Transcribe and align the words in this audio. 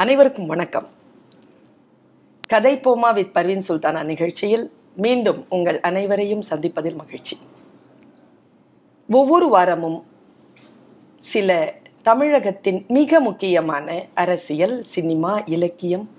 அனைவருக்கும் 0.00 0.46
வணக்கம். 0.46 0.88
கதை 2.46 2.76
போமா 2.76 3.12
வித் 3.12 3.34
பர்வீன் 3.34 3.62
சுல்தானா 3.68 4.02
நிகழ்ச்சியில் 4.02 4.72
மீண்டும் 4.96 5.46
உங்கள் 5.48 5.80
அனைவரையும் 5.80 6.42
சந்திப்பதில் 6.50 6.96
மகிழ்ச்சி. 6.96 7.36
ஒவ்வொரு 9.08 9.48
வாரமும் 9.48 10.04
சில 11.18 11.74
தமிழகத்தின் 12.02 12.84
மிக 12.88 13.20
முக்கியமான 13.20 14.04
அரசியல் 14.14 14.84
சினிமா 14.84 15.42
இலக்கியம் 15.46 16.10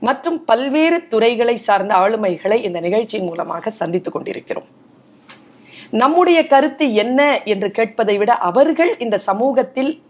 மற்றும் 0.00 0.44
பல்வேறு 0.44 1.08
துறைகளை 1.08 1.56
சார்ந்த 1.56 1.94
ஆளுமைகளை 1.94 2.62
இந்த 2.62 2.80
நிகழ்ச்சி 2.80 3.18
மூலமாக 3.18 3.70
சந்தித்துக் 3.70 4.12
கொண்டிருக்கிறோம். 4.12 4.66
நம்முடைய 5.90 6.46
கருத்து 6.46 6.94
என்ன 6.94 7.42
என்று 7.42 7.68
கேட்பதை 7.68 8.18
விட 8.18 8.34
அவர்கள் 8.34 8.98
இந்த 8.98 9.18
சமூகத்தில் 9.18 10.02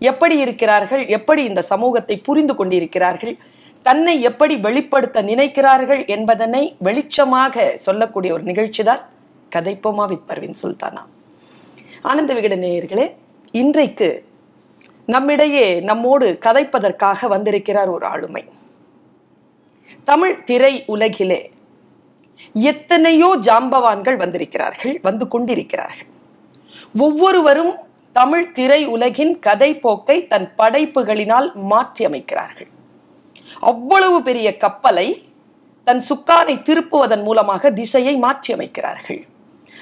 எப்படி 0.00 0.36
இருக்கிறார்கள் 0.38 1.02
எப்படி 1.06 1.44
இந்த 1.44 1.62
சமூகத்தை 1.62 2.16
புரிந்து 2.18 2.54
கொண்டிருக்கிறார்கள் 2.56 3.34
தன்னை 3.82 4.14
எப்படி 4.22 4.54
வெளிப்படுத்த 4.56 5.22
நினைக்கிறார்கள் 5.22 6.02
என்பதனை 6.06 6.62
வெளிச்சமாக 6.86 7.74
சொல்லக்கூடிய 7.86 8.32
ஒரு 8.32 8.42
நிகழ்ச்சி 8.42 8.82
தான் 8.82 9.02
கதைப்போமா 9.52 10.04
வித் 10.12 10.26
பர்வின் 10.28 10.58
சுல்தானா. 10.62 11.02
ஆனந்த 12.02 12.34
விகட 12.34 12.56
நேயர்களே 12.56 13.06
இன்றைக்கு 13.54 14.08
நம்மிடையே 15.08 15.66
நம்மோடு 15.90 16.38
கதைப்பதற்காக 16.46 17.28
வந்திருக்கிறார் 17.34 17.88
ஒரு 17.88 18.06
ஆளுமை. 18.06 18.44
தமிழ் 20.04 20.44
திரை 20.44 20.84
உலகிலே 20.94 21.40
எத்தனையோ 22.54 23.28
ஜாம்பவான்கள் 23.48 24.16
வந்திருக்கிறார்கள் 24.16 24.94
வந்து 25.02 25.28
கொண்டிருக்கிறார்கள். 25.28 26.10
ஒவ்வொருவரும் 26.98 27.72
தமிழ் 28.14 28.52
திரை 28.52 28.86
உலகின் 28.86 29.38
கதை 29.40 29.76
போக்கை 29.76 30.26
தன் 30.26 30.52
படைப்புகளினால் 30.58 31.54
மாற்றி 31.54 32.04
அமைக்கிறார்கள் 32.04 32.70
அவ்வளவு 33.60 34.22
பெரிய 34.22 34.56
கப்பலை 34.56 35.26
தன் 35.84 36.00
சுக்கானை 36.00 36.62
திருப்புவதன் 36.62 37.22
மூலமாக 37.22 37.70
திசையை 37.70 38.16
மாற்றி 38.16 38.54
அமைக்கிறார்கள் 38.54 39.26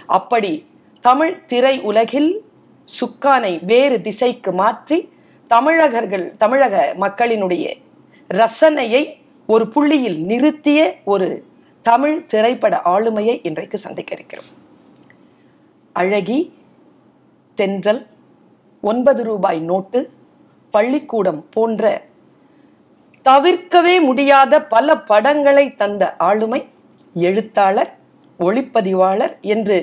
அப்படி 0.06 0.66
தமிழ் 1.00 1.47
திரை 1.47 1.80
உலகில் 1.80 2.44
சுக்கானை 2.89 3.64
வேறு 3.64 4.00
திசைக்கு 4.00 4.52
மாற்றி 4.52 5.12
தமிழகர்கள் 5.46 6.34
தமிழக 6.39 6.94
மக்களினுடைய 7.00 7.77
ரசனையை 8.30 9.19
ஒரு 9.46 9.69
புள்ளியில் 9.69 10.19
நிறுத்திய 10.27 10.80
ஒரு 11.05 11.44
தமிழ் 11.83 12.27
திரைப்பட 12.27 12.80
ஆளுமையை 12.84 13.41
இன்றைக்கு 13.42 13.78
சந்திக்க 13.78 14.14
இருக்கிறோம். 14.14 14.50
அழகி 15.92 16.52
தென்றல் 17.55 18.06
ஒன்பது 18.91 19.20
ரூபாய் 19.28 19.61
நோட்டு 19.70 20.00
பள்ளிக்கூடம் 20.75 21.42
போன்ற 21.55 21.91
தவிர்க்கவே 23.28 23.97
முடியாத 24.06 24.62
பல 24.74 24.97
படங்களை 25.11 25.66
தந்த 25.83 26.02
ஆளுமை 26.28 26.61
எழுத்தாளர் 27.27 27.92
ஒளிப்பதிவாளர் 28.47 29.34
என்று 29.55 29.77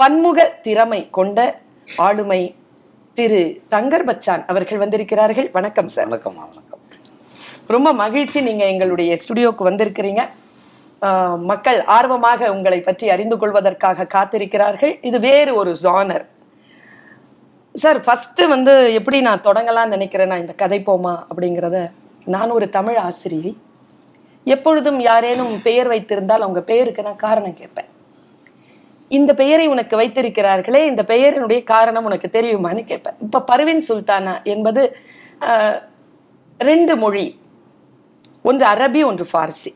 பன்முக 0.00 0.46
திறமை 0.66 1.00
கொண்ட 1.18 1.38
ஆளுமை 2.06 2.40
திரு 3.18 3.40
தங்கர் 3.74 4.06
பச்சான் 4.08 4.44
அவர்கள் 4.50 4.82
வந்திருக்கிறார்கள். 4.82 5.48
வணக்கம் 5.56 5.90
சார். 5.94 6.06
வணக்கம் 6.08 6.36
வணக்கம். 6.42 6.82
ரொம்ப 7.74 7.88
மகிழ்ச்சி 8.02 8.38
நீங்க 8.48 8.64
எங்களுடைய 8.72 9.12
ஸ்டுடியோக்கு 9.22 9.62
வந்திருக்கிறீங்க. 9.70 10.22
மக்கள் 11.50 11.78
ஆர்வமாக 11.96 12.50
உங்களை 12.56 12.80
பற்றி 12.80 13.06
அறிந்து 13.14 13.38
கொள்வதற்காக 13.38 14.08
காத்திருக்கிறார்கள். 14.16 14.94
இது 15.08 15.20
வேறு 15.28 15.54
ஒரு 15.62 15.74
ஜானர். 15.84 16.24
சார் 17.72 18.00
ஃபஸ்ட்டு 18.00 18.48
வந்து 18.48 18.92
எப்படி 18.92 19.20
நான் 19.20 19.40
தொடங்கலாம்னு 19.40 19.86
நினைக்கிறேன் 19.86 20.26
நான் 20.26 20.40
இந்த 20.40 20.52
கதை 20.52 20.82
போமா 20.86 21.24
அப்படிங்கிறத. 21.30 21.90
நான் 22.24 22.50
ஒரு 22.50 22.68
தமிழ் 22.68 22.96
ஆசிரியை. 22.96 23.56
எப்பொழுதும் 24.44 25.00
யாரேனும் 25.00 25.62
பெயர் 25.62 25.86
வைத்திருந்தால் 25.86 26.40
அவங்க 26.40 26.60
பெயருக்கு 26.60 27.02
நான் 27.02 27.16
காரணம் 27.16 27.54
கேட்பேன். 27.54 27.84
இந்த 29.08 29.34
பெயரை 29.34 29.66
உனக்கு 29.66 29.98
வைத்திருக்கிறார்களே 29.98 30.86
இந்த 30.86 31.04
பெயரினுடைய 31.06 31.62
காரணம் 31.62 32.04
உனக்கு 32.04 32.28
தெரியுமான்னு 32.32 32.84
கேட்பேன். 32.84 33.14
இப்போ 33.20 33.40
பர்வீன் 33.40 33.82
சுல்தானா 33.88 34.42
என்பது 34.42 34.96
ரெண்டு 36.58 36.96
மொழி. 36.96 37.40
ஒன்று 38.42 38.66
அரபி 38.66 39.04
ஒன்று 39.04 39.26
ஃபார்சி. 39.32 39.74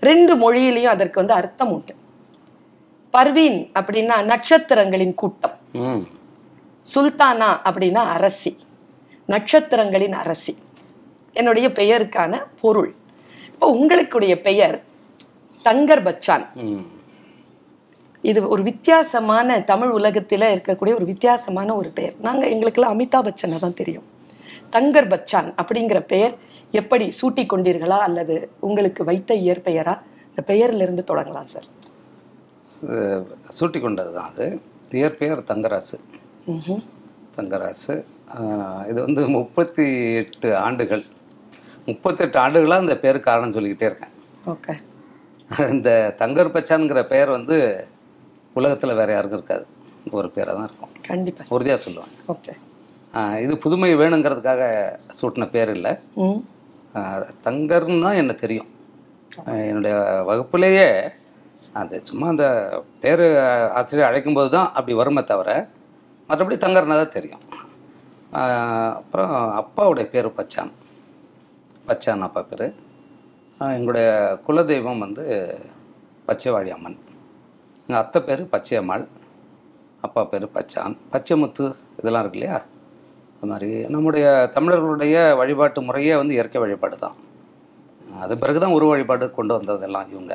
ரெண்டு 0.00 0.32
மொழியிலையும் 0.36 0.94
அதற்கு 0.96 1.18
வந்து 1.20 1.34
அர்த்தம் 1.34 1.72
உண்டு. 1.72 1.94
பர்வீன் 3.10 3.70
அப்படின்னா 3.78 4.24
நட்சத்திரங்களின் 4.24 5.14
கூட்டம். 5.14 5.58
ம். 5.72 6.04
சுல்தானா 6.92 7.50
அப்படின்னா 7.68 8.02
அரசி 8.16 8.52
நட்சத்திரங்களின் 9.32 10.16
அரசி. 10.22 10.52
என்னுடைய 11.38 11.66
பெயருக்கான 11.78 12.32
பொருள். 12.62 12.90
இப்போ 13.52 13.66
உங்களுக்குடைய 13.76 14.34
பெயர் 14.48 14.76
தங்கர் 15.64 16.02
பச்சான். 16.08 16.44
இது 18.30 18.40
ஒரு 18.54 18.62
வித்தியாசமான 18.68 19.56
தமிழ் 19.70 19.92
உலகத்துல 19.98 20.48
இருக்கக்கூடிய 20.54 20.94
ஒரு 20.98 21.06
வித்தியாசமான 21.12 21.74
ஒரு 21.80 21.90
பெயர். 21.98 22.14
நாங்க 22.26 22.44
எங்களுக்கெல்லாம் 22.54 22.94
அமிதாப் 22.94 23.26
பச்சனை 23.28 23.58
தான் 23.64 23.78
தெரியும். 23.80 24.06
தங்கர் 24.76 25.10
பச்சான் 25.12 25.48
அப்படிங்கிற 25.60 26.00
பெயர் 26.12 26.34
எப்படி 26.80 27.06
சூட்டிக் 27.20 27.52
கொண்டீர்களா 27.52 27.98
அல்லது 28.08 28.36
உங்களுக்கு 28.68 29.02
வைத்த 29.10 29.34
இயற்பெயரா 29.46 29.94
இந்த 30.28 30.42
பெயர்ல 30.50 30.84
இருந்து 30.86 31.04
தொடங்கலாம் 31.10 31.50
சார். 31.54 31.68
சூட்டி 33.58 33.80
கொண்டது 33.80 34.12
தான் 34.18 34.30
அது. 34.32 34.46
இயற்பெயர் 35.00 35.42
தங்கராசு. 35.52 35.98
தங்கராசு. 37.36 37.94
இது 38.90 38.98
வந்து 39.06 39.22
முப்பத்தி 39.36 39.84
எட்டு 40.20 40.48
ஆண்டுகள். 40.64 41.04
முப்பத்தெட்டு 41.88 42.36
ஆண்டுகளாக 42.42 42.84
இந்த 42.84 42.96
பேருக்கு 43.04 43.28
காரணம் 43.30 43.54
சொல்லிக்கிட்டே 43.56 43.88
இருக்கேன். 43.90 44.12
ஓகே. 44.52 44.74
இந்த 45.74 45.90
தங்கர் 46.20 46.54
பச்சான்ங்கிற 46.56 47.00
பெயர் 47.12 47.30
வந்து 47.36 47.56
உலகத்தில் 48.58 48.98
வேற 49.00 49.10
யாருக்கும் 49.14 49.40
இருக்காது. 49.40 49.64
ஒரு 50.18 50.28
பேராக 50.36 50.54
தான் 50.56 50.68
இருக்கும். 50.68 50.92
கண்டிப்பா. 51.08 51.42
சார் 51.44 51.54
உறுதியாக 51.56 51.80
சொல்லுவாங்க. 51.86 52.16
ஓகே. 52.34 52.54
இது 53.44 53.54
புதுமை 53.64 53.90
வேணுங்கிறதுக்காக 54.00 54.62
சூட்டின 55.18 55.48
பேர் 55.54 55.72
இல்லை. 55.76 55.92
தங்கர்னு 57.46 58.04
தான் 58.06 58.18
எனக்கு 58.22 58.44
தெரியும் 58.44 58.70
என்னுடைய 59.68 59.94
வகுப்புலேயே 60.28 60.88
அது 61.80 61.96
சும்மா 62.08 62.26
அந்த 62.32 62.46
பேர் 63.02 63.22
ஆசிரியர் 63.78 64.08
அழைக்கும்போது 64.08 64.50
தான் 64.56 64.68
அப்படி 64.76 64.94
வருமே 65.00 65.22
தவிர 65.30 65.50
மற்றபடி 66.28 66.56
தங்கர்னா 66.64 66.96
தான் 67.00 67.14
தெரியும். 67.16 67.42
அப்புறம் 68.98 69.34
அப்பாவுடைய 69.60 70.06
பேர் 70.12 70.28
பச்சான். 70.38 70.72
பச்சான் 71.88 72.26
அப்பா 72.26 72.42
பேர். 72.50 72.66
எங்களுடைய 73.78 74.06
குலதெய்வம் 74.46 75.04
வந்து 75.06 75.24
பச்சைவாழி 76.28 76.70
அம்மன். 76.76 76.98
எங்கள் 77.86 78.00
அத்தை 78.02 78.20
பேர் 78.28 78.42
பச்சையம்மாள். 78.54 79.04
அப்பா 80.06 80.22
பேர் 80.32 80.46
பச்சான். 80.56 80.94
பச்சைமுத்து 81.12 81.64
இதெல்லாம் 82.00 82.24
இருக்கு 82.24 82.38
இல்லையா? 82.40 82.58
அது 83.36 83.50
மாதிரி 83.52 83.70
நம்முடைய 83.94 84.26
தமிழர்களுடைய 84.56 85.16
வழிபாட்டு 85.40 85.80
முறையே 85.86 86.14
வந்து 86.20 86.36
இயற்கை 86.36 86.60
வழிபாடு 86.64 86.96
தான். 87.04 87.16
அது 88.24 88.34
பிறகு 88.42 88.58
தான் 88.64 88.74
உருவ 88.76 88.90
வழிபாடு 88.94 89.26
கொண்டு 89.38 89.52
வந்ததெல்லாம் 89.58 90.10
இவங்க. 90.14 90.34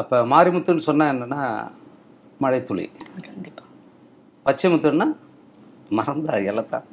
அப்போ 0.00 0.18
மாரிமுத்துன்னு 0.32 0.88
சொன்னால் 0.88 1.12
என்னென்னா 1.14 1.42
மழைத்துளி. 2.44 2.86
கண்டிப்பா 4.46 4.50
பச்சைமுத்துன்னா 4.50 5.06
மரம் 5.98 6.24
தான் 6.26 6.44
இலத்தான் 6.50 6.86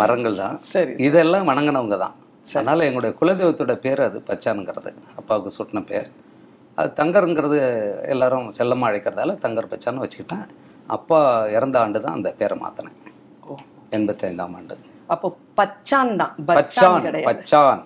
மரங்கள் 0.00 0.36
தான் 0.42 0.56
இதெல்லாம் 1.06 1.48
வணங்கினவங்க 1.50 1.96
தான். 1.98 2.14
அதனால் 2.46 2.80
எங்களுடைய 2.80 3.12
குலதெய்வத்தோட 3.20 3.74
பேர் 3.84 4.00
அது 4.06 4.18
பச்சானுங்கிறது. 4.30 4.90
அப்பாவுக்கு 5.16 5.50
சூட்டின 5.56 5.82
பேர். 5.90 6.08
அது 6.78 6.88
தங்கருங்கிறது 7.00 7.58
எல்லாரும் 8.14 8.50
செல்லமாக 8.58 8.90
அழைக்கிறதால 8.90 9.34
தங்கர் 9.44 9.70
பச்சான்னு 9.72 10.04
வச்சுக்கிட்டேன். 10.04 10.44
அப்பா 10.88 11.18
இறந்த 11.56 11.80
ஆண்டு 11.80 12.00
தான் 12.00 12.16
அந்த 12.18 12.32
பேரை 12.32 12.56
மாற்றினேன் 12.58 12.98
ஓ. 13.48 13.56
எண்பத்தைந்தாம் 13.98 14.54
ஆண்டு. 14.56 14.76
அப்போ 15.08 15.28
பச்சான் 15.60 16.16
தான். 16.16 16.32
பச்சான் 16.48 17.06
பச்சான். 17.30 17.82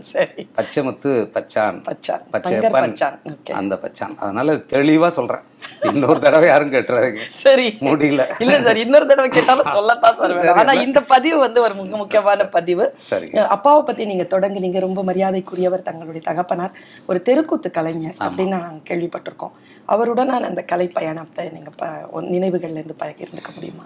சரி. 0.00 0.48
பச்சைமுத்து 0.56 1.12
பச்சான். 1.34 1.78
பச்சான். 1.88 2.22
பச்சையப்பன் 2.32 3.52
அந்த 3.52 3.74
பச்சான். 3.82 4.14
அதனால 4.16 4.52
தெளிவா 4.52 5.08
சொல்றேன். 5.08 5.44
இன்னொரு 5.82 6.20
தடவை 6.20 6.48
யாரும் 6.48 6.72
கேட்டுறாங்க 6.72 7.20
சரி. 7.30 7.66
முடியல. 7.80 8.22
இல்ல 8.38 8.60
சார் 8.62 8.76
இன்னொரு 8.76 9.06
தடவை 9.06 9.30
கேட்டாலும் 9.30 9.70
சொல்லத்தான் 9.70 10.16
சார் 10.16 10.48
ஆனா 10.48 10.72
இந்த 10.72 11.02
பதிவு 11.02 11.38
வந்து 11.38 11.62
ஒரு 11.62 11.74
மிக 11.74 11.96
முக்கியமான 11.96 12.46
பதிவு. 12.46 12.94
சரி 12.96 13.30
அப்பாவை 13.32 13.82
பத்தி 13.82 14.04
நீங்க 14.04 14.26
தொடங்குனீங்க. 14.30 14.80
ரொம்ப 14.80 15.04
மரியாதைக்குரியவர் 15.04 15.82
தங்களுடைய 15.82 16.22
தகப்பனார். 16.24 16.74
ஒரு 17.06 17.22
தெருக்கூத்து 17.22 17.70
கலைஞர் 17.70 18.14
அப்படின்னு 18.20 18.48
நாங்க 18.48 18.94
கேள்விப்பட்டிருக்கோம். 18.94 19.54
அவருடனான 19.88 20.46
அந்த 20.50 20.62
கலை 20.62 20.88
பயணத்தை 20.88 21.48
நீங்க 21.48 21.70
நினைவுகள்ல 22.12 22.78
இருந்து 22.78 22.96
பகிர்ந்துக்க 22.98 23.54
முடியுமா? 23.54 23.84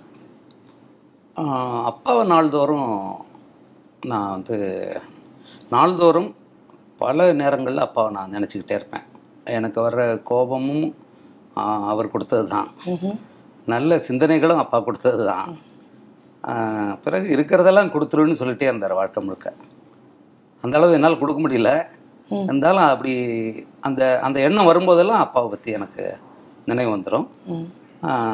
அப்பாவை 1.85 2.27
நாள்தோறும் 2.27 3.25
நான் 4.07 4.31
வந்து 4.31 4.57
நாள்தோறும் 5.75 6.31
பல 7.03 7.27
நேரங்களில் 7.41 7.87
அப்பாவை 7.87 8.11
நான் 8.17 8.35
நினச்சிக்கிட்டே 8.37 8.77
இருப்பேன். 8.79 9.07
எனக்கு 9.59 9.79
வர்ற 9.87 10.03
கோபமும் 10.31 10.87
அவர் 11.93 12.15
கொடுத்தது 12.15 12.47
தான். 12.57 12.69
நல்ல 13.73 13.97
சிந்தனைகளும் 14.09 14.63
அப்பா 14.63 14.79
கொடுத்தது 14.87 15.23
தான். 15.33 15.51
பிறகு 17.05 17.27
இருக்கிறதெல்லாம் 17.37 17.93
கொடுத்துருன்னு 17.95 18.39
சொல்லிட்டே 18.41 18.69
இருந்தார் 18.71 18.99
வாழ்க்கை 19.01 19.21
முழுக்க. 19.25 19.49
அந்த 20.63 20.77
அளவு 20.79 20.97
என்னால் 20.99 21.21
கொடுக்க 21.23 21.41
முடியல. 21.45 21.71
இருந்தாலும் 22.49 22.87
அப்படி 22.93 23.13
அந்த 23.87 24.03
அந்த 24.27 24.39
எண்ணம் 24.47 24.69
வரும்போதெல்லாம் 24.71 25.25
அப்பாவை 25.25 25.49
பற்றி 25.53 25.71
எனக்கு 25.79 26.05
நினைவு 26.71 26.91
வந்துடும் 26.95 27.27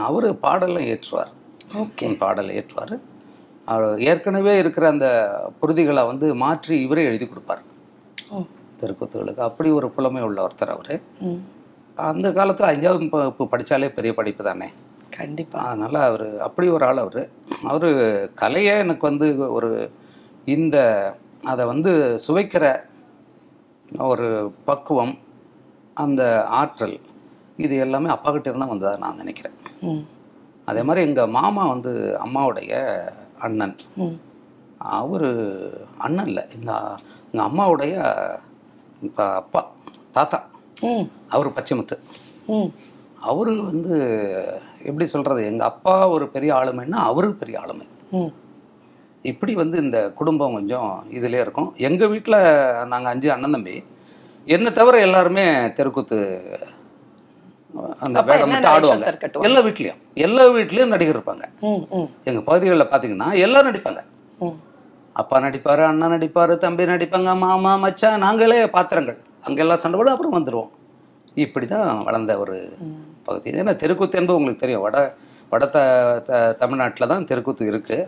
அவர் 0.08 0.26
பாடலாம் 0.44 0.88
ஏற்றுவார். 0.92 1.32
ஓகே. 1.82 2.04
பாடல் 2.22 2.54
ஏற்றுவார். 2.58 2.94
அவர் 3.72 4.02
ஏற்கனவே 4.10 4.52
இருக்கிற 4.62 4.84
அந்த 4.94 5.06
புருதிகளை 5.60 6.02
வந்து 6.10 6.26
மாற்றி 6.42 6.74
இவரே 6.86 7.02
எழுதி 7.10 7.26
கொடுப்பார். 7.26 7.62
தெருக்கூத்துகளுக்கு. 8.80 9.42
அப்படி 9.48 9.68
ஒரு 9.78 9.88
புலமை 9.96 10.22
உள்ள 10.26 10.38
ஒருத்தர் 10.46 10.74
அவர். 10.74 10.94
அந்த 12.10 12.26
காலத்தில் 12.38 12.70
அஞ்சாவது 12.72 13.08
வகுப்பு 13.14 13.44
படித்தாலே 13.54 13.88
பெரிய 13.96 14.12
படிப்பு 14.18 14.42
தானே. 14.48 14.68
கண்டிப்பா. 15.16 15.58
அதனால் 15.70 15.98
அவர் 16.08 16.26
அப்படி 16.46 16.66
ஒரு 16.76 16.84
ஆள் 16.88 17.02
அவர். 17.04 17.22
அவர் 17.72 17.88
கலையை 18.42 18.74
எனக்கு 18.84 19.04
வந்து 19.10 19.28
ஒரு 19.58 19.70
இந்த 20.56 20.76
அதை 21.52 21.64
வந்து 21.72 21.92
சுவைக்கிற 22.26 22.64
ஒரு 24.10 24.28
பக்குவம் 24.68 25.14
அந்த 26.04 26.22
ஆற்றல் 26.60 26.96
இது 27.64 27.74
எல்லாமே 27.84 28.08
அப்பா 28.14 28.30
கிட்ட 28.30 28.50
இருந்தால் 28.50 28.72
வந்ததாக 28.72 29.02
நான் 29.04 29.20
நினைக்கிறேன். 29.22 29.56
அதே 30.70 30.82
மாதிரி 30.88 31.06
எங்கள் 31.08 31.34
மாமா 31.38 31.62
வந்து 31.74 31.92
அம்மாவுடைய 32.24 32.72
அண்ணன். 33.46 33.76
அவர் 34.98 35.30
அண்ணன் 36.06 36.28
இல்லை. 36.30 36.44
எங்கள் 36.56 36.96
எங்கள் 37.30 37.48
அம்மாவுடைய 37.48 37.94
இப்போ 39.06 39.24
அப்பா 39.40 39.60
தாத்தா. 40.16 40.38
அவர் 41.34 41.54
பச்சைமுத்து 41.56 41.96
அவர் 43.28 43.52
வந்து 43.70 43.94
எப்படி 44.88 45.06
சொல்கிறது 45.12 45.40
எங்கள் 45.50 45.70
அப்பா 45.72 45.94
ஒரு 46.14 46.26
பெரிய 46.34 46.50
ஆளுமைன்னா 46.58 46.98
அவரு 47.10 47.28
பெரிய 47.40 47.56
ஆளுமை. 47.62 47.86
இப்படி 49.30 49.52
வந்து 49.60 49.76
இந்த 49.84 49.98
குடும்பம் 50.18 50.56
கொஞ்சம் 50.56 50.92
இதிலே 51.16 51.40
இருக்கும். 51.44 51.70
எங்கள் 51.88 52.12
வீட்டில் 52.12 52.40
நாங்கள் 52.92 53.12
அஞ்சு 53.12 53.28
அண்ணன் 53.34 53.54
தம்பி. 53.56 53.76
என்னை 54.54 54.70
தவிர 54.72 55.00
எல்லாருமே 55.06 55.46
தெருக்கூத்து 55.78 56.18
அந்த 58.04 58.18
வேடம் 58.28 58.50
மட்டும் 58.52 58.72
ஆடுவாங்க? 58.74 59.04
எல்லா 59.48 59.60
வீட்லேயும். 59.66 60.00
எல்லா 60.26 60.44
வீட்லேயும் 60.56 60.92
நடிகர் 60.94 61.16
இருப்பாங்க. 61.16 61.44
எங்கள் 62.30 62.46
பகுதிகளில் 62.48 62.90
பார்த்தீங்கன்னா 62.92 63.28
எல்லாரும் 63.46 63.70
நடிப்பாங்க. 63.70 64.00
அப்பா 65.16 65.36
நடிப்பார் 65.44 65.82
அண்ணன் 65.90 66.12
நடிப்பார் 66.14 66.52
தம்பி 66.64 66.84
நடிப்பாங்க 66.92 67.30
மாமா 67.44 67.72
மச்சான் 67.84 68.22
நாங்களே 68.26 68.58
பாத்திரங்கள். 68.76 69.18
அங்கெல்லாம் 69.48 69.82
சண்டை 69.84 69.96
போட 70.00 70.10
அப்புறம் 70.14 70.36
வந்துடுவோம் 70.38 70.72
இப்படி 71.44 71.66
தான் 71.72 71.88
வளர்ந்த 72.08 72.32
ஒரு 72.44 72.56
பகுதி. 73.26 73.48
ஏன்னா 73.62 73.74
தெருக்கூத்து 73.82 74.18
என்பது 74.20 74.38
உங்களுக்கு 74.40 74.62
தெரியும். 74.64 74.84
வட 74.86 74.98
வட 75.52 75.64
த 75.74 75.78
தமிழ்நாட்டில் 76.62 77.10
தான் 77.12 77.28
தெருக்கூத்து 77.30 77.70
இருக்குது 77.72 77.98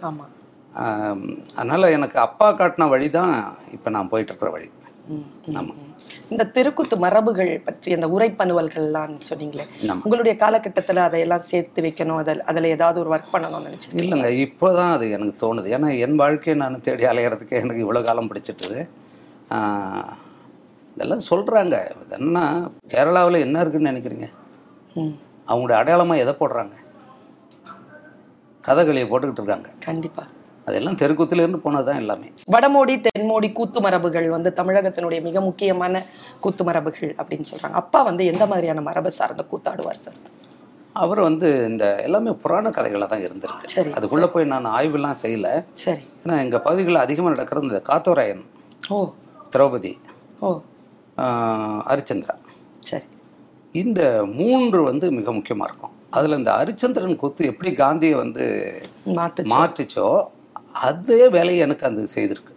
அதனால் 1.60 1.94
எனக்கு 1.96 2.18
அப்பா 2.26 2.48
காட்டின 2.58 2.88
வழி 2.94 3.08
தான் 3.18 3.32
இப்போ 3.76 3.88
நான் 3.96 4.10
போயிட்டு 4.12 4.32
இருக்கிற 4.32 4.50
வழி. 4.56 4.68
ம், 5.14 5.24
ம், 5.48 5.56
ஆமா. 5.60 5.72
ம். 5.78 5.89
இந்த 6.32 6.44
தெருக்கூத்து 6.56 6.96
மரபுகள் 7.04 7.52
பற்றி 7.68 7.94
அந்த 7.96 8.08
உரைப்பணுவல்கள்லாம் 8.16 9.14
சொன்னீங்களே. 9.28 9.66
உங்களுடைய 10.04 10.34
காலகட்டத்துல 10.42 11.04
அதையெல்லாம் 11.08 11.46
சேர்த்து 11.50 11.84
வைக்கணும் 11.86 12.20
அதில் 12.22 12.42
அதுல 12.52 12.72
ஏதாவது 12.76 13.00
ஒரு 13.02 13.12
ஒர்க் 13.14 13.32
பண்ணணும்னு 13.34 13.68
நினைச்சேன் 13.68 14.00
இல்லைங்க 14.02 14.30
இப்போ 14.46 14.68
தான் 14.80 14.92
அது 14.96 15.06
எனக்கு 15.18 15.34
தோணுது. 15.44 15.68
ஏன்னா 15.76 15.90
என் 16.06 16.18
வாழ்க்கையை 16.22 16.56
நான் 16.62 16.82
தேடி 16.88 17.06
அலையிறதுக்கு 17.12 17.60
எனக்கு 17.62 17.84
இவ்வளோ 17.86 18.02
காலம் 18.08 18.30
பிடிச்சிட்டுது. 18.32 18.80
இதெல்லாம் 20.94 21.26
சொல்கிறாங்க 21.30 21.76
என்ன 22.18 22.38
கேரளாவில் 22.92 23.44
என்ன 23.46 23.60
இருக்குன்னு 23.62 23.92
நினைக்கிறீங்க? 23.92 24.28
அவங்களுடைய 25.50 25.76
அடையாளமாக 25.80 26.22
எதை 26.24 26.34
போடுறாங்க? 26.40 26.74
கதகளியை 28.64 29.06
போட்டுக்கிட்டு 29.08 29.42
இருக்காங்க. 29.42 29.70
கண்டிப்பா. 29.88 30.24
அதெல்லாம் 30.70 30.98
தெருக்கூத்துலேருந்து 31.02 31.56
போனது 31.56 31.84
தான் 31.84 31.96
எல்லாமே. 31.96 32.28
வடமோடி 32.52 32.94
தென்மோடி 33.06 33.52
கூத்து 33.52 33.80
மரபுகள் 33.80 34.28
வந்து 34.28 34.50
தமிழகத்தினுடைய 34.56 35.20
மிக 35.22 35.40
முக்கியமான 35.40 35.94
கூத்து 36.40 36.64
மரபுகள் 36.64 37.12
அப்படின்னு 37.20 37.48
சொல்றாங்க. 37.52 37.76
அப்பா 37.82 38.02
வந்து 38.02 38.24
எந்த 38.26 38.46
மாதிரியான 38.46 38.80
மரபை 38.80 39.10
சார்ந்த 39.10 39.44
கூத்தாடுவார் 39.52 39.98
சார்? 39.98 40.20
அவர் 40.96 41.20
வந்து 41.20 41.48
இந்த 41.68 41.84
எல்லாமே 42.02 42.30
புராண 42.34 42.68
கதைகளாக 42.70 43.08
தான் 43.08 43.24
இருந்திருக்கு. 43.26 43.94
அதுக்குள்ளே 43.94 44.26
போய் 44.26 44.44
நான் 44.44 44.66
ஆய்வுலாம் 44.76 45.20
செய்யலை. 45.22 45.52
சரி. 45.74 46.02
ஏன்னா 46.22 46.36
எங்கள் 46.40 46.60
பகுதிகளில் 46.60 47.04
அதிகமாக 47.04 47.34
நடக்கிறது 47.34 47.68
இந்த 47.68 47.82
காத்தவராயன் 47.86 48.42
ஓ. 48.90 48.98
திரௌபதி 49.52 49.92
ஓ. 50.40 50.50
ஹரிச்சந்திரா 51.88 52.34
சரி. 52.80 53.06
இந்த 53.74 54.00
மூன்று 54.34 54.82
வந்து 54.82 55.06
மிக 55.10 55.32
முக்கியமாக 55.32 55.68
இருக்கும். 55.70 55.94
அதில் 56.10 56.38
இந்த 56.38 56.52
ஹரிச்சந்திரன் 56.52 57.16
கூத்து 57.16 57.42
எப்படி 57.44 57.72
காந்தியை 57.74 58.14
வந்து 58.14 58.44
மாற்றிச்சோ 59.52 60.06
அதே 60.86 61.20
வேலையை 61.36 61.60
எனக்கு 61.66 61.84
அது 61.88 62.02
செய்திருக்கு. 62.16 62.52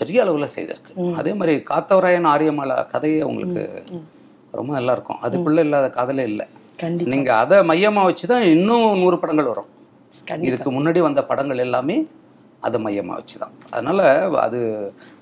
பெரிய 0.00 0.18
அளவில் 0.24 0.52
செய்திருக்கு. 0.56 0.92
அதே 1.20 1.32
மாதிரி 1.38 1.54
காத்தவராயன் 1.70 2.28
ஆரியமாலா 2.32 2.76
கதையே 2.92 3.22
உங்களுக்கு 3.30 3.62
ரொம்ப 4.58 4.70
நல்லா 4.76 4.92
இருக்கும் 4.96 5.22
அதுக்குள்ளே 5.26 5.62
இல்லாத 5.66 5.86
காதலே 5.96 6.24
இல்லை. 6.32 6.46
நீங்கள் 7.12 7.38
அதை 7.42 7.56
மையமாக 7.70 8.08
வச்சு 8.08 8.26
தான் 8.32 8.44
இன்னும் 8.54 9.00
நூறு 9.02 9.16
படங்கள் 9.22 9.50
வரும். 9.52 9.70
இதுக்கு 10.48 10.68
முன்னாடி 10.76 11.00
வந்த 11.06 11.20
படங்கள் 11.30 11.62
எல்லாமே 11.66 11.96
அதை 12.66 12.78
மையமாக 12.84 13.18
வச்சு 13.20 13.36
தான். 13.42 13.54
அதனால் 13.76 14.04
அது 14.46 14.60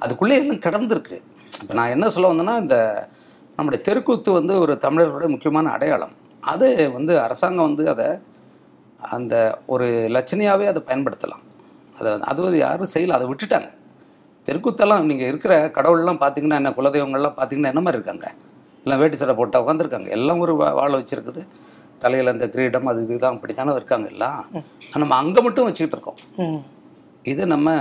அதுக்குள்ளே 0.04 0.36
எல்லாம் 0.42 0.64
கிடந்திருக்கு. 0.66 1.18
இப்போ 1.60 1.74
நான் 1.78 1.94
என்ன 1.94 2.06
சொல்ல 2.14 2.30
வந்தேன்னா 2.32 2.56
இந்த 2.64 2.76
நம்முடைய 3.56 3.80
தெருக்கூத்து 3.86 4.30
வந்து 4.40 4.54
ஒரு 4.64 4.74
தமிழர்களுடைய 4.84 5.30
முக்கியமான 5.32 5.72
அடையாளம். 5.76 6.14
அது 6.52 6.68
வந்து 6.96 7.12
அரசாங்கம் 7.24 7.68
வந்து 7.68 7.84
அதை 7.94 8.06
அந்த 9.16 9.34
ஒரு 9.74 9.86
லட்சணையாகவே 10.16 10.66
அதை 10.72 10.80
பயன்படுத்தலாம். 10.88 11.42
அதை 11.98 12.10
அது 12.30 12.40
வந்து 12.46 12.58
யாரும் 12.66 12.92
செய்யல 12.94 13.16
அதை 13.18 13.26
விட்டுட்டாங்க. 13.30 13.70
தெருக்கூத்தெல்லாம் 14.46 15.04
நீங்கள் 15.10 15.30
இருக்கிற 15.30 15.54
கடவுள்லாம் 15.76 16.20
பார்த்தீங்கன்னா 16.22 16.58
என்ன 16.60 16.70
குலதெய்வங்கள்லாம் 16.78 17.36
பார்த்தீங்கன்னா 17.38 17.72
என்ன 17.72 17.82
மாதிரி 17.84 17.98
இருக்காங்க? 17.98 18.26
எல்லாம் 18.84 19.00
வேட்டி 19.02 19.16
சட்டை 19.18 19.34
போட்டு 19.40 19.62
உட்காந்துருக்காங்க 19.62 20.08
எல்லாம் 20.16 20.40
ஒரு 20.44 20.54
வாழை 20.78 20.94
வச்சிருக்குது. 21.00 21.42
தலையில் 22.04 22.32
அந்த 22.32 22.46
கிரீடம் 22.54 22.88
அது 22.92 23.00
இதுதான் 23.04 23.34
அப்படி 23.36 23.52
தானே 23.58 23.74
இருக்காங்க 23.80 24.06
எல்லாம். 24.14 24.40
நம்ம 25.02 25.16
அங்கே 25.22 25.40
மட்டும் 25.46 25.66
வச்சுக்கிட்டு 25.68 25.96
இருக்கோம். 25.98 26.58
இது 27.32 27.42
நம்ம 27.54 27.76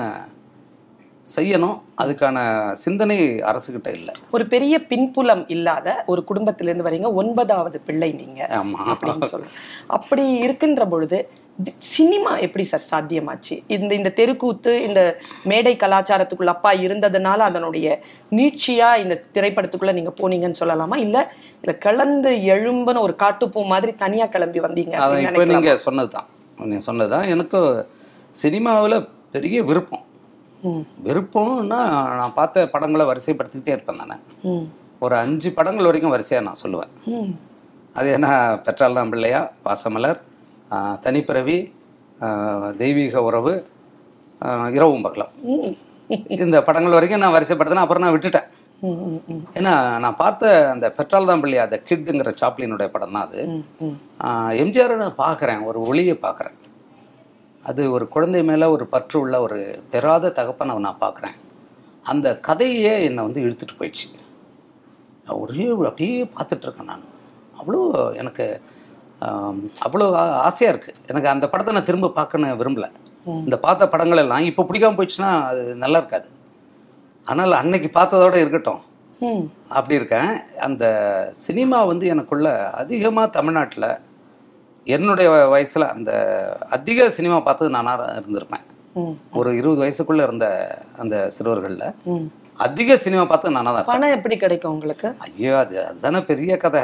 செய்யணும். 1.25 1.75
அதுக்கான 2.01 2.37
சிந்தனை 2.83 3.17
அரசுகிட்ட 3.49 3.89
இல்லை. 3.97 4.13
ஒரு 4.35 4.43
பெரிய 4.53 4.75
பின்புலம் 4.91 5.43
இல்லாத 5.55 5.87
ஒரு 6.11 6.21
குடும்பத்திலிருந்து 6.29 6.87
வரீங்க. 6.87 7.09
ஒன்பதாவது 7.21 7.77
பிள்ளை 7.87 8.09
நீங்க 8.21 8.39
அப்படின்னு 8.93 9.29
சொல்றேன் 9.33 9.53
அப்படி 9.97 10.25
இருக்கின்ற 10.45 10.85
பொழுது 10.93 11.19
சினிமா 11.93 12.31
எப்படி 12.45 12.63
சார் 12.69 12.85
சாத்தியமாச்சு? 12.91 13.55
இந்த 13.75 13.91
இந்த 13.99 14.09
தெருக்கூத்து 14.19 14.71
இந்த 14.87 15.01
மேடை 15.51 15.73
கலாச்சாரத்துக்குள்ள 15.83 16.53
அப்பா 16.55 16.71
இருந்ததுனால 16.85 17.39
அதனுடைய 17.49 17.87
நீட்சியா 18.37 18.89
இந்த 19.03 19.15
திரைப்படத்துக்குள்ள 19.35 19.93
நீங்க 19.97 20.13
போனீங்கன்னு 20.21 20.61
சொல்லலாமா? 20.61 20.97
இல்ல 21.05 21.17
இல்ல 21.63 21.73
கலந்து 21.87 22.31
எழும்புன 22.53 23.01
ஒரு 23.07 23.15
காட்டுப்பூ 23.23 23.63
மாதிரி 23.73 23.93
தனியா 24.03 24.27
கிளம்பி 24.35 24.61
வந்தீங்க 24.67 24.95
அதான் 24.97 25.09
அப்படின்னு 25.09 25.31
இப்போ 25.31 25.43
நினைக்கலாமா? 25.45 25.65
நீங்கள் 25.67 25.83
சொன்னது 25.87 26.11
தான் 26.15 26.29
நீங்கள் 26.71 26.87
சொன்னது 26.89 27.11
தான் 27.15 27.27
எனக்கு 27.35 27.59
சினிமாவில் 28.43 28.97
பெரிய 29.35 29.59
விருப்பம். 29.69 30.05
விருப்பம்னா 31.05 31.79
நான் 32.19 32.37
பார்த்த 32.39 32.65
படங்களை 32.73 33.05
வரிசைப்படுத்திக்கிட்டே 33.11 33.75
இருப்பேன் 33.75 34.01
நான். 34.01 34.25
ஒரு 35.05 35.15
அஞ்சு 35.23 35.49
படங்கள் 35.57 35.89
வரைக்கும் 35.89 36.15
வரிசையாக 36.15 36.47
நான் 36.47 36.61
சொல்லுவேன். 36.63 36.91
அது 37.99 38.07
என்ன 38.17 38.27
பெற்றால் 38.65 38.97
தான் 38.99 39.11
பிள்ளையா 39.13 39.41
பாசமலர் 39.67 40.19
தனிப்பிறவி 41.05 41.57
தெய்வீக 42.81 43.23
உறவு 43.29 43.53
இரவும் 44.77 45.05
பகலம். 45.05 45.31
இந்த 46.43 46.57
படங்கள் 46.67 46.97
வரைக்கும் 46.97 47.23
நான் 47.23 47.35
வரிசைப்படுத்தினேன் 47.37 47.85
அப்புறம் 47.85 48.05
நான் 48.05 48.15
விட்டுட்டேன். 48.15 48.47
ஏன்னா 49.57 49.73
நான் 50.03 50.19
பார்த்த 50.21 50.53
அந்த 50.73 50.85
பெற்றால் 50.97 51.29
தான் 51.29 51.41
பிள்ளையா 51.43 51.65
அந்த 51.67 51.77
கிட்டுங்கிற 51.89 52.31
சாப்ளினுடைய 52.41 52.87
படம் 52.93 53.15
தான் 53.17 53.27
அது. 53.27 53.41
எம்ஜிஆரை 54.61 54.95
நான் 55.03 55.21
பார்க்குறேன் 55.25 55.61
ஒரு 55.71 55.79
ஒளியை 55.89 56.15
பார்க்குறேன். 56.25 56.55
அது 57.69 57.81
ஒரு 57.95 58.05
குழந்தை 58.13 58.41
மேலே 58.49 58.65
ஒரு 58.75 58.85
பற்று 58.93 59.15
உள்ள 59.23 59.35
ஒரு 59.45 59.59
பெறாத 59.93 60.31
தகப்பனை 60.39 60.75
நான் 60.87 61.03
பார்க்குறேன் 61.03 61.37
அந்த 62.11 62.27
கதையே 62.47 62.93
என்னை 63.07 63.21
வந்து 63.27 63.43
இழுத்துட்டு 63.45 63.75
போயிடுச்சு. 63.79 64.07
நான் 65.25 65.39
ஒரே 65.43 65.65
அப்படியே 65.89 66.21
பார்த்துட்ருக்கேன் 66.35 66.91
நான். 66.91 67.05
அவ்வளோ 67.59 67.81
எனக்கு 68.21 68.45
அவ்வளோ 69.85 70.05
ஆசையாக 70.47 70.73
இருக்குது 70.73 70.99
எனக்கு 71.11 71.31
அந்த 71.33 71.45
படத்தை 71.49 71.73
நான் 71.77 71.89
திரும்ப 71.89 72.13
பார்க்கணும் 72.19 72.59
விரும்பல. 72.61 72.87
இந்த 73.47 73.57
பார்த்த 73.65 73.87
படங்கள் 73.93 74.21
எல்லாம் 74.23 74.47
இப்போ 74.51 74.63
பிடிக்காம 74.69 74.97
போயிடுச்சுன்னா 74.99 75.31
அது 75.49 75.63
நல்லா 75.83 75.99
இருக்காது. 76.01 76.29
ஆனால் 77.27 77.59
அன்னைக்கு 77.61 77.89
பார்த்ததோட 77.97 78.35
இருக்கட்டும். 78.43 78.81
அப்படி 79.77 79.99
இருக்கேன். 79.99 80.31
அந்த 80.67 80.85
சினிமா 81.45 81.79
வந்து 81.91 82.05
எனக்குள்ள 82.13 82.47
அதிகமாக 82.81 83.33
தமிழ்நாட்டில் 83.37 83.87
என்னுடைய 84.87 85.29
வயசில் 85.53 85.91
அந்த 85.93 86.11
அதிக 86.75 87.09
சினிமா 87.17 87.39
பார்த்தது 87.47 87.75
நானாக 87.77 88.11
இருந்திருப்பேன். 88.19 88.67
ஒரு 89.39 89.49
இருபது 89.57 89.81
வயசுக்குள்ளே 89.83 90.23
இருந்த 90.27 90.45
அந்த 91.01 91.15
சிறுவர்களில். 91.35 91.89
அதிக 92.65 92.95
சினிமா 93.03 93.21
பார்த்து 93.29 93.53
நானா 93.55 93.71
தான் 93.75 93.87
பணம் 93.89 94.13
எப்படி 94.15 94.35
கிடைக்கும் 94.41 94.73
உங்களுக்கு? 94.75 95.07
ஐயோ 95.25 95.53
அது 95.61 95.75
அதுதானே 95.83 96.19
பெரிய 96.29 96.53
கதை. 96.63 96.81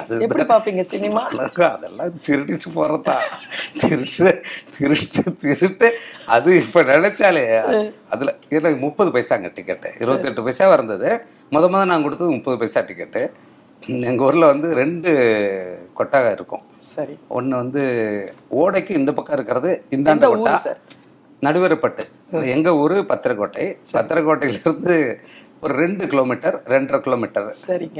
அது 0.00 0.20
எப்படி 0.26 0.44
பாப்பீங்க 0.52 0.82
சினிமா? 0.92 1.22
அதெல்லாம் 1.70 2.14
திருடிட்டு 2.26 2.70
போறதா? 2.76 3.16
திருட்டு 3.80 4.30
திருட்டு 4.76 5.24
திருட்டு. 5.44 5.88
அது 6.36 6.50
இப்ப 6.62 6.84
நினைச்சாலே 6.92 7.44
அதுல 8.14 8.34
எனக்கு 8.58 8.78
முப்பது 8.86 9.12
பைசாங்க 9.16 9.50
டிக்கெட்டு 9.58 9.90
இருபத்தெட்டு 10.02 10.46
பைசா 10.48 10.72
இருந்தது. 10.78 11.10
முத 11.56 11.64
முத 11.74 11.82
நான் 11.92 12.06
கொடுத்தது 12.06 12.36
முப்பது 12.36 12.58
பைசா 12.62 12.82
டிக்கெட்டு 12.90 13.24
எங்க 14.10 14.22
ஊர்ல 14.28 14.52
வந்து 14.54 14.68
ரெண்டு 14.82 15.10
கொட்டகை 15.98 16.32
இருக்கும். 16.38 16.64
சரி. 16.94 17.14
ஒண்ணு 17.30 17.54
வந்து 17.62 17.82
ஓடைக்கு 18.60 18.90
இந்த 18.90 19.12
பக்கம் 19.12 19.34
இருக்கிறது 19.34 19.70
இந்தாண்ட 19.90 20.26
கொட்டா 20.32 20.54
நடுவரப்பட்டு. 21.46 22.02
எங்க 22.56 22.74
ஊரு? 22.82 22.96
பத்திரக்கோட்டை. 23.08 23.64
பத்திரக்கோட்டையிலிருந்து 23.92 24.96
ஒரு 25.64 25.74
ரெண்டு 25.74 26.06
கிலோமீட்டர் 26.06 26.56
ரெண்டரை 26.66 27.00
கிலோமீட்டர் 27.00 27.48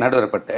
நடுவரப்பட்டு. 0.03 0.57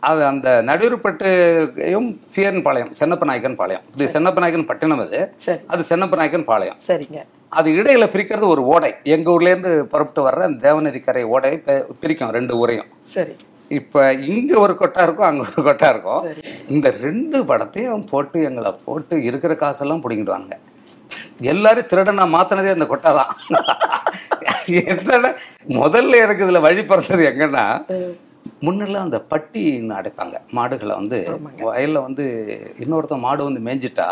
அது 0.00 0.24
அந்த 0.24 0.48
நடுவரப்பட்டையும் 0.66 2.08
சீரன் 2.34 2.62
பாளையம் 2.62 2.92
சென்னப்ப 3.00 3.24
நாயக்கன் 3.24 3.58
பாளையம். 3.60 3.82
இது 3.96 4.06
சென்னப்ப 4.14 4.38
நாயக்கன் 4.38 4.66
பட்டினம் 4.66 5.02
அது. 5.06 5.20
அது 5.66 5.84
சென்னப்ப 5.90 6.16
நாயக்கன் 6.16 6.44
பாளையம். 6.44 6.78
சரிங்க. 6.86 7.20
அது 7.48 7.72
இடையில 7.72 8.06
பிரிக்கிறது 8.14 8.46
ஒரு 8.46 8.64
ஓடை. 8.64 8.94
எங்க 9.02 9.30
ஊர்ல 9.30 9.50
இருந்து 9.50 9.86
புறப்பட்டு 9.86 10.22
வர்ற 10.28 10.42
அந்த 10.48 10.74
தேவநதி 10.74 11.00
கரை 11.00 11.24
ஓடை 11.24 11.62
பிரிக்கும் 12.00 12.30
ரெண்டு 12.30 12.56
ஊரையும். 12.56 12.86
சரி. 13.00 13.36
இப்ப 13.78 14.12
இங்க 14.32 14.52
ஒரு 14.64 14.74
கொட்டா 14.80 15.02
இருக்கும் 15.06 15.28
அங்க 15.28 15.42
ஒரு 15.46 15.62
கொட்டா 15.68 15.88
இருக்கும். 15.94 16.24
இந்த 16.74 16.88
ரெண்டு 17.04 17.38
படத்தையும் 17.50 18.08
போட்டு 18.12 18.38
எங்களை 18.48 18.70
போட்டு 18.86 19.16
இருக்கிற 19.28 19.52
காசெல்லாம் 19.62 20.02
பிடிங்கிடுவாங்க 20.04 20.54
எல்லாரும் 21.52 21.88
திருடனா 21.90 22.24
மாத்தினதே 22.34 22.74
அந்த 22.74 22.86
கொட்டை 22.92 23.10
தான். 23.18 23.32
என்னன்னா 24.92 25.30
முதல்ல 25.80 26.20
எனக்கு 26.24 26.44
இதுல 26.46 26.60
வழி 26.66 26.82
பிறந்தது 26.90 27.24
எங்கன்னா 27.30 27.64
முன்னெல்லாம் 28.66 29.06
அந்த 29.06 29.18
பட்டின்னு 29.30 29.96
அடைப்பாங்க. 29.98 30.36
மாடுகளை 30.58 30.94
வந்து 31.00 31.18
வயல்ல 31.66 32.02
வந்து 32.06 32.24
இன்னொருத்தன் 32.82 33.24
மாடு 33.24 33.48
வந்து 33.48 33.64
மேய்ஞ்சிட்டா 33.66 34.08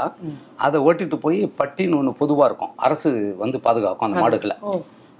அதை 0.66 0.80
ஓட்டிட்டு 0.88 1.18
போய் 1.26 1.40
பட்டின்னு 1.60 1.98
ஒன்று 2.00 2.20
பொதுவாக 2.22 2.48
இருக்கும். 2.50 2.74
அரசு 2.86 3.10
வந்து 3.44 3.60
பாதுகாக்கும் 3.66 4.08
அந்த 4.08 4.20
மாடுகளை. 4.24 4.56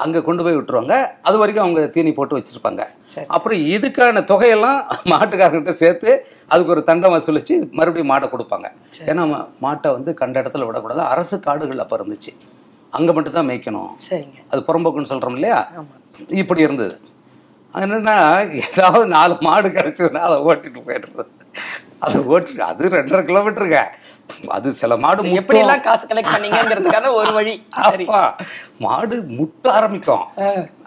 அங்கே 0.02 0.20
கொண்டு 0.26 0.42
போய் 0.44 0.56
விட்டுருவாங்க. 0.56 0.94
அது 1.26 1.36
வரைக்கும் 1.40 1.64
அவங்க 1.64 1.80
தீனி 1.94 2.12
போட்டு 2.16 2.36
வச்சிருப்பாங்க. 2.38 2.82
சரி. 3.12 3.26
அப்புறம் 3.34 3.60
இதுக்கான 3.74 4.22
தொகையெல்லாம் 4.30 4.80
மாட்டுக்காரர்கிட்ட 5.12 5.74
சேர்த்து 5.82 6.10
அதுக்கு 6.52 6.74
ஒரு 6.74 6.82
தண்டம் 6.88 7.14
வசூலிச்சு 7.14 7.56
மறுபடியும் 7.78 8.10
மாட்டை 8.12 8.28
கொடுப்பாங்க. 8.34 8.68
ஏன்னா 9.10 9.24
மாட்டை 9.66 9.90
வந்து 9.96 10.12
கண்ட 10.20 10.42
இடத்துல 10.42 10.66
விடக்கூடாது. 10.68 11.02
அரசு 11.14 11.38
காடுகள் 11.46 11.82
அப்போ 11.84 11.98
இருந்துச்சு. 12.00 12.32
அங்கே 12.98 13.12
மட்டும் 13.16 13.36
தான் 13.38 13.48
மேய்க்கணும் 13.50 13.92
அது 14.52 14.60
புறம்போக்குன்னு 14.68 15.12
சொல்கிறோம் 15.12 15.36
இல்லையா? 15.38 15.60
இப்படி 16.42 16.60
இருந்தது. 16.66 16.96
என்னன்னா 17.74 18.18
ஏதாவது 18.66 19.06
நாலு 19.14 19.34
மாடு 19.46 19.68
கிடச்சதுன்னா 19.78 20.20
அதை 20.26 20.36
ஓட்டிட்டு 20.48 20.82
போயிடுறது. 20.88 21.24
அதை 22.04 22.20
ஓட்டிட்டு 22.32 22.64
அது 22.70 22.90
ரெண்டரை 22.96 23.22
கிலோமீட்டருங்க. 23.28 23.80
அது 24.56 24.68
சில 24.80 24.96
மாடு 25.04 25.22
எல்லாம் 25.62 25.84
காசு 25.86 26.04
கலெக்ட் 26.10 26.32
பண்ணீங்கிறதுக்கான 26.34 27.12
ஒரு 27.20 27.32
வழி. 27.38 27.54
மாடு 28.86 29.16
முட்ட 29.38 29.72
ஆரம்பிக்கும். 29.78 30.24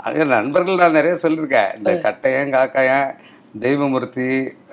அங்க 0.05 0.25
நண்பர்கள் 0.35 0.81
நான் 0.83 0.97
நிறைய 0.99 1.15
சொல்லியிருக்கேன். 1.23 1.71
இந்த 1.79 1.93
கட்டையன் 2.05 2.53
காக்காயன் 2.57 3.09
தெய்வமூர்த்தி 3.65 4.27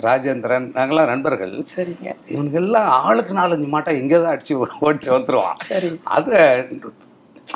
ராஜேந்திரன் 0.07 0.67
நாங்கெல்லாம் 0.77 1.11
நண்பர்கள். 1.13 1.55
சரிங்க. 1.75 2.09
இவனுங்கெல்லாம் 2.33 2.89
ஆளுக்கு 3.07 3.35
நாலஞ்சு 3.41 3.69
மாட்டை 3.75 3.93
இங்கே 4.01 4.19
தான் 4.23 4.33
அடிச்சு 4.35 4.55
ஓட்டி 4.87 5.09
வந்துருவான். 5.17 5.59
சரி. 5.71 5.91
அதை 6.17 6.41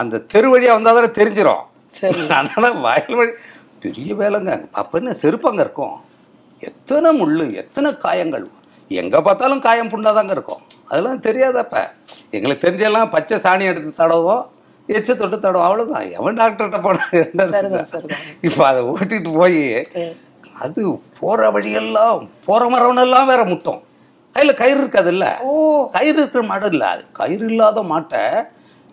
அந்த 0.03 0.23
தெரு 0.33 0.49
வழியா 0.53 0.75
வந்தா 0.77 0.93
தானே 0.99 1.11
தெரிஞ்சிரும். 1.21 1.65
சரி. 1.99 2.21
அதனால 2.39 2.71
வயல் 2.87 3.19
வழி 3.21 3.33
பெரிய 3.85 4.15
வேலைங்க. 4.21 4.53
அப்ப 4.81 4.99
என்ன 4.99 5.13
செருப்பு 5.23 5.49
அங்க 5.51 5.63
இருக்கும்? 5.67 5.97
எத்தனை 6.63 7.11
முள்ளு 7.21 7.45
எத்தனை 7.63 7.91
காயங்கள்? 8.05 8.47
எங்க 8.91 9.17
பார்த்தாலும் 9.23 9.61
காயம் 9.61 9.91
புண்ணாதாங்க 9.91 10.31
இருக்கும். 10.31 10.61
அதெல்லாம் 10.89 11.25
தெரியாதப்ப. 11.25 11.75
எங்களுக்கு 12.31 12.65
தெரிஞ்செல்லாம் 12.65 13.11
பச்சை 13.11 13.37
சாணி 13.45 13.65
எடுத்து 13.65 13.91
தடவும் 13.99 14.45
எச்ச 14.89 15.11
தொட்டு 15.15 15.37
தடவும் 15.39 15.67
அவ்வளவுதான். 15.67 16.07
எவன் 16.19 16.39
டாக்டர்கிட்ட 16.39 16.79
போனா 16.81 17.05
இப்ப 18.43 18.61
அதை 18.67 18.81
ஓட்டிட்டு 18.93 19.33
போய் 19.35 19.61
அது 20.61 20.83
போற 21.19 21.41
வழியெல்லாம் 21.51 22.23
போற 22.47 22.63
மரவனெல்லாம் 22.69 23.29
வேற 23.29 23.43
முட்டும் 23.45 23.81
கையில 24.37 24.53
கயிறு 24.57 24.81
இருக்காதுல்ல 24.81 25.27
ஓ. 25.45 25.53
கயிறு 25.95 26.17
இருக்கிற 26.17 26.43
மாடு 26.45 26.67
இல்ல. 26.73 26.85
அது 26.89 27.03
கயிறு 27.13 27.47
இல்லாத 27.47 27.81
மாட்டை 27.91 28.23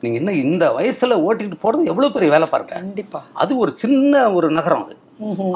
நீங்க 0.03 0.17
என்ன 0.19 0.31
இந்த 0.43 0.65
வயசுல 0.75 1.13
ஓட்டிட்டு 1.25 1.57
போறது 1.61 1.83
எவ்வளவு 1.85 2.13
பெரிய 2.13 2.29
வேலை 2.31 2.47
பாருங்க. 2.47 2.73
கண்டிப்பா. 2.77 3.19
அது 3.35 3.51
ஒரு 3.57 3.71
சின்ன 3.75 4.13
ஒரு 4.33 4.47
நகரம் 4.51 4.83
அது. 4.85 4.95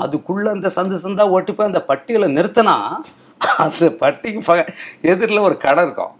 அதுக்குள்ள 0.03 0.47
அந்த 0.51 0.67
சந்து 0.75 0.97
சந்தா 1.01 1.23
ஓட்டி 1.29 1.51
போய் 1.53 1.69
அந்த 1.69 1.81
பட்டியலை 1.83 2.27
நிறுத்தினா 2.35 2.75
அந்த 3.63 3.85
பட்டிக்கு 4.01 4.41
ப 4.47 4.53
எதிரில் 5.11 5.45
ஒரு 5.47 5.55
கடை 5.65 5.83
இருக்கும். 5.85 6.13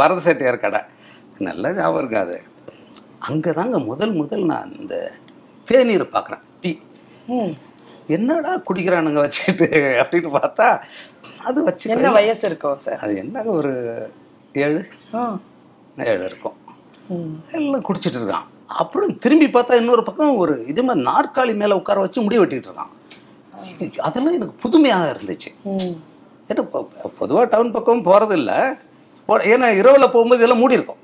வரத 0.00 0.20
செட்டியார் 0.26 0.64
கடை. 0.64 0.80
நல்ல 1.46 1.72
ஞாபகம் 1.78 2.00
இருக்கு 2.00 2.18
அது. 2.24 2.36
அங்கே 3.28 3.50
தாங்க 3.58 3.78
முதல் 3.90 4.14
முதல் 4.20 4.44
நான் 4.52 4.76
இந்த 4.80 4.94
தேநீர் 5.68 6.12
பார்க்குறேன் 6.14 6.44
டீ. 6.62 6.72
என்னடா 8.16 8.52
குடிக்கிறானுங்க 8.68 9.20
வச்சுக்கிட்டு 9.24 9.68
அப்படின்னு 10.02 10.30
பார்த்தா 10.38 10.66
அது 11.48 11.58
வச்சு 11.66 11.90
என்ன 11.94 12.10
வயசு 12.18 12.44
இருக்கும் 12.50 12.78
சார் 12.84 13.02
அது 13.04 13.14
என்ன 13.22 13.44
ஒரு 13.56 13.72
ஏழு. 14.64 14.80
ஏழு 16.10 16.22
இருக்கும். 16.30 16.56
எல்லாம் 17.58 17.86
குடிச்சிட்டு 17.88 18.18
இருக்கான். 18.20 18.46
அப்புறம் 18.82 19.12
திரும்பி 19.24 19.46
பார்த்தா 19.52 19.80
இன்னொரு 19.80 20.02
பக்கம் 20.08 20.40
ஒரு 20.42 20.54
இது 20.72 20.82
மாதிரி 20.86 21.04
நாற்காலி 21.10 21.52
மேலே 21.62 21.76
உட்கார 21.80 22.00
வச்சு 22.04 22.24
முடி 22.24 22.38
வெட்டிட்டு 22.38 22.68
இருக்கான். 22.70 22.92
அதெல்லாம் 24.06 24.36
எனக்கு 24.38 24.56
புதுமையாக 24.64 25.12
இருந்துச்சு. 25.14 25.50
ஏன்னா 26.50 26.62
பொதுவாக 27.18 27.46
டவுன் 27.54 27.74
பக்கம் 27.76 28.06
போகிறது 28.08 28.36
இல்லை 28.40 28.58
ஏன்னா 29.48 29.68
இரவில் 29.80 30.12
போகும்போது 30.14 30.44
எல்லாம் 30.46 30.62
மூடி 30.62 30.78
இருக்கும் 30.78 31.02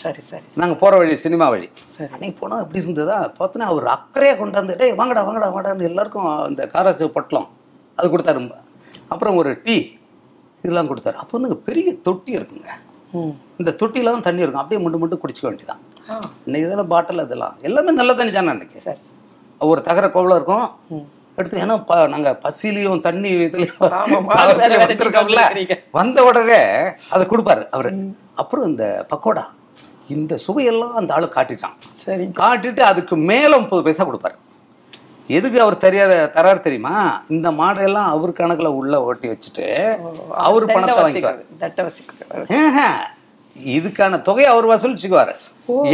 சரி 0.00 0.20
சரி. 0.28 0.44
நாங்கள் 0.60 0.78
போகிற 0.78 0.94
வழி 1.00 1.14
சினிமா 1.22 1.46
வழி. 1.52 1.66
அன்னைக்கு 2.14 2.36
போனால் 2.40 2.62
அப்படி 2.62 2.80
இருந்ததா? 2.82 3.16
பார்த்தோன்னா 3.38 3.66
அவர் 3.72 3.86
அக்கறையாக 3.94 4.36
கொண்டாந்து 4.40 4.76
டேய் 4.80 4.96
வாங்கடா 5.00 5.22
வாங்கடா 5.26 5.48
வாங்கடான்னு 5.48 5.88
எல்லாருக்கும் 5.90 6.26
அந்த 6.46 6.62
காராசு 6.74 7.08
பொட்டலம் 7.16 7.48
அது 7.98 8.06
கொடுத்தாரு. 8.12 8.40
அப்புறம் 9.12 9.36
ஒரு 9.40 9.50
டீ 9.66 9.76
இதெல்லாம் 10.64 10.90
கொடுத்தாரு. 10.90 11.16
அப்போ 11.22 11.34
வந்து 11.38 11.58
பெரிய 11.68 11.88
தொட்டி 12.06 12.32
இருக்குங்க. 12.38 12.70
இந்த 13.60 13.70
தொட்டியில 13.80 14.12
தான் 14.14 14.26
தண்ணி 14.28 14.44
இருக்கும். 14.44 14.62
அப்படியே 14.62 14.80
முண்டு 14.84 15.00
முண்டு 15.02 15.20
குடிச்சிக்க 15.22 15.46
வேண்டியதான் 15.48 15.82
இன்னைக்கு 16.46 16.66
இதெல்லாம் 16.68 16.92
பாட்டில் 16.94 17.24
இதெல்லாம் 17.26 17.54
எல்லாமே 17.68 17.92
நல்ல 18.00 18.14
தண்ணி 18.14 18.32
தானே 18.32 18.52
அன்னைக்கு. 18.54 18.78
சரி. 18.86 19.02
ஒரு 19.60 19.80
தகர 19.88 20.06
கோவலம் 20.16 20.38
இருக்கும். 20.40 20.66
எடுத்து 21.38 21.62
ஏன்னா 21.64 21.76
ப 21.88 21.94
நாங்கள் 22.12 22.38
பசிலையும் 22.44 23.00
தண்ணி 23.06 23.30
இதுலையும். 23.46 23.80
வந்த 25.98 26.24
உடனே 26.28 26.60
அதை 27.14 27.24
கொடுப்பாரு 27.32 27.64
அவரு. 27.76 27.90
அப்புறம் 28.42 28.66
இந்த 28.70 28.84
பக்கோடா 29.12 29.44
இந்த 30.14 30.38
சுவையெல்லாம் 30.46 30.96
அந்த 31.00 31.10
ஆளு 31.16 31.26
காட்டிட்டான். 31.36 31.76
சரி. 32.04 32.24
காட்டிட்டு 32.40 32.82
அதுக்கு 32.92 33.16
மேல 33.30 33.52
முப்பது 33.62 33.84
பைசா 33.86 34.04
கொடுப்பாரு. 34.08 34.36
எதுக்கு 35.36 35.58
அவர் 35.64 35.82
தெரியாத 35.84 36.14
தராரு 36.36 36.60
தெரியுமா? 36.64 36.96
இந்த 37.34 37.48
மாடெல்லாம் 37.60 38.08
அவர் 38.14 38.38
கணக்குல 38.40 38.70
உள்ள 38.80 38.94
ஓட்டி 39.08 39.26
வச்சுட்டு 39.32 39.66
அவர் 40.46 40.66
பணத்தை 40.72 40.96
வாங்கிக்குவார். 41.02 41.40
இதுக்கான 43.76 44.20
தொகையை 44.28 44.48
அவர் 44.52 44.70
வசூலிச்சுக்குவாரு. 44.72 45.34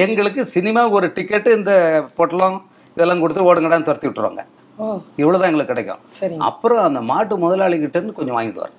எங்களுக்கு 0.05 0.45
சினிமா 0.55 0.83
ஒரு 0.99 1.09
டிக்கெட்டு 1.17 1.51
இந்த 1.59 1.73
பொட்டலம் 2.19 2.59
இதெல்லாம் 2.97 3.23
கொடுத்து 3.23 3.49
ஓடுங்கடான்னு 3.49 3.89
துரத்தி 3.89 4.09
விட்டுருவாங்க. 4.09 4.45
ஓ. 4.81 4.87
இவ்வளவுதான் 5.17 5.51
எங்களுக்கு 5.51 5.75
கிடைக்கும். 5.75 6.03
அப்புறம் 6.41 6.85
அந்த 6.85 7.01
மாட்டு 7.03 7.37
முதலாளிகிட்ட 7.39 7.97
இருந்து 7.97 8.13
கொஞ்சம் 8.13 8.37
வாங்கிடுவார் 8.37 8.75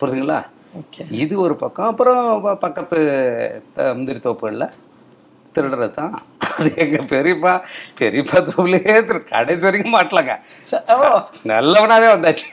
புரியுதுங்களா 0.00 0.38
ஓகே. 0.78 1.02
இது 1.16 1.40
ஒரு 1.40 1.56
பக்கம். 1.56 1.86
அப்புறம் 1.86 2.22
பக்கத்து 2.58 2.98
முந்திரி 3.94 4.18
தோப்புகளில் 4.18 4.66
திருடுறது 5.58 5.96
தான் 6.00 6.16
அது 6.58 6.70
எங்க 6.84 6.98
பெரியப்பா 7.12 7.52
பெரியப்பா 7.98 8.38
தோப்புலயே 8.46 8.94
திரு 9.08 9.18
கடைசி 9.32 9.62
வரைக்கும் 9.66 9.94
மாட்டலங்க. 9.96 10.32
நல்லவனாவே 11.50 12.08
வந்தாச்சு. 12.14 12.48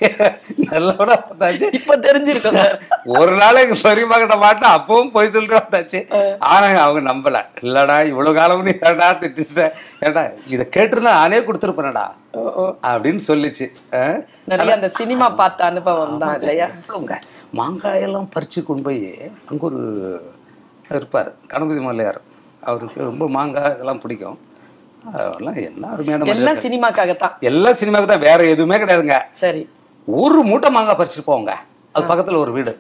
நல்லவனா 0.72 1.16
வந்தாச்சு. 1.30 1.68
இப்ப 1.78 1.96
தெரிஞ்சிருக்கும் 2.06 2.58
சார். 2.60 2.76
ஒரு 3.20 3.34
நாள் 3.42 3.62
எங்க 3.64 3.78
பெரியப்பா 3.88 4.18
கிட்ட 4.24 4.38
மாட்டா 4.44 4.68
அப்பவும் 4.78 5.14
போய் 5.16 5.32
சொல்லிட்டு 5.36 5.60
வந்தாச்சு. 5.62 6.02
ஆனா 6.52 6.68
அவங்க 6.84 7.02
நம்பல. 7.10 7.42
இல்லடா 7.64 7.98
இவ்வளவு 8.12 8.38
காலம் 8.40 8.66
நீ 8.70 8.76
ஏடா 8.92 9.08
திட்டிட்ட? 9.24 9.66
ஏடா 10.08 10.24
இதை 10.56 10.68
கேட்டிருந்தா 10.78 11.16
நானே 11.22 11.40
கொடுத்துருப்பேனடா. 11.48 12.06
அப்படின்னு 12.92 13.24
சொல்லிச்சு. 13.32 13.68
அந்த 14.76 14.90
சினிமா 15.00 15.28
பார்த்த 15.42 15.70
அனுபவம் 15.72 16.22
தான் 16.26 16.38
இல்லையா? 16.42 16.70
மாங்காயெல்லாம் 17.62 18.32
பறிச்சு 18.38 18.62
கொண்டு 18.70 18.86
போய் 18.90 19.04
அங்க 19.50 19.62
ஒரு 19.72 19.82
இருப்பார். 20.98 21.30
கணபதி 21.52 21.84
மல்லையார் 21.90 22.22
அவருக்கு 22.66 23.00
ரொம்ப 23.10 23.26
மாங்காய் 23.28 23.74
இதெல்லாம் 23.76 24.02
பிடிக்கும். 24.04 24.38
அதெல்லாம் 25.12 25.58
என்ன 25.68 25.90
அருமையான. 25.94 26.28
எல்லாம் 26.34 26.60
சினிமாக்காகத்தான். 26.64 27.34
எல்லாம் 27.42 27.78
சினிமாவுக்கு 27.82 28.12
தான் 28.14 28.26
வேற 28.28 28.44
எதுவுமே 28.54 28.78
கிடையாதுங்க. 28.82 29.18
சரி. 29.42 29.62
ஒரு 30.08 30.40
மூட்டை 30.50 30.70
மாங்காய் 30.76 31.00
பறிச்சுட்டு 31.00 31.30
போவாங்க 31.30 31.52
அது 31.96 32.06
பக்கத்துல 32.12 32.40
ஒரு 32.44 32.52
வீடு. 32.52 32.74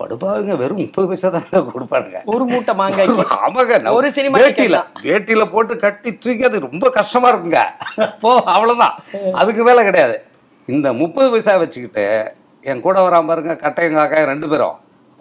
படுபாவிங்க 0.00 0.54
வெறும் 0.56 0.80
முப்பது 0.80 1.06
பைசா 1.08 1.28
தாங்க 1.28 1.58
கொடுப்பானுங்க. 1.72 2.18
ஒரு 2.26 2.44
மூட்டை 2.44 2.72
மாங்காய்க்கு 2.74 3.24
ஆமாங்க 3.44 3.90
ஒரு 3.98 4.08
சினிமா 4.10 4.38
வேட்டியில 4.42 4.78
வேட்டியில 5.06 5.44
போட்டு 5.50 5.74
கட்டி 5.76 6.10
தூக்கி 6.16 6.44
அது 6.44 6.66
ரொம்ப 6.68 6.90
கஷ்டமா 6.90 7.30
இருக்குங்க. 7.32 7.62
போ 8.22 8.30
அவ்வளவுதான். 8.54 8.94
அதுக்கு 9.34 9.64
மேல 9.64 9.84
கிடையாது. 9.84 10.16
இந்த 10.68 10.88
முப்பது 10.92 11.28
பைசா 11.30 11.54
வச்சுக்கிட்டு 11.56 12.06
என் 12.64 12.80
கூட 12.80 12.96
வராம 13.00 13.26
பாருங்க 13.26 13.52
கட்டையும் 13.56 13.98
காக்காயும் 13.98 14.30
ரெண்டு 14.32 14.48
பேரும் 14.48 14.78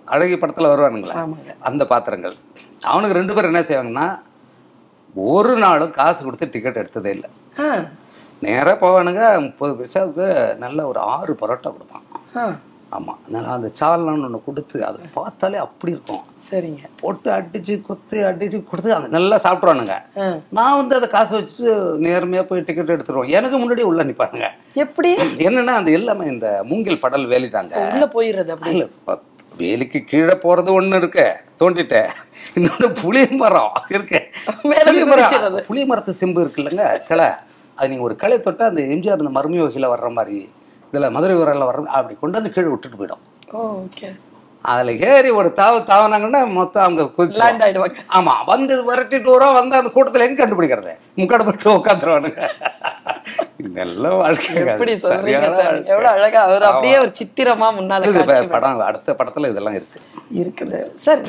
அழகி 0.08 0.36
படத்துல 0.36 0.72
வருவானுங்களே. 0.72 1.16
அந்த 1.62 1.84
பாத்திரங்கள். 1.86 2.36
அவனுக்கு 2.82 3.18
ரெண்டு 3.18 3.34
பேரும் 3.34 3.52
என்ன 3.54 3.64
செய்வாங்கன்னா 3.68 4.08
ஒரு 5.16 5.58
நாளும் 5.58 5.92
காசு 5.92 6.24
கொடுத்து 6.24 6.50
டிக்கெட் 6.50 6.82
எடுத்ததே 6.84 7.12
இல்லை. 7.12 7.30
நேராக 8.42 8.76
போவானுங்க 8.82 9.22
முப்பது 9.42 9.74
பைசாவுக்கு 9.76 10.28
நல்ல 10.58 10.88
ஒரு 10.88 11.00
ஆறு 11.14 11.34
பரோட்டா 11.42 11.70
கொடுப்பான். 11.72 12.06
ஆமாம் 12.92 13.18
அதனால் 13.24 13.56
அந்த 13.56 13.70
சால்னான்னு 13.80 14.26
ஒன்று 14.28 14.40
கொடுத்து 14.46 14.78
அதை 14.86 15.08
பார்த்தாலே 15.14 15.58
அப்படி 15.58 15.92
இருக்கும். 15.92 16.24
சரிங்க. 16.48 16.84
போட்டு 17.02 17.30
அடிச்சு 17.32 17.82
கொத்து 17.82 18.18
அடிச்சு 18.26 18.60
கொடுத்து 18.64 18.96
அங்க 18.96 19.08
நல்லா 19.08 19.38
சாப்பிட்ருவானுங்க 19.44 19.96
ஆ. 20.18 20.28
நான் 20.50 20.78
வந்து 20.78 20.96
அதை 20.96 21.08
காசு 21.08 21.34
வச்சுட்டு 21.38 21.68
நேர்மையாக 22.06 22.48
போய் 22.48 22.66
டிக்கெட் 22.70 22.94
எடுத்துருவோம். 22.96 23.30
எனக்கு 23.30 23.58
முன்னாடி 23.58 23.84
உள்ள 23.84 24.04
நிற்பானுங்க 24.04 24.50
எப்படி? 24.76 25.12
என்னன்னா 25.48 25.76
அந்த 25.82 25.92
எல்லாமே 25.92 26.28
இந்த 26.28 26.50
மூங்கில் 26.66 27.00
படல் 27.00 27.26
வேலி 27.26 27.50
தாங்க 27.50 27.84
உள்ள 27.90 28.08
போயிடுறது 28.16 28.54
அப்படி. 28.56 28.74
இல்ல, 28.74 28.88
வேலிக்கு 29.60 30.00
கீழே 30.12 30.36
போறது 30.44 30.70
ஒண்ணு 30.80 31.00
இருக்கு. 31.02 31.26
தோண்டிட்டேன் 31.60 32.12
இன்னொன்று 32.58 32.88
புளிய 33.02 33.26
மரம் 33.42 33.74
இருக்கு. 33.96 34.20
புளிய 34.64 35.06
மரம். 35.12 35.58
புளிய 35.70 35.86
மரத்து 35.92 36.20
செம்பு 36.22 36.44
இருக்குல்லங்க 36.44 36.86
கிளை. 37.10 37.30
அது 37.78 37.90
நீங்க 37.92 38.06
ஒரு 38.08 38.16
கிளை 38.22 38.38
தொட்டா 38.46 38.66
அந்த 38.72 38.82
எம்ஜிஆர் 38.94 39.22
இந்த 39.24 39.34
மருமி 39.38 39.60
வகையில் 39.64 39.92
வர்ற 39.94 40.10
மாதிரி 40.18 40.38
இதுல 40.92 41.10
மதுரை 41.16 41.36
உரையில் 41.42 41.70
வர்ற 41.70 41.84
அப்படி 41.98 42.16
கொண்டு 42.22 42.38
வந்து 42.40 42.54
கீழே 42.56 42.70
விட்டுட்டு 42.72 43.00
போயிடும். 43.02 43.24
ஓகே 43.66 44.08
அதுல 44.66 44.92
ஏறி 45.10 45.30
ஒரு 45.30 45.54
தாவு 45.56 45.78
தாவனாங்கன்னா 45.90 46.52
மொத்தம் 46.58 46.84
அவங்க 46.84 47.04
குதிச்சு 47.18 47.42
லேண்ட் 47.42 47.64
ஆயிடுவாங்க. 47.66 48.02
ஆமா 48.18 48.34
வந்து 48.46 48.74
விரட்டிட்டு 48.90 49.30
வரோம் 49.36 49.54
வந்து 49.54 49.76
அந்த 49.76 49.92
கூட்டத்துல 49.96 50.26
எங்க 50.28 50.40
கண்டுபிடிக்கிறது? 50.42 50.94
முக்காடு 51.18 51.46
போட்டு 51.46 51.78
உட்காந்துருவானுங்க 51.78 52.44
நல்ல 53.80 54.10
வாழ்க்கை 54.10 54.56
எப்படி 54.66 54.94
சொல்றீங்க 55.06 55.48
சார்? 55.60 55.78
அவர் 56.44 56.64
அப்படியே 56.64 56.98
ஒரு 57.00 57.12
சித்திரமா 57.20 57.70
முன்னால 57.80 58.12
படம் 58.56 58.86
அடுத்த 58.90 59.16
படத்துல 59.20 59.50
இதெல்லாம் 59.50 59.78
இருக்கு. 59.80 60.00
இருக்குது. 60.42 60.80
சார் 61.06 61.22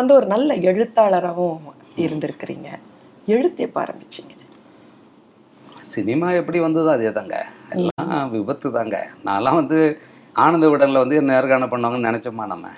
வந்து 0.00 0.14
ஒரு 0.14 0.26
நல்ல 0.26 0.54
எழுத்தாளராகவும் 0.70 1.66
இருந்திருக்கிறீங்க. 2.04 2.68
எழுத்து 3.26 3.62
எப்ப 3.62 3.78
ஆரம்பிச்சீங்க? 3.84 4.32
சினிமா 5.92 6.28
எப்படி 6.32 6.58
வந்ததோ 6.60 6.90
அதே 6.90 7.12
தாங்க 7.12 7.36
எல்லாம் 7.74 8.30
விபத்து 8.30 8.72
தாங்க 8.72 8.96
நான்லாம் 9.24 9.54
வந்து 9.54 9.78
ஆனந்த 10.36 10.68
விடலில் 10.68 11.02
வந்து 11.02 11.22
நேர்காணல் 11.22 11.72
பண்ணவங்கன்னு 11.72 12.08
நினைச்சோமா 12.10 12.46
நம்ம? 12.46 12.68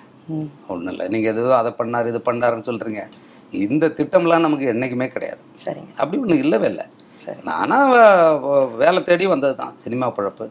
ஒன்றும் 0.67 0.93
இல்லை. 0.93 1.09
நீங்கள் 1.09 1.33
எதுவோ 1.33 1.57
அதை 1.57 1.75
பண்ணார் 1.79 2.07
இது 2.07 2.19
பண்ணாருன்னு 2.19 2.69
சொல்கிறீங்க 2.71 3.03
இந்த 3.53 3.87
திட்டம்லாம் 3.89 4.45
நமக்கு 4.47 4.67
என்றைக்குமே 4.67 5.09
கிடையாது. 5.09 5.43
சரிங்க. 5.65 5.93
அப்படி 5.97 6.23
ஒன்றும் 6.23 6.39
இல்லவே 6.39 6.67
இல்லை. 6.67 6.87
சரி. 7.25 7.39
நானாக 7.45 7.95
வேலை 8.83 9.03
தேடி 9.03 9.27
வந்தது 9.27 9.57
தான் 9.57 9.73
சினிமா 9.77 10.09
பழப்பு. 10.11 10.47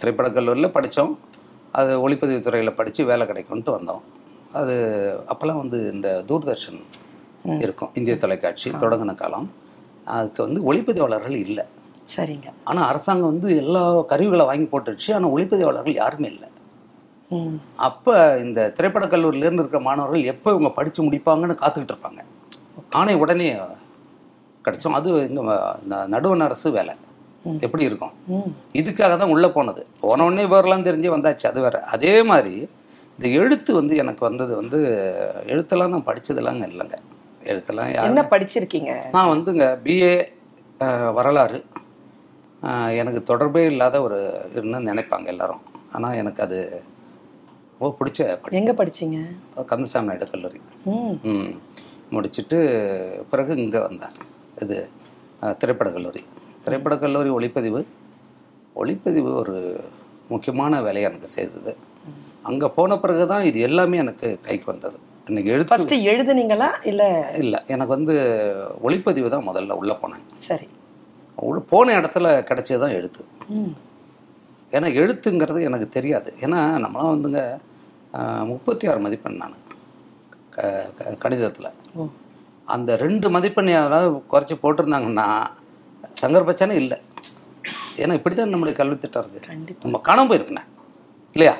திரைப்படக் 0.00 0.36
கல்லூரியில் 0.36 0.74
படித்தோம் 0.76 1.12
அது 1.72 2.08
ஒளிப்பதிவு 2.08 2.40
துறையில் 2.40 2.74
படித்து 2.74 3.04
வேலை 3.04 3.26
கிடைக்கும்ட்டு 3.26 3.76
வந்தோம். 3.76 4.02
அது 4.52 4.74
அப்போல்லாம் 5.32 5.62
வந்து 5.64 5.92
இந்த 5.92 6.24
தூர்தர்ஷன் 6.28 6.80
இருக்கும். 7.58 7.90
இந்திய 7.94 8.16
தொலைக்காட்சி 8.16 8.70
தொடங்கின 8.70 9.14
காலம். 9.14 9.46
அதுக்கு 10.04 10.40
வந்து 10.46 10.72
ஒளிப்பதிவாளர்கள் 10.72 11.36
இல்லை. 11.46 11.64
சரிங்க. 12.14 12.48
ஆனால் 12.70 12.86
அரசாங்கம் 12.90 13.32
வந்து 13.32 13.50
எல்லா 13.62 13.82
கருவிகளை 14.12 14.44
வாங்கி 14.50 14.66
போட்டுடுச்சு. 14.72 15.10
ஆனால் 15.16 15.34
ஒளிப்பதிவாளர்கள் 15.34 16.00
யாருமே 16.02 16.28
இல்லை. 16.34 16.48
அப்போ 17.88 18.14
இந்த 18.44 18.60
திரைப்படக் 18.76 19.12
கல்லூரியிலேருந்து 19.12 19.62
இருக்கிற 19.62 19.80
மாணவர்கள் 19.88 20.30
எப்போ 20.32 20.48
இவங்க 20.54 20.70
படித்து 20.78 21.04
முடிப்பாங்கன்னு 21.06 21.60
காத்துக்கிட்டு 21.60 21.94
இருப்பாங்க. 21.94 22.20
ஆணை 23.00 23.14
உடனே 23.22 23.46
கிடைச்சோம். 24.64 24.96
அது 24.98 25.10
எங்கள் 25.28 26.08
நடுவண் 26.14 26.46
அரசு 26.46 26.68
வேலை. 26.78 26.94
எப்படி 27.66 27.84
இருக்கும்? 27.88 28.14
இதுக்காக 28.80 29.12
தான் 29.20 29.32
உள்ளே 29.34 29.48
போனது. 29.54 29.82
போன 30.02 30.24
உடனே 30.28 30.44
விவரம்லாம் 30.48 30.88
தெரிஞ்சு 30.88 31.14
வந்தாச்சு. 31.14 31.46
அது 31.50 31.60
வேற. 31.66 31.76
அதே 31.94 32.14
மாதிரி 32.30 32.54
இந்த 33.14 33.28
எழுத்து 33.42 33.70
வந்து 33.78 33.94
எனக்கு 34.02 34.22
வந்தது 34.28 34.52
வந்து 34.60 34.78
எழுத்தெல்லாம் 35.52 35.94
நான் 35.94 36.08
படிச்சதெல்லாம் 36.10 36.60
இல்லைங்க. 36.70 36.98
எழுத்தெல்லாம் 37.52 37.90
என்ன 38.10 38.24
படிச்சிருக்கீங்க? 38.34 38.92
நான் 39.16 39.32
வந்துங்க 39.34 39.66
பிஏ 39.86 40.12
வரலாறு. 41.18 41.60
எனக்கு 42.92 43.22
தொடர்பே 43.22 43.64
இல்லாத 43.64 44.02
ஒரு 44.02 44.18
நினைப்பாங்க 44.88 45.26
எல்லாரும். 45.26 45.62
ஆனால் 45.92 46.14
எனக்கு 46.14 46.42
அது 46.42 46.58
ரொம்ப 47.80 47.96
பிடிச்ச 48.00 48.36
படி 48.36 48.56
எங்க 48.56 48.72
படிச்சீங்க? 48.72 49.18
கந்தசாமி 49.66 50.06
நாயுடு 50.06 50.26
கல்லூரி. 50.30 50.58
ம். 50.86 51.52
முடிச்சுட்டு 52.12 52.58
பிறகு 53.30 53.56
இங்கே 53.56 53.78
வந்தேன். 53.78 54.14
இது 54.62 54.76
அஹ், 55.42 55.56
திரைப்படக் 55.58 55.92
கல்லூரி. 55.92 56.22
திரைப்படக் 56.64 57.00
கல்லூரி 57.00 57.30
ஒளிப்பதிவு. 57.30 57.80
ஒளிப்பதிவு 58.76 59.34
ஒரு 59.34 59.56
முக்கியமான 60.28 60.80
வேலையை 60.80 61.10
எனக்கு 61.10 61.28
செய்தது. 61.28 61.72
அங்கே 62.42 62.68
போன 62.68 62.98
பிறகு 62.98 63.26
தான் 63.26 63.44
இது 63.44 63.60
எல்லாமே 63.60 63.96
எனக்கு 63.96 64.38
கைக்கு 64.42 64.70
வந்தது. 64.70 64.96
இன்னைக்கு 65.26 65.50
எழுத்து 65.50 65.96
எழுதுனீங்களா? 66.10 66.68
இல்ல 66.84 67.02
இல்லை 67.38 67.58
எனக்கு 67.66 67.92
வந்து 67.92 68.14
ஒளிப்பதிவு 68.82 69.28
தான் 69.28 69.48
முதல்ல 69.48 69.72
உள்ளே 69.72 69.96
போனேன். 70.02 70.24
சரி. 70.38 70.68
உள்ள 71.48 71.60
போன 71.72 71.94
இடத்துல 72.00 72.26
கிடைச்சது 72.48 72.80
தான் 72.82 72.96
எழுத்து 72.98 73.22
ஏன்னா 74.76 74.88
எழுத்துங்கிறது 75.02 75.60
எனக்கு 75.68 75.86
தெரியாது. 75.96 76.30
ஏன்னா 76.44 76.60
நம்மளாம் 76.84 77.12
வந்துங்க 77.14 77.40
முப்பத்தி 78.50 78.84
ஆறு 78.90 79.00
மதிப்பெண் 79.04 79.40
நான். 79.42 79.56
க 80.54 81.14
கணிதத்தில். 81.22 81.70
அந்த 82.74 82.90
ரெண்டு 83.04 83.26
மதிப்பெண் 83.36 83.70
யாராவது 83.78 84.10
குறைச்சி 84.32 84.56
போட்டிருந்தாங்கன்னா 84.62 85.26
சங்கர்பச்சானே 86.22 86.74
இல்லை. 86.82 86.98
ஏன்னா 88.02 88.14
இப்படி 88.18 88.34
தான் 88.34 88.52
நம்மளுடைய 88.54 88.76
கல்வி 88.80 88.96
திட்டம் 88.98 89.22
இருக்குது 89.22 89.46
நம்ம 89.84 90.00
காணாம 90.08 90.30
போயிருக்கேன் 90.30 90.68
இல்லையா? 91.36 91.54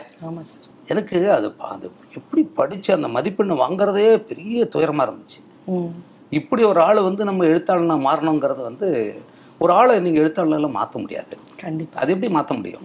சார். 0.51 0.69
எனக்கு 0.93 1.17
அது 1.39 1.49
அது 1.73 1.87
எப்படி 2.19 2.43
படித்து 2.61 2.91
அந்த 2.99 3.09
மதிப்பெண் 3.17 3.61
வாங்குறதே 3.65 4.07
பெரிய 4.31 4.69
துயரமாக 4.75 5.07
இருந்துச்சு. 5.09 5.41
இப்படி 6.39 6.63
ஒரு 6.71 6.81
ஆள் 6.87 7.07
வந்து 7.09 7.23
நம்ம 7.29 7.45
எழுத்தாளனா 7.53 7.97
மாறணுங்கிறது 8.09 8.63
வந்து 8.71 8.89
ஒரு 9.63 9.73
ஆளை 9.79 9.95
நீங்கள் 10.01 10.23
எழுத்தாளனால 10.25 10.69
மாற்ற 10.77 10.95
முடியாது. 11.01 11.35
கண்டிப்பா. 11.63 11.97
அது 12.01 12.13
எப்படி 12.15 12.29
மாற்ற 12.37 12.55
முடியும்? 12.55 12.85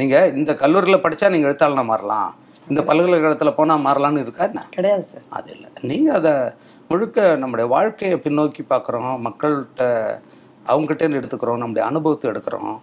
நீங்கள் 0.00 0.32
இந்த 0.40 0.52
கல்லூரியில் 0.62 1.04
படித்தா 1.04 1.30
நீங்கள் 1.34 1.50
எழுத்தாளனா 1.50 1.84
மாறலாம். 1.90 2.30
இந்த 2.70 2.80
பல்கலைக்கழகத்தில் 2.88 3.56
போனால் 3.58 3.84
மாறலாம்னு 3.86 4.22
இருக்கா 4.24 4.42
என்ன? 4.50 4.60
கிடையாது 4.76 5.04
சார். 5.12 5.24
அது 5.38 5.48
இல்லை. 5.54 5.68
நீங்கள் 5.90 6.16
அதை 6.18 6.32
முழுக்க 6.90 7.36
நம்முடைய 7.42 7.66
வாழ்க்கையை 7.74 8.16
பின்னோக்கி 8.24 8.62
பார்க்குறோம் 8.72 9.12
மக்கள்கிட்ட 9.26 9.82
அவங்ககிட்ட 10.72 11.20
எடுத்துக்கிறோம். 11.20 11.60
நம்முடைய 11.62 11.84
அனுபவத்தை 11.90 12.26
எடுக்கிறோம். 12.32 12.74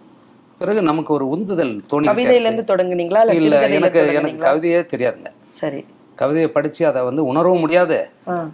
பிறகு 0.58 0.80
நமக்கு 0.82 1.12
ஒரு 1.18 1.26
உந்துதல் 1.34 1.74
தோணி 1.90 2.08
கவிதையில 2.08 2.48
இருந்து 2.48 2.64
தொடங்குனீங்களா? 2.72 3.20
இல்ல 3.40 3.60
எனக்கு 3.78 4.00
எனக்கு? 4.20 4.42
கவிதையே 4.48 4.80
தெரியாதுங்க. 4.94 5.30
சரி. 5.60 5.80
கவிதையை 6.22 6.48
படித்து 6.56 6.82
அதை 6.86 7.02
வந்து 7.02 7.22
உணரவும் 7.24 7.62
முடியாது. 7.64 7.98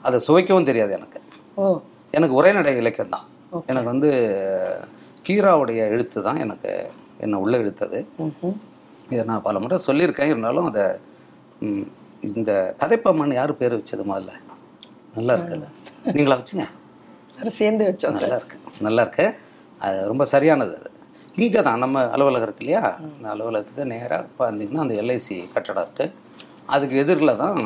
அதை 0.08 0.18
சுவைக்கவும் 0.26 0.68
தெரியாது 0.70 0.92
எனக்கு. 0.92 1.20
எனக்கு 2.10 2.34
உரைநடை 2.40 2.76
இலக்கியம் 2.82 3.14
தான். 3.16 3.26
எனக்கு 3.66 3.90
வந்து 3.92 4.10
கீராவுடைய 5.26 5.80
எழுத்து 5.90 6.18
தான் 6.22 6.38
எனக்கு 6.38 6.72
என்னை 7.20 7.38
உள்ள 7.38 7.56
இழுத்தது. 7.58 7.98
இதை 9.08 9.22
நான் 9.24 9.42
பல 9.42 9.58
முறை 9.60 9.76
சொல்லியிருக்கேன். 9.86 10.32
இருந்தாலும் 10.32 10.68
அதை 10.70 10.84
இந்த 12.30 12.50
கதைப்பம்மன் 12.80 13.34
யார் 13.34 13.60
பேர் 13.60 13.78
வச்சது 13.78 14.04
முதல்ல? 14.04 14.32
நல்லா 15.16 15.34
இருக்குது 15.36 15.68
நீங்களா 16.16 16.36
வச்சுங்க. 16.40 16.64
சேர்ந்து 17.58 17.84
வச்சோம் 17.88 18.16
நல்லா 18.18 18.36
இருக்கு. 18.36 18.56
நல்லா 18.80 19.02
இருக்கு. 19.02 19.26
அது 19.80 19.98
ரொம்ப 20.08 20.24
சரியானது 20.26 20.74
அது. 20.78 20.90
இங்கே 21.36 21.62
தான் 21.62 21.82
நம்ம 21.84 22.02
அலுவலகம் 22.14 22.48
இருக்கு 22.48 22.64
இல்லையா? 22.64 22.82
அந்த 23.08 23.26
அலுவலகத்துக்கு 23.34 23.84
நேராக 23.92 24.28
பார்த்தீங்கன்னா 24.38 24.84
அந்த 24.84 24.94
எல்ஐசி 25.02 25.36
கட்டடம் 25.54 25.84
இருக்குது 25.86 26.14
அதுக்கு 26.68 26.96
எதிரில் 27.02 27.40
தான் 27.42 27.58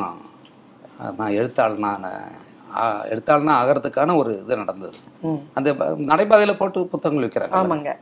நான் 1.17 1.35
எழுத்தாளனான 1.37 2.03
ஆ- 2.15 2.33
எழுத்தாளனா 3.13 3.53
ஆகிறதுக்கான 3.61 4.15
ஒரு 4.21 4.31
இது 4.43 4.61
நடந்தது. 4.61 4.97
அந்த 5.57 5.71
நடைபாதையில் 6.11 6.59
போட்டு 6.61 6.85
புத்தகங்கள் 6.93 7.25
விற்கிறாங்க 7.27 7.95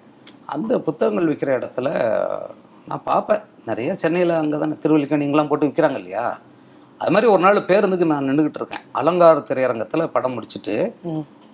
அந்த 0.56 0.74
புத்தகங்கள் 0.88 1.30
விற்கிற 1.32 1.50
இடத்துல 1.60 1.90
நான் 2.90 3.08
பார்ப்பேன். 3.10 3.44
நிறைய 3.70 3.90
சென்னையில் 3.96 4.40
அங்கே 4.42 4.58
தானே 4.58 4.76
திருவல்லிக்கணிங்கெலாம் 4.84 5.50
போட்டு 5.50 5.68
விற்கிறாங்க 5.68 6.00
இல்லையா? 6.02 6.24
அது 7.02 7.12
மாதிரி 7.16 7.28
ஒரு 7.32 7.42
நாள் 7.44 7.68
பேருந்துக்கு 7.68 8.06
நான் 8.12 8.28
நின்றுக்கிட்டு 8.30 8.60
இருக்கேன். 8.62 8.86
அலங்கார 9.00 9.44
திரையரங்கத்தில் 9.50 10.12
படம் 10.16 10.36
முடிச்சுட்டு 10.36 10.76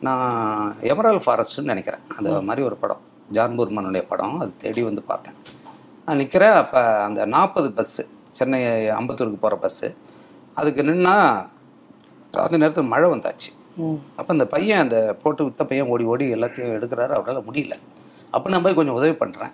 நான் 0.08 0.75
எமரல் 0.91 1.19
ஃபாரஸ்ட்னு 1.25 1.71
நினைக்கிறேன். 1.71 2.04
அந்த 2.17 2.30
மாதிரி 2.47 2.63
ஒரு 2.69 2.78
படம். 2.84 3.04
ஜான் 3.36 3.58
பூர்மனுடைய 3.58 4.04
படம். 4.12 4.39
அது 4.39 4.51
தேடி 4.63 4.82
வந்து 4.84 5.04
பார்த்தேன். 5.12 5.38
நான் 6.06 6.19
நிற்கிறேன் 6.21 6.56
அப்போ 6.62 6.82
அந்த 7.04 7.21
நாற்பது 7.36 7.69
பஸ்ஸு 7.78 8.04
சென்னை 8.38 8.62
அம்பத்தூருக்கு 8.99 9.39
போகிற 9.43 9.60
பஸ்ஸு. 9.63 9.89
அதுக்கு 10.60 10.82
நின்னா 10.84 11.15
அந்த 12.43 12.58
நேரத்தில் 12.62 12.91
மழை 12.93 13.08
வந்தாச்சு. 13.13 13.50
அப்போ 14.17 14.30
அந்த 14.36 14.45
பையன் 14.54 14.82
அந்த 14.84 14.98
போட்டு 15.21 15.45
வித்த 15.48 15.63
பையன் 15.69 15.89
ஓடி 15.93 16.06
ஓடி 16.13 16.26
எல்லாத்தையும் 16.36 16.76
எடுக்கிறாரு. 16.78 17.13
அவரால் 17.17 17.48
முடியல. 17.48 17.76
அப்போ 18.36 18.48
நான் 18.52 18.63
போய் 18.65 18.78
கொஞ்சம் 18.78 18.98
உதவி 19.00 19.15
பண்ணுறேன் 19.21 19.54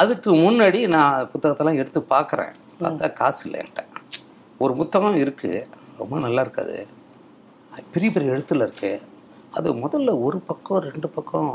அதுக்கு 0.00 0.30
முன்னாடி 0.44 0.80
நான் 0.94 1.28
புத்தகத்தெல்லாம் 1.32 1.80
எடுத்து 1.82 2.00
பார்க்குறேன் 2.14 2.52
பார்த்தா 2.80 3.06
காசு 3.20 3.42
இல்லை 3.46 3.58
என்கிட்ட. 3.62 3.84
ஒரு 4.64 4.72
புத்தகம் 4.80 5.18
இருக்குது 5.24 5.60
ரொம்ப 6.00 6.18
நல்லா 6.24 6.42
இருக்காது. 6.46 6.76
பெரிய 7.94 8.10
பெரிய 8.14 8.34
எழுத்துல 8.34 8.66
இருக்கு. 8.66 8.92
அது 9.58 9.68
முதல்ல 9.84 10.12
ஒரு 10.26 10.38
பக்கம் 10.50 10.84
ரெண்டு 10.88 11.08
பக்கம் 11.16 11.50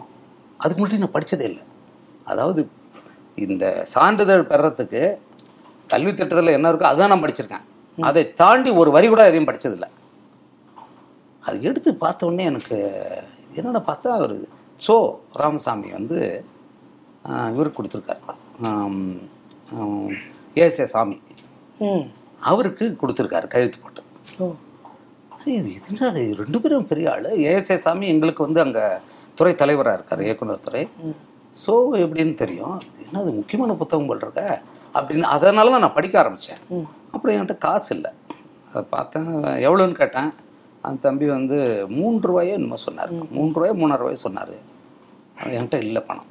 அதுக்கு 0.61 0.79
முன்னாடி 0.81 1.01
நான் 1.03 1.15
படித்ததே 1.17 1.45
இல்லை. 1.51 1.63
அதாவது 2.31 2.61
இந்த 3.45 3.65
சான்றிதழ் 3.93 4.49
பெறத்துக்கு 4.51 5.01
கல்வி 5.93 6.11
திட்டத்தில் 6.13 6.55
என்ன 6.57 6.69
இருக்கோ 6.71 6.89
அதுதான் 6.91 7.11
நான் 7.13 7.23
படிச்சிருக்கேன். 7.23 7.65
அதை 8.09 8.23
தாண்டி 8.41 8.69
ஒரு 8.81 8.89
வரி 8.95 9.07
கூட 9.13 9.21
எதையும் 9.29 9.49
படிச்சதில்லை. 9.49 9.89
அது 11.43 11.57
எடுத்து 11.69 11.91
பார்த்த 12.03 12.27
உடனே 12.27 12.43
எனக்கு 12.51 12.77
இது 13.45 13.59
என்னடா 13.61 13.81
பார்த்தா 13.89 14.09
அவர் 14.19 14.35
சோ 14.79 14.95
ராமசாமி 15.41 15.89
வந்து 15.99 16.19
இவருக்கு 17.53 17.77
கொடுத்துருக்காரு. 17.79 18.21
ஏசே 20.63 20.85
சாமி. 20.93 21.17
ம். 21.79 22.05
அவருக்கு 22.51 22.85
கொடுத்துருக்காரு 23.01 23.47
கழுத்து 23.53 23.77
போட்டு. 23.79 24.01
இது 25.55 25.57
இது? 25.59 25.71
என்ன 25.89 26.07
அது 26.11 26.21
ரெண்டு 26.41 26.57
பேரும் 26.63 26.89
பெரிய 26.91 27.11
ஆள். 27.13 27.27
ஏஎஸ்ஏ 27.49 27.77
சாமி 27.85 28.05
எங்களுக்கு 28.13 28.45
வந்து 28.47 28.61
அங்கே 28.65 28.85
துறை 29.37 29.53
தலைவராக 29.61 29.97
இருக்கார் 29.97 30.25
இயக்குனர் 30.27 30.65
துறை. 30.67 30.81
ஸோ 31.53 31.73
எப்படின்னு 32.03 32.35
தெரியும். 32.43 32.75
என்ன 33.05 33.19
அது 33.23 33.31
முக்கியமான 33.39 33.75
புத்தகம் 33.81 34.09
போல் 34.09 34.23
இருக்க? 34.25 34.43
அப்படின்னு 34.95 35.27
அதனால 35.35 35.71
தான் 35.73 35.83
நான் 35.85 35.97
படிக்க 35.97 36.15
ஆரம்பித்தேன் 36.21 36.61
அப்புறம் 37.13 37.33
என்கிட்ட 37.35 37.57
காசு 37.67 37.89
இல்லை. 37.95 38.11
அதை 38.69 38.81
பார்த்தேன் 38.95 39.29
எவ்வளோன்னு 39.67 39.97
கேட்டேன். 40.01 40.29
அந்த 40.83 40.97
தம்பி 41.05 41.27
வந்து 41.37 41.57
மூன்று 41.97 42.27
ரூபாயோ 42.29 42.53
என்னமோ 42.59 42.77
சொன்னார். 42.85 43.11
மூன்று 43.37 43.55
ரூபாயோ 43.57 43.73
மூணாயிரம் 43.81 44.03
ரூபாயோ 44.03 44.19
சொன்னார். 44.27 44.53
அவன் 45.39 45.55
என்கிட்ட 45.57 45.79
இல்லை 45.87 46.01
பணம். 46.09 46.27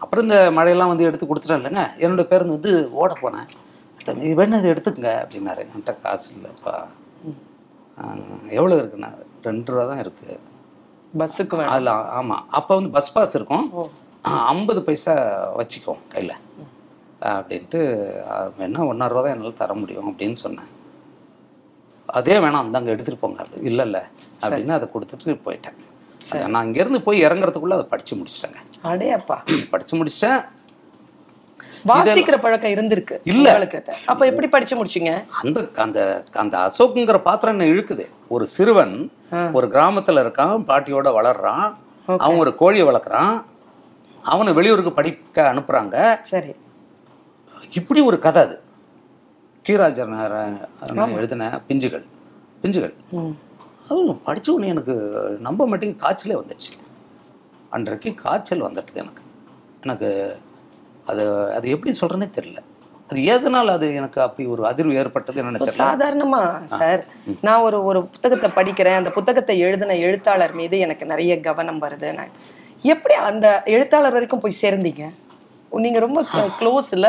அப்புறம் 0.00 0.24
இந்த 0.26 0.38
மழையெல்லாம் 0.56 0.92
வந்து 0.92 1.06
எடுத்து 1.08 1.28
கொடுத்துட்டேன் 1.30 1.60
இல்லைங்க? 1.60 1.82
என்னோட 2.04 2.22
பேருந்து 2.30 2.56
வந்து 2.58 2.72
ஓட 3.00 3.10
போனேன். 3.22 3.48
தம்பி 4.08 4.28
வேணும் 4.40 4.60
இதை 4.60 4.68
எடுத்துக்கங்க 4.74 5.12
அப்படின்னாரு. 5.22 5.62
என்கிட்ட 5.64 5.94
காசு 6.04 6.28
இல்லைப்பா. 6.36 6.74
எவ்வளோ 8.58 8.74
இருக்குண்ணா 8.80 9.10
ரெண்டு 9.46 9.72
ரூபா 9.72 9.84
தான் 9.90 10.02
இருக்குது 10.04 10.36
பஸ்ஸுக்கு 11.20 11.56
அதில் 11.74 11.90
ஆமாம் 12.18 12.44
அப்போ 12.58 12.72
வந்து 12.78 12.92
பஸ் 12.96 13.12
பாஸ் 13.14 13.34
இருக்கும். 13.38 13.66
ஐம்பது 14.52 14.80
பைசா 14.86 15.14
வச்சுக்கோ 15.60 15.94
கையில். 16.12 16.34
அப்படின்ட்டு 17.30 17.80
"அது 18.34 18.52
வேணா 18.60 18.86
ஒன்றரை 18.90 19.10
ரூபா 19.12 19.22
தான் 19.24 19.34
என்னால் 19.36 19.60
தர 19.62 19.74
முடியும் 19.80 20.08
அப்படின்னு 20.10 20.38
சொன்னேன். 20.44 20.70
அதே 22.12 22.36
வேணாம் 22.36 22.62
அந்தாங்க 22.64 22.90
எடுத்துகிட்டு 22.92 23.18
போங்க. 23.20 23.44
இல்லை 23.62 23.84
இல்லை 23.84 24.00
அப்படின்னு 24.42 24.68
அதை 24.68 24.88
கொடுத்துட்டு 24.94 25.40
போயிட்டேன். 25.44 25.78
நான் 26.48 26.66
இங்கேருந்து 26.66 26.98
போய் 26.98 27.24
இறங்குறதுக்குள்ளே 27.24 27.72
அதை 27.72 27.84
படித்து 27.84 28.16
முடிச்சிட்டேங்க. 28.16 28.58
அடே 28.82 29.10
அப்பா 29.10 29.42
படித்து 29.70 29.96
முடிச்சிட்டேன். 29.96 30.40
வாசிக்கிற 31.86 32.38
பழக்கம் 32.40 32.70
இருந்திருக்கு. 32.70 33.20
இல்ல. 33.24 33.68
அப்ப 34.06 34.26
எப்படி 34.26 34.48
படிச்சு 34.48 34.84
முடிச்சீங்க? 34.84 35.24
அந்த 35.42 35.68
அந்த 35.76 36.24
அந்த 36.32 36.70
அசோக்குங்கிற 36.70 37.22
பாத்திரம் 37.22 37.58
என்ன 37.58 37.72
இழுக்குது? 37.72 38.06
ஒரு 38.28 38.46
சிறுவன். 38.46 39.12
ஒரு 39.52 39.68
கிராமத்தில் 39.68 40.16
இருக்கான் 40.16 40.64
பாட்டியோட 40.66 41.08
வளர்றான். 41.18 41.66
அவன் 42.18 42.36
ஒரு 42.36 42.54
கோழியை 42.54 42.86
வளர்க்குறான். 42.86 43.44
அவனை 44.22 44.52
வெளியூருக்கு 44.52 44.92
படிக்க 44.92 45.52
அனுப்புகிறாங்க 45.52 45.96
சரி. 46.22 46.54
இப்படி 47.70 48.00
ஒரு 48.00 48.18
கதை 48.18 48.42
அது. 48.42 48.56
கீராஜர் 49.70 50.12
எழுதின 51.14 51.62
பிஞ்சுகள் 51.68 52.04
பிஞ்சுகள். 52.64 52.94
ம். 53.12 53.34
அவங்க 53.88 54.12
படிச்ச 54.26 54.48
உடனே 54.50 54.68
எனக்கு 54.68 54.94
நம்ப 55.40 55.66
மாட்டேங்க 55.68 55.96
காய்ச்சலே 55.96 56.38
வந்துடுச்சு 56.40 56.72
அன்றைக்கு 57.70 58.14
காய்ச்சல் 58.14 58.62
வந்துடுது 58.62 58.94
எனக்கு. 58.94 59.22
எனக்கு 59.82 60.08
அது 61.06 61.22
அது 61.54 61.68
எப்படி 61.68 61.96
சொல்கிறேனே 62.00 62.28
தெரியல. 62.36 62.60
அது 63.10 63.24
எதனால் 63.24 63.68
அது 63.68 63.94
எனக்கு 63.94 64.22
அப்படி 64.22 64.48
ஒரு 64.48 64.62
அதிர்வு 64.64 64.92
ஏற்பட்டது 64.92 65.40
என்னன்னு 65.42 65.78
சாதாரணமா 65.78 66.40
சார் 66.74 67.02
நான் 67.40 67.60
ஒரு 67.60 67.84
ஒரு 67.84 68.00
புத்தகத்தை 68.04 68.50
படிக்கிறேன். 68.50 68.96
அந்த 68.96 69.10
புத்தகத்தை 69.10 69.58
எழுதின 69.58 69.96
எழுத்தாளர் 69.98 70.54
மீது 70.54 70.78
எனக்கு 70.78 71.06
நிறைய 71.06 71.40
கவனம் 71.40 71.82
வருது. 71.82 72.12
நான் 72.12 72.34
எப்படி 72.84 73.14
அந்த 73.22 73.46
எழுத்தாளர் 73.66 74.12
வரைக்கும் 74.12 74.40
போய் 74.40 74.60
சேர்ந்தீங்க? 74.62 75.04
நீங்க 75.72 75.98
ரொம்ப 75.98 76.20
க்ளோஸ் 76.60 76.88
இல்ல 76.90 77.08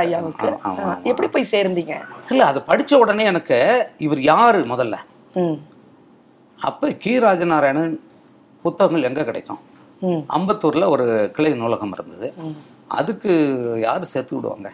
ஐயாவுக்கு. 0.00 0.48
எப்படி 1.10 1.28
போய் 1.34 1.50
சேர்ந்தீங்க? 1.54 1.94
இல்லை 2.32 2.44
அது 2.50 2.60
படித்த 2.70 2.98
உடனே 3.02 3.24
எனக்கு 3.32 3.58
இவர் 4.06 4.20
யார் 4.32 4.58
முதல்ல? 4.72 4.98
அப்போ 6.58 6.88
கி. 7.04 7.12
ராஜநாராயணன் 7.26 7.94
புத்தகங்கள் 8.64 9.08
எங்கே 9.10 9.24
கிடைக்கும்? 9.30 9.60
அம்பத்தூரில் 10.36 10.92
ஒரு 10.94 11.06
கிளை 11.36 11.52
நூலகம் 11.62 11.94
இருந்தது. 11.96 12.28
அதுக்கு 13.00 13.32
யார் 13.86 14.12
சேர்த்து 14.12 14.36
விடுவாங்க? 14.36 14.70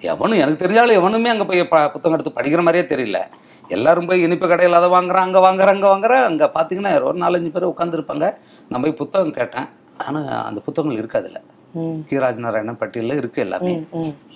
எவனும் 0.00 0.40
எனக்கு 0.42 0.62
தெரிஞ்சாலும் 0.62 0.98
எவனுமே 1.00 1.32
அங்கே 1.32 1.44
போய் 1.48 1.62
புத்தகம் 1.94 2.16
எடுத்து 2.16 2.36
படிக்கிற 2.38 2.62
மாதிரியே 2.66 2.84
தெரியல. 2.92 3.18
எல்லாரும் 3.76 4.08
போய் 4.08 4.24
இனிப்பு 4.26 4.46
கடையில் 4.52 4.78
அதை 4.78 4.88
வாங்குறான் 4.94 5.26
அங்கே 5.26 5.40
வாங்குறான் 5.44 5.74
அங்கே 5.76 5.90
வாங்குறான் 5.92 6.24
அங்கே 6.30 6.46
பார்த்தீங்கன்னா 6.56 6.92
ஒரு 7.08 7.18
நாலஞ்சு 7.24 7.50
பேர் 7.56 7.72
உட்காந்துருப்பாங்க 7.72 8.28
நான் 8.68 8.82
போய் 8.84 9.00
புத்தகம் 9.02 9.36
கேட்டேன். 9.38 9.68
ஆனால் 10.06 10.30
அந்த 10.48 10.60
புத்தகங்கள் 10.66 11.00
இருக்காதுல்ல 11.02 11.40
கீராஜ் 12.08 12.40
நாராயணன் 12.44 12.80
பட்டியலில் 12.82 13.18
இருக்குது 13.20 13.44
எல்லாமே. 13.46 13.72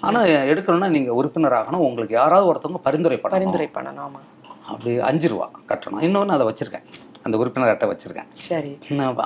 ஆனால் 0.07 0.31
எடுக்கணும்னா 0.53 0.89
நீங்கள் 0.97 1.17
உறுப்பினர் 1.21 1.59
ஆகணும் 1.61 1.85
உங்களுக்கு 1.89 2.15
யாராவது 2.21 2.49
ஒருத்தவங்க 2.53 2.81
பரிந்துரை 2.89 3.19
பண்ணணும். 3.19 3.37
பரிந்துரை 3.39 3.69
பண்ணணும் 3.77 4.17
அப்படி 4.73 4.93
அஞ்சு 5.09 5.29
ரூபா 5.33 5.47
கட்டணும். 5.71 6.03
இன்னொன்று 6.07 6.37
அதை 6.37 6.47
வச்சுருக்கேன். 6.51 6.87
அந்த 7.27 7.37
உறுப்பினர் 7.43 7.73
அட்டை 7.75 7.89
வச்சுருக்கேன். 7.93 8.31
சரி. 8.49 8.73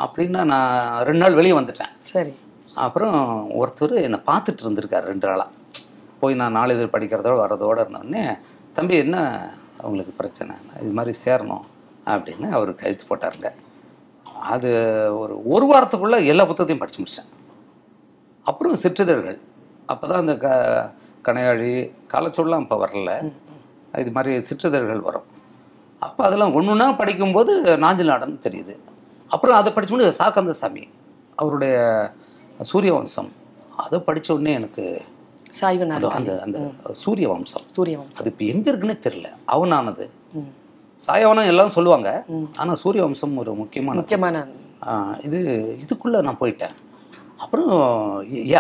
அப்படின்னா 0.05 0.43
நான் 0.53 0.75
ரெண்டு 1.09 1.23
நாள் 1.23 1.39
வெளியே 1.41 1.55
வந்துட்டேன். 1.61 1.95
சரி. 2.13 2.33
அப்புறம் 2.85 3.17
ஒருத்தர் 3.61 3.95
என்னை 4.07 4.21
பார்த்துட்டு 4.31 4.63
இருந்திருக்காரு 4.65 5.11
ரெண்டு 5.13 5.27
நாளாக 5.31 5.51
போய் 6.21 6.39
நான் 6.41 6.57
நாளிதழ் 6.59 6.95
படிக்கிறதோட 6.95 7.37
வரதோட 7.45 7.79
இருந்தோடனே 7.85 8.25
தம்பி 8.77 8.95
என்ன 9.05 9.17
அவங்களுக்கு 9.83 10.13
பிரச்சனை? 10.21 10.55
இது 10.83 10.93
மாதிரி 10.99 11.13
சேரணும் 11.25 11.65
அப்படின்னு 12.13 12.49
அவர் 12.57 12.71
கழுத்து 12.83 13.05
போட்டாருங்க. 13.11 13.51
அது 14.55 14.71
ஒரு 15.23 15.35
ஒரு 15.55 15.67
வாரத்துக்குள்ளே 15.71 16.19
எல்லா 16.33 16.45
புத்தகத்தையும் 16.51 16.83
படித்து 16.83 17.03
முடித்தேன் 17.03 17.31
அப்புறம் 18.51 18.81
சிற்றிதழ்கள். 18.83 19.39
அப்போ 19.93 20.05
தான் 20.11 20.23
அந்த 20.25 20.35
க 20.45 20.49
கனையாழி 21.27 21.71
காலச்சொல்லாம் 22.13 22.65
இப்போ 22.65 22.77
வரல. 22.85 23.11
இது 24.03 24.11
மாதிரி 24.17 24.33
சிற்றிதழ்கள் 24.49 25.07
வரும். 25.09 25.27
அப்போ 26.07 26.21
அதெல்லாம் 26.27 26.55
ஒன்று 26.59 26.73
ஒன்றா 26.75 26.87
படிக்கும்போது 27.01 27.53
நாஞ்சில் 27.85 28.13
நாடன் 28.13 28.45
தெரியுது. 28.47 28.75
அப்புறம் 29.35 29.57
அதை 29.61 29.71
படிச்சு 29.75 29.93
முடியும் 29.95 30.19
சாக்கந்த 30.21 30.53
சாமி 30.61 30.85
அவருடைய 31.41 31.75
சூரிய 32.71 32.93
வம்சம் 32.97 33.31
அதை 33.85 33.99
படிச்ச 34.09 34.29
உடனே 34.37 34.53
எனக்கு 34.61 34.85
சாய்வு 35.59 35.85
அது 35.85 35.91
நாள் 35.91 36.17
அந்த 36.19 36.33
அந்த 36.47 36.59
சூரிய 37.03 37.27
வம்சம் 37.33 37.65
சூரிய 37.77 37.95
வம்சம் 38.01 38.21
அது 38.23 38.31
இப்போ 38.33 38.45
எங்கே 38.53 38.69
இருக்குன்னே 38.71 38.97
தெரியல. 39.07 39.29
அவனானது. 39.55 40.05
சாயவனம் 41.07 41.51
எல்லாம் 41.53 41.75
சொல்லுவாங்க. 41.77 42.09
ஆனால் 42.61 42.79
சூரிய 42.83 43.03
வம்சம் 43.07 43.39
ஒரு 43.43 43.53
முக்கியமான 43.63 43.99
முக்கியமான 44.01 44.45
இது 45.29 45.41
இதுக்குள்ளே 45.85 46.21
நான் 46.27 46.41
போயிட்டேன். 46.43 46.75
அப்புறம் 47.43 47.71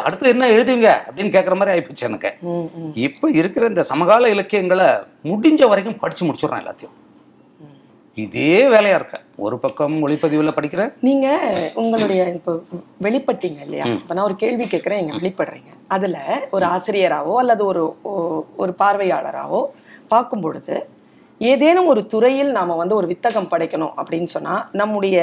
அடுத்து 0.07 0.33
என்ன 0.35 0.45
எழுதுவீங்க? 0.55 0.91
அப்படின்னு 1.07 1.35
கேட்குற 1.35 1.55
மாதிரி 1.59 1.75
ஆயிப்போச்சு 1.75 2.09
எனக்கு. 2.09 2.31
இப்போ 3.07 3.27
இருக்கிற 3.41 3.67
இந்த 3.73 3.83
சமகால 3.91 4.31
இலக்கியங்களை 4.35 4.89
முடிஞ்ச 5.31 5.69
வரைக்கும் 5.73 6.01
படித்து 6.03 6.27
முடிச்சிடுறேன் 6.29 6.63
எல்லாத்தையும். 6.63 6.97
இதே 8.25 8.55
வேலையாக 8.73 8.99
இருக்கேன் 9.01 9.27
ஒரு 9.47 9.57
பக்கம் 9.65 9.95
ஒளிப்பதிவில் 10.05 10.57
படிக்கிறேன். 10.57 10.91
நீங்க 11.09 11.27
உங்களுடைய 11.83 12.23
இப்போ 12.37 12.53
வெளிப்பட்டீங்க 13.07 13.61
இல்லையா? 13.67 13.85
இப்ப 13.99 14.15
நான் 14.15 14.29
ஒரு 14.31 14.37
கேள்வி 14.43 14.65
கேட்கிறேன் 14.73 15.01
நீங்க 15.01 15.15
வெளிப்படுறீங்க. 15.19 15.71
அதுல 15.97 16.19
ஒரு 16.57 16.65
ஆசிரியராவோ 16.75 17.35
அல்லது 17.43 17.63
ஒரு 17.71 17.83
ஒரு 18.63 18.75
பார்வையாளராவோ 18.83 19.61
பார்க்கும் 20.15 20.45
பொழுது 20.47 20.75
ஏதேனும் 21.41 21.91
ஒரு 21.93 22.03
துறையில் 22.15 22.51
நாம 22.59 22.77
வந்து 22.81 22.95
ஒரு 23.01 23.07
வித்தகம் 23.13 23.51
படைக்கணும் 23.53 23.95
அப்படின்னு 24.01 24.31
சொன்னா 24.37 24.57
நம்முடைய 24.81 25.17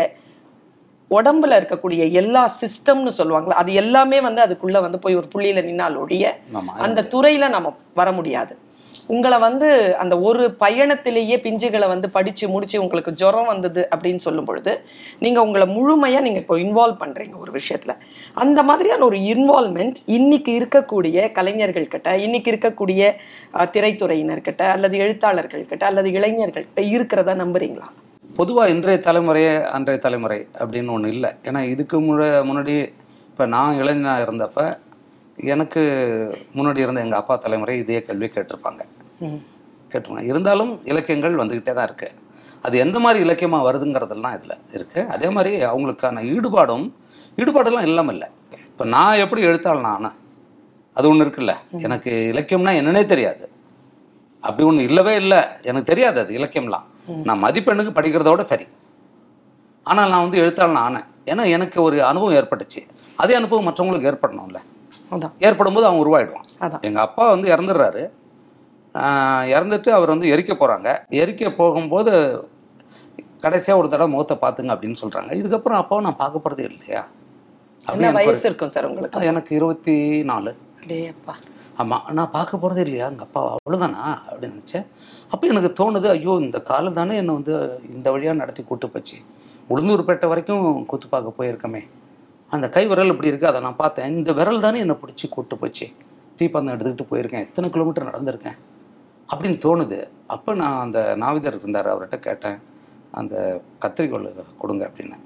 உடம்புல 1.12 1.58
இருக்கக்கூடிய 1.60 2.12
எல்லா 2.12 2.44
சிஸ்டம்னு 2.62 3.12
சொல்லுவாங்களா 3.18 3.60
அது 3.64 3.74
எல்லாமே 3.74 4.22
வந்து 4.22 4.42
அதுக்குள்ள 4.46 4.82
வந்து 4.82 5.00
போய் 5.00 5.16
ஒரு 5.16 5.28
புள்ளியில 5.36 5.66
நின்னால் 5.68 6.00
ஒழிய 6.04 6.26
அந்த 6.86 7.08
துறையில 7.14 7.50
நம்ம 7.50 7.76
வர 7.94 8.12
முடியாது. 8.12 8.54
உங்களை 9.08 9.38
வந்து 9.40 9.68
அந்த 10.02 10.20
ஒரு 10.20 10.56
பயணத்திலேயே 10.62 11.36
பிஞ்சுகளை 11.44 11.88
வந்து 11.88 12.10
படிச்சு 12.10 12.50
முடிச்சு 12.50 12.82
உங்களுக்கு 12.82 13.12
ஜுரம் 13.12 13.46
வந்தது 13.46 13.90
அப்படின்னு 13.96 14.18
சொல்லும் 14.18 14.46
பொழுது 14.46 14.72
நீங்க 15.20 15.40
உங்களை 15.46 15.68
முழுமையா 15.76 16.20
நீங்க 16.26 16.40
இப்போ 16.40 16.58
இன்வால்வ் 16.58 17.00
பண்றீங்க 17.04 17.38
ஒரு 17.44 17.52
விஷயத்துல. 17.52 17.94
அந்த 18.34 18.64
மாதிரியான 18.64 19.06
ஒரு 19.06 19.18
இன்வால்மெண்ட் 19.34 19.96
இன்னைக்கு 20.06 20.52
இருக்கக்கூடிய 20.60 21.32
கலைஞர்கள் 21.32 21.88
கிட்ட 21.88 22.18
இன்னைக்கு 22.18 22.52
இருக்கக்கூடிய 22.52 23.02
திரைத்துறையினர்கிட்ட 23.76 24.66
அல்லது 24.76 24.98
எழுத்தாளர்கள் 24.98 25.66
கிட்ட 25.66 25.86
அல்லது 25.86 26.10
இளைஞர்கள்கிட்ட 26.10 26.82
இருக்கிறதா 26.96 27.36
நம்புறீங்களா? 27.44 27.88
பொதுவாக 28.38 28.72
இன்றைய 28.74 28.98
தலைமுறையே 29.06 29.54
அன்றைய 29.76 29.98
தலைமுறை 30.06 30.38
அப்படின்னு 30.62 30.92
ஒன்று 30.96 31.10
இல்லை. 31.14 31.30
ஏன்னா 31.48 31.60
இதுக்கு 31.74 31.98
முழ 32.08 32.26
முன்னாடி 32.48 32.74
இப்போ 33.30 33.46
நான் 33.54 33.78
இளைஞனாக 33.82 34.26
இருந்தப்ப 34.26 34.60
எனக்கு 35.54 35.82
முன்னாடி 36.58 36.80
இருந்த 36.84 37.00
எங்கள் 37.06 37.20
அப்பா 37.22 37.36
தலைமுறை 37.46 37.76
இதே 37.84 38.00
கல்வி 38.08 38.28
கேட்டிருப்பாங்க. 38.36 38.82
கேட்டிருப்பாங்க. 39.92 40.24
இருந்தாலும் 40.32 40.72
இலக்கியங்கள் 40.92 41.40
வந்துக்கிட்டே 41.42 41.74
தான் 41.78 41.88
இருக்குது 41.90 42.16
அது 42.68 42.76
எந்த 42.84 42.98
மாதிரி 43.06 43.20
இலக்கியமாக 43.26 43.66
வருதுங்கிறதெல்லாம் 43.68 44.36
இதில் 44.38 44.56
இருக்குது 44.78 45.08
அதே 45.16 45.30
மாதிரி 45.38 45.54
அவங்களுக்கான 45.72 46.24
ஈடுபாடும் 46.36 46.86
ஈடுபாடெல்லாம் 47.42 47.88
இல்லாமல் 47.90 48.16
இல்லை. 48.16 48.30
இப்போ 48.72 48.86
நான் 48.96 49.22
எப்படி 49.24 49.42
எழுத்தாளன் 49.50 49.90
ஆனேன் 49.96 50.18
அது 50.98 51.08
ஒன்று 51.12 51.26
இருக்குல்ல. 51.26 51.56
எனக்கு 51.88 52.12
இலக்கியம்னா 52.34 52.74
என்னன்னே 52.82 53.04
தெரியாது. 53.14 53.46
அப்படி 54.48 54.66
ஒன்று 54.70 54.88
இல்லவே 54.90 55.16
இல்லை. 55.24 55.42
எனக்கு 55.70 55.90
தெரியாது 55.94 56.20
அது 56.26 56.38
இலக்கியம்லாம். 56.40 56.88
நான் 57.28 57.44
மதிப்பெண்ணுக்கு 57.44 57.92
படிக்கிறதோட 57.98 58.40
சரி. 58.40 58.66
ஆனால் 59.86 60.10
நான் 60.10 60.26
வந்து 60.26 60.42
எழுத்தாளன் 60.44 60.84
ஆனேன். 60.88 61.08
ஏன்னா 61.26 61.44
எனக்கு 61.56 61.82
ஒரு 61.82 61.98
அனுபவம் 62.04 62.38
ஏற்பட்டுச்சு. 62.40 62.82
அதே 63.16 63.34
அனுபவம் 63.34 63.68
மற்றவங்களுக்கு 63.68 64.10
ஏற்படணும்ல. 64.12 64.60
ஏற்படும் 65.40 65.74
போது 65.74 65.86
அவன் 65.88 66.02
உருவாயிடுவான். 66.04 66.48
எங்கள் 66.82 67.04
அப்பா 67.04 67.30
வந்து 67.30 67.48
இறந்துடுறாரு. 67.56 68.04
இறந்துட்டு 69.56 69.90
அவர் 69.90 70.14
வந்து 70.14 70.28
எரிக்க 70.36 70.54
போகிறாங்க 70.54 70.90
எரிக்க 71.22 71.50
போகும்போது 71.56 72.12
கடைசியாக 73.42 73.80
ஒரு 73.82 73.90
தடவை 73.90 74.10
முகத்தை 74.12 74.36
பார்த்துங்க 74.42 74.74
அப்படின்னு 74.76 75.02
சொல்கிறாங்க 75.02 75.32
இதுக்கப்புறம் 75.40 75.82
அப்பாவை 75.82 76.04
நான் 76.06 76.22
பார்க்க 76.22 76.40
போகிறதே 76.40 76.64
இல்லையா? 76.64 77.02
வயசு 78.18 78.48
இருக்கும் 78.50 78.72
சார் 78.76 78.86
உங்களுக்கு? 78.86 79.28
எனக்கு 79.32 79.56
இருபத்தி 79.56 79.96
நாலு 80.24 80.52
ஆமாம் 81.76 82.06
நான் 82.12 82.32
பார்க்க 82.32 82.58
போகிறதே 82.58 82.84
இல்லையா? 82.88 83.08
எங்கள் 83.08 83.28
அப்பா 83.28 83.42
அவ்வளோதானா 83.56 84.04
அப்படின்னு 84.30 84.58
நினச்சேன். 84.58 84.86
அப்போ 85.32 85.46
எனக்கு 85.54 85.72
தோணுது 85.80 86.08
ஐயோ 86.16 86.34
இந்த 86.46 86.60
காலம் 86.70 86.98
தானே 87.00 87.16
என்னை 87.22 87.34
வந்து 87.38 87.54
இந்த 87.96 88.08
வழியாக 88.12 88.38
நடத்தி 88.42 88.64
கூட்டு 88.64 88.88
போச்சு. 88.90 89.18
உளுந்தூர்பேட்டை 89.72 90.28
வரைக்கும் 90.32 90.86
கூத்து 90.86 91.08
பார்க்க 91.14 91.38
போயிருக்கமே. 91.40 91.82
அந்த 92.56 92.70
கை 92.76 92.84
விரல் 92.88 93.12
இப்படி 93.14 93.30
இருக்குது 93.32 93.52
அதை 93.52 93.62
நான் 93.62 93.82
பார்த்தேன். 93.84 94.10
இந்த 94.18 94.34
விரல் 94.40 94.66
தானே 94.66 94.80
என்னை 94.84 94.96
பிடிச்சி 95.02 95.28
கூட்டு 95.30 95.58
போச்சு. 95.58 95.88
தீப்பந்தம் 96.40 96.74
எடுத்துக்கிட்டு 96.76 97.12
போயிருக்கேன். 97.12 97.46
எத்தனை 97.48 97.70
கிலோமீட்டர் 97.76 98.10
நடந்திருக்கேன். 98.10 98.58
அப்படின்னு 99.32 99.58
தோணுது. 99.66 100.00
அப்போ 100.36 100.52
நான் 100.54 100.82
அந்த 100.86 101.00
நாவிதர் 101.24 101.60
இருந்தார் 101.60 101.92
அவர்கிட்ட 101.94 102.20
கேட்டேன். 102.28 102.58
அந்த 103.20 103.36
கத்திரிக்கோல் 103.84 104.28
கொடுங்க 104.62 104.84
அப்படின்னு. 104.90 105.18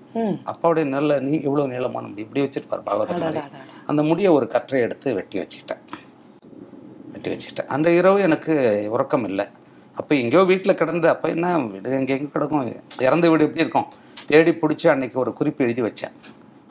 அப்பாவுடைய 0.52 0.86
நல்ல 0.96 1.20
நீ 1.28 1.34
இவ்வளோ 1.48 1.64
நீளமான 1.74 2.08
முடி 2.08 2.26
இப்படி 2.26 2.44
வச்சிருப்பார் 2.46 2.86
மாதிரி. 2.88 3.14
அடடடடட. 3.14 3.62
அந்த 3.92 4.02
முடியை 4.10 4.32
ஒரு 4.38 4.48
கற்றை 4.56 4.82
எடுத்து 4.88 5.14
வெட்டி 5.20 5.40
வச்சுக்கிட்டேன். 5.42 5.82
வெட்டி 7.14 7.30
வச்சுக்கிட்டேன். 7.32 7.72
அந்த 7.76 7.90
இரவு 8.00 8.20
எனக்கு 8.28 8.54
உறக்கம் 8.96 9.28
இல்லை. 9.32 9.48
அப்போ 10.02 10.14
எங்கேயோ 10.22 10.44
வீட்டில் 10.52 10.78
கிடந்து 10.82 11.08
அப்போ 11.14 11.28
என்ன 11.36 11.48
வீடு 11.74 11.98
எங்கே 12.00 12.14
எங்கே 12.18 12.30
கிடக்கும்? 12.36 12.70
இறந்த 13.08 13.26
வீடு 13.32 13.46
எப்படி 13.48 13.64
இருக்கும்? 13.66 13.88
தேடி 14.30 14.52
பிடிச்சி 14.62 14.88
அன்னைக்கு 14.94 15.18
ஒரு 15.24 15.32
குறிப்பு 15.40 15.64
எழுதி 15.66 15.82
வச்சேன். 15.88 16.14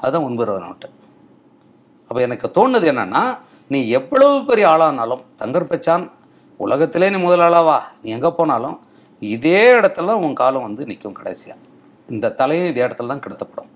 அதுதான் 0.02 0.26
ஒன்பது 0.28 0.58
நோட்டு. 0.64 0.88
அப்போ 2.08 2.20
எனக்கு 2.26 2.46
தோணுது 2.56 2.86
என்னன்னா 2.92 3.22
நீ 3.72 3.80
எவ்வளவு 3.98 4.36
பெரிய 4.50 4.66
ஆளானாலும் 4.72 5.22
தங்கர் 5.40 5.70
பச்சான் 5.72 6.04
உலகத்திலே 6.60 7.10
நீ 7.14 7.18
முதல் 7.26 7.44
ஆளாவா? 7.46 7.76
நீ 8.02 8.08
எங்கே 8.16 8.30
போனாலும் 8.38 8.78
இதே 9.22 9.60
இடத்துல 9.80 10.08
தான் 10.10 10.22
உன் 10.26 10.38
காலம் 10.40 10.66
வந்து 10.66 10.82
நிற்கும் 10.90 11.18
கடைசியாக 11.18 11.60
இந்த 12.08 12.32
தலையும் 12.40 12.70
இதே 12.72 12.82
இடத்துல 12.86 13.12
தான் 13.12 13.22
கிடத்தப்படும். 13.24 13.70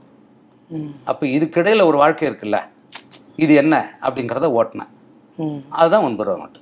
அப்போ 1.10 1.24
இதுக்கிடையில் 1.36 1.88
ஒரு 1.90 1.96
வாழ்க்கை 2.02 2.26
இருக்குல்ல? 2.30 2.58
இது 3.44 3.52
என்ன? 3.62 3.74
அப்படிங்கிறத 4.06 4.48
ஓட்டினேன். 4.58 4.92
அதுதான் 5.78 6.06
ஒன்பது 6.08 6.36
நோட்டு. 6.40 6.60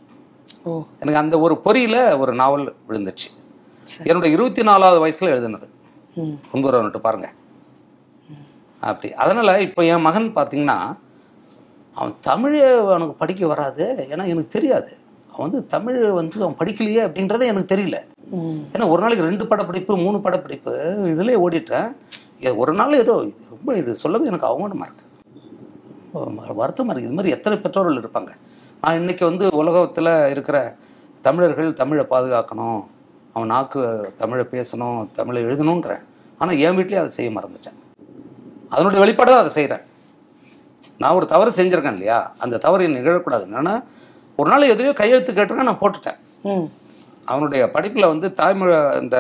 எனக்கு 1.03 1.21
அந்த 1.23 1.37
ஒரு 1.45 1.55
பொறியில் 1.67 2.01
ஒரு 2.23 2.33
நாவல் 2.41 2.65
விழுந்துச்சு 2.89 3.29
என்னோட 4.09 4.27
இருபத்தி 4.35 4.63
நாலாவது 4.69 4.99
வயசில் 5.05 5.33
எழுதுனது. 5.35 5.67
நோட்டு 6.85 7.01
பாருங்க. 7.07 7.29
அப்படி. 8.89 9.09
அதனால் 9.25 9.63
இப்போ 9.67 9.81
என் 9.93 10.07
மகன் 10.07 10.29
பார்த்தீங்கன்னா 10.37 10.79
அவன் 11.97 12.15
தமிழ் 12.29 12.57
அவனுக்கு 12.93 13.17
படிக்க 13.23 13.43
வராது. 13.53 13.85
ஏன்னா 14.13 14.25
எனக்கு 14.33 14.55
தெரியாது. 14.57 14.93
அவன் 15.33 15.45
வந்து 15.47 15.61
தமிழ் 15.75 15.99
வந்து 16.21 16.43
அவன் 16.45 16.59
படிக்கலையே 16.63 17.03
அப்படின்றதே 17.07 17.51
எனக்கு 17.53 17.73
தெரியல. 17.75 17.99
ஏன்னா 18.75 18.87
ஒரு 18.93 19.01
நாளைக்கு 19.05 19.29
ரெண்டு 19.29 19.45
படப்பிடிப்பு 19.51 19.93
மூணு 20.05 20.19
படப்பிடிப்பு 20.27 20.73
இதிலே 21.13 21.37
ஓடிட்டேன். 21.45 21.91
ஒரு 22.63 22.73
நாள் 22.79 23.01
ஏதோ 23.03 23.15
ரொம்ப 23.53 23.77
இது 23.81 23.91
சொல்லவே 24.05 24.31
எனக்கு 24.31 24.49
அவமானமாக 24.51 24.87
இருக்கு. 24.89 25.07
ரொம்ப 26.29 26.53
வருத்தமாக 26.61 26.93
இருக்குது 26.95 27.09
இது 27.09 27.19
மாதிரி 27.19 27.35
எத்தனை 27.37 27.57
பெற்றோர்கள் 27.65 28.01
இருப்பாங்க? 28.03 28.33
நான் 28.85 28.97
இன்னைக்கு 29.01 29.25
வந்து 29.29 29.45
உலகத்தில் 29.59 30.11
இருக்கிற 30.31 30.57
தமிழர்கள் 31.27 31.69
தமிழை 31.81 32.05
பாதுகாக்கணும். 32.13 32.81
அவன் 33.35 33.53
நாக்கு 33.53 33.81
தமிழை 34.23 34.45
பேசணும் 34.55 34.99
தமிழை 35.19 35.41
எழுதணுன்றேன் 35.47 36.03
ஆனால் 36.41 36.61
என் 36.65 36.77
வீட்லேயே 36.79 37.01
அதை 37.03 37.13
செய்ய 37.19 37.31
மறந்துட்டேன். 37.37 37.77
அதனுடைய 38.73 39.01
வெளிப்பாடு 39.03 39.33
தான் 39.33 39.43
அதை 39.45 39.53
செய்கிறேன் 39.59 39.85
நான் 41.03 41.17
ஒரு 41.19 41.27
தவறு 41.35 41.53
செஞ்சுருக்கேன் 41.59 41.97
இல்லையா? 41.99 42.19
அந்த 42.45 42.61
தவறு 42.67 42.87
எனக்கு 42.87 42.99
நிகழக்கூடாது. 43.01 43.47
என்னன்னா 43.51 43.77
ஒரு 44.41 44.49
நாள் 44.53 44.71
எதிரையோ 44.75 44.97
கையெழுத்து 45.03 45.39
கேட்டேன்னா 45.39 45.69
நான் 45.71 45.83
போட்டுட்டேன். 45.85 46.21
அவனுடைய 47.33 47.63
படிப்பில் 47.79 48.11
வந்து 48.13 48.29
தாய்மொழி 48.43 48.77
இந்த 49.05 49.17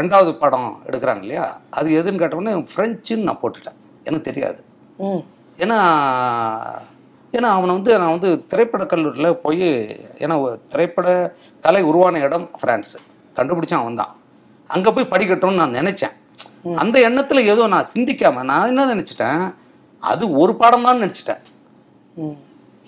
ரெண்டாவது 0.00 0.32
படம் 0.44 0.70
எடுக்கிறாங்க 0.88 1.24
இல்லையா? 1.26 1.46
அது 1.78 1.90
எதுன்னு 2.00 2.22
கேட்டோன்னே 2.24 2.54
ஃப்ரெஞ்சுன்னு 2.72 3.28
நான் 3.30 3.42
போட்டுட்டேன். 3.44 3.78
எனக்கு 4.08 4.28
தெரியாது. 4.30 4.60
ஏன்னா 5.64 5.78
ஏன்னா 7.36 7.48
அவனை 7.56 7.72
வந்து 7.76 7.92
நான் 8.00 8.14
வந்து 8.14 8.30
திரைப்படக் 8.50 8.90
கல்லூரியில் 8.92 9.38
போய் 9.44 9.68
ஏன்னா 10.22 10.34
திரைப்பட 10.72 11.08
கலை 11.66 11.82
உருவான 11.90 12.20
இடம் 12.26 12.46
ஃப்ரான்ஸு. 12.60 12.98
கண்டுபிடிச்சான் 13.36 13.82
அவன் 13.84 14.00
தான் 14.00 14.12
அங்கே 14.74 14.90
போய் 14.96 15.12
படிக்கட்டும்னு 15.12 15.60
நான் 15.62 15.78
நினச்சேன். 15.80 16.14
அந்த 16.82 16.96
எண்ணத்தில் 17.08 17.48
ஏதோ 17.52 17.62
நான் 17.74 17.90
சிந்திக்காம 17.92 18.42
நான் 18.50 18.70
என்ன 18.72 18.86
நினச்சிட்டேன்? 18.94 19.42
அது 20.02 20.24
ஒரு 20.42 20.52
பாடம் 20.60 20.86
தான் 20.88 21.02
நினச்சிட்டேன். 21.04 21.42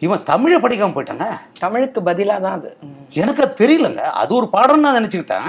இவன் 0.04 0.26
தமிழை 0.30 0.56
படிக்காமல் 0.64 0.94
போயிட்டாங்க 0.96 1.26
தமிழுக்கு 1.64 2.00
பதிலாக 2.08 2.42
தான் 2.44 2.56
அது. 2.58 2.70
எனக்கு 3.22 3.42
அது 3.44 3.54
தெரியலங்க. 3.62 4.02
அது 4.22 4.32
ஒரு 4.40 4.46
பாடம்னு 4.56 4.84
நான் 4.86 4.98
நினச்சிக்கிட்டேன். 4.98 5.48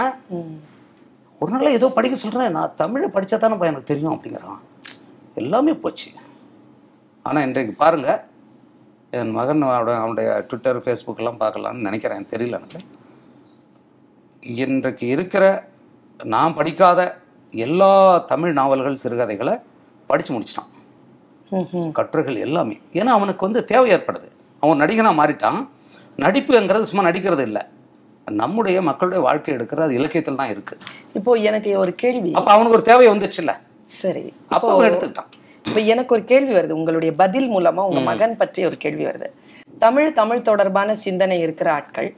ஒரு 1.41 1.51
நாள் 1.53 1.75
ஏதோ 1.79 1.87
படிக்க 1.97 2.15
சொல்கிறேன் 2.23 2.55
நான் 2.57 2.75
தமிழை 2.81 3.07
படித்தா 3.15 3.39
தானே 3.43 3.57
எனக்கு 3.71 3.91
தெரியும் 3.91 4.13
அப்படிங்கிறான். 4.15 4.61
எல்லாமே 5.41 5.73
போச்சு. 5.83 6.09
ஆனால் 7.25 7.45
இன்றைக்கு 7.47 7.75
பாருங்கள் 7.83 8.21
என் 9.19 9.31
மகன் 9.31 9.61
அவனுடைய 9.61 10.29
ட்விட்டர் 10.47 10.79
ஃபேஸ்புக் 10.85 11.19
எல்லாம் 11.21 11.39
பார்க்கலான்னு 11.39 11.85
நினைக்கிறேன். 11.87 12.25
தெரியல 12.33 12.55
எனக்கு. 12.59 12.79
இன்றைக்கு 14.63 15.05
இருக்கிற 15.15 15.43
நான் 16.23 16.55
படிக்காத 16.57 16.99
எல்லா 17.65 17.91
தமிழ் 18.31 18.53
நாவல்கள் 18.59 19.01
சிறுகதைகளை 19.03 19.53
படித்து 20.07 20.31
முடிச்சிட்டான். 20.33 20.71
கட்டுரைகள் 21.99 22.37
எல்லாமே. 22.47 22.75
ஏன்னா 22.99 23.13
அவனுக்கு 23.17 23.45
வந்து 23.47 23.61
தேவை 23.71 23.87
ஏற்படுது. 23.91 24.27
அவன் 24.59 24.81
நடிகனாக 24.81 25.19
மாறிட்டான். 25.21 25.59
நடிப்புங்கிறது 26.25 26.89
சும்மா 26.91 27.05
நடிக்கிறது 27.09 27.43
இல்லை. 27.49 27.63
நம்முடைய 28.41 28.77
மக்களுடைய 28.89 29.23
வாழ்க்கை 29.27 29.55
எடுக்கிறது 29.55 29.85
அது 29.87 29.97
இலக்கியத்தில் 29.99 30.39
தான் 30.41 30.51
இருக்குது 30.53 30.85
இப்போ 31.13 31.31
எனக்கு 31.49 31.71
ஒரு 31.83 31.93
கேள்வி. 32.03 32.31
அப்ப 32.39 32.49
அவனுக்கு 32.55 32.77
ஒரு 32.77 32.85
தேவை 32.91 33.07
வந்துச்சுல்ல? 33.13 33.53
சரி. 34.03 34.25
அப்ப 34.55 34.71
அவன் 34.73 34.91
எடுத்துக்கிட்டான். 34.91 35.31
இப்போ 35.67 35.81
எனக்கு 35.93 36.13
ஒரு 36.15 36.23
கேள்வி 36.31 36.53
வருது. 36.57 36.77
உங்களுடைய 36.79 37.11
பதில் 37.23 37.49
மூலமா 37.55 37.83
உங்க 37.89 38.01
மகன் 38.09 38.37
பற்றி 38.41 38.61
ஒரு 38.69 38.77
கேள்வி 38.83 39.05
வருது. 39.05 39.29
தமிழ் 39.85 40.13
தமிழ் 40.19 40.47
தொடர்பான 40.49 40.95
சிந்தனை 41.05 41.37
இருக்கிற 41.45 41.69
ஆட்கள் 41.77 42.09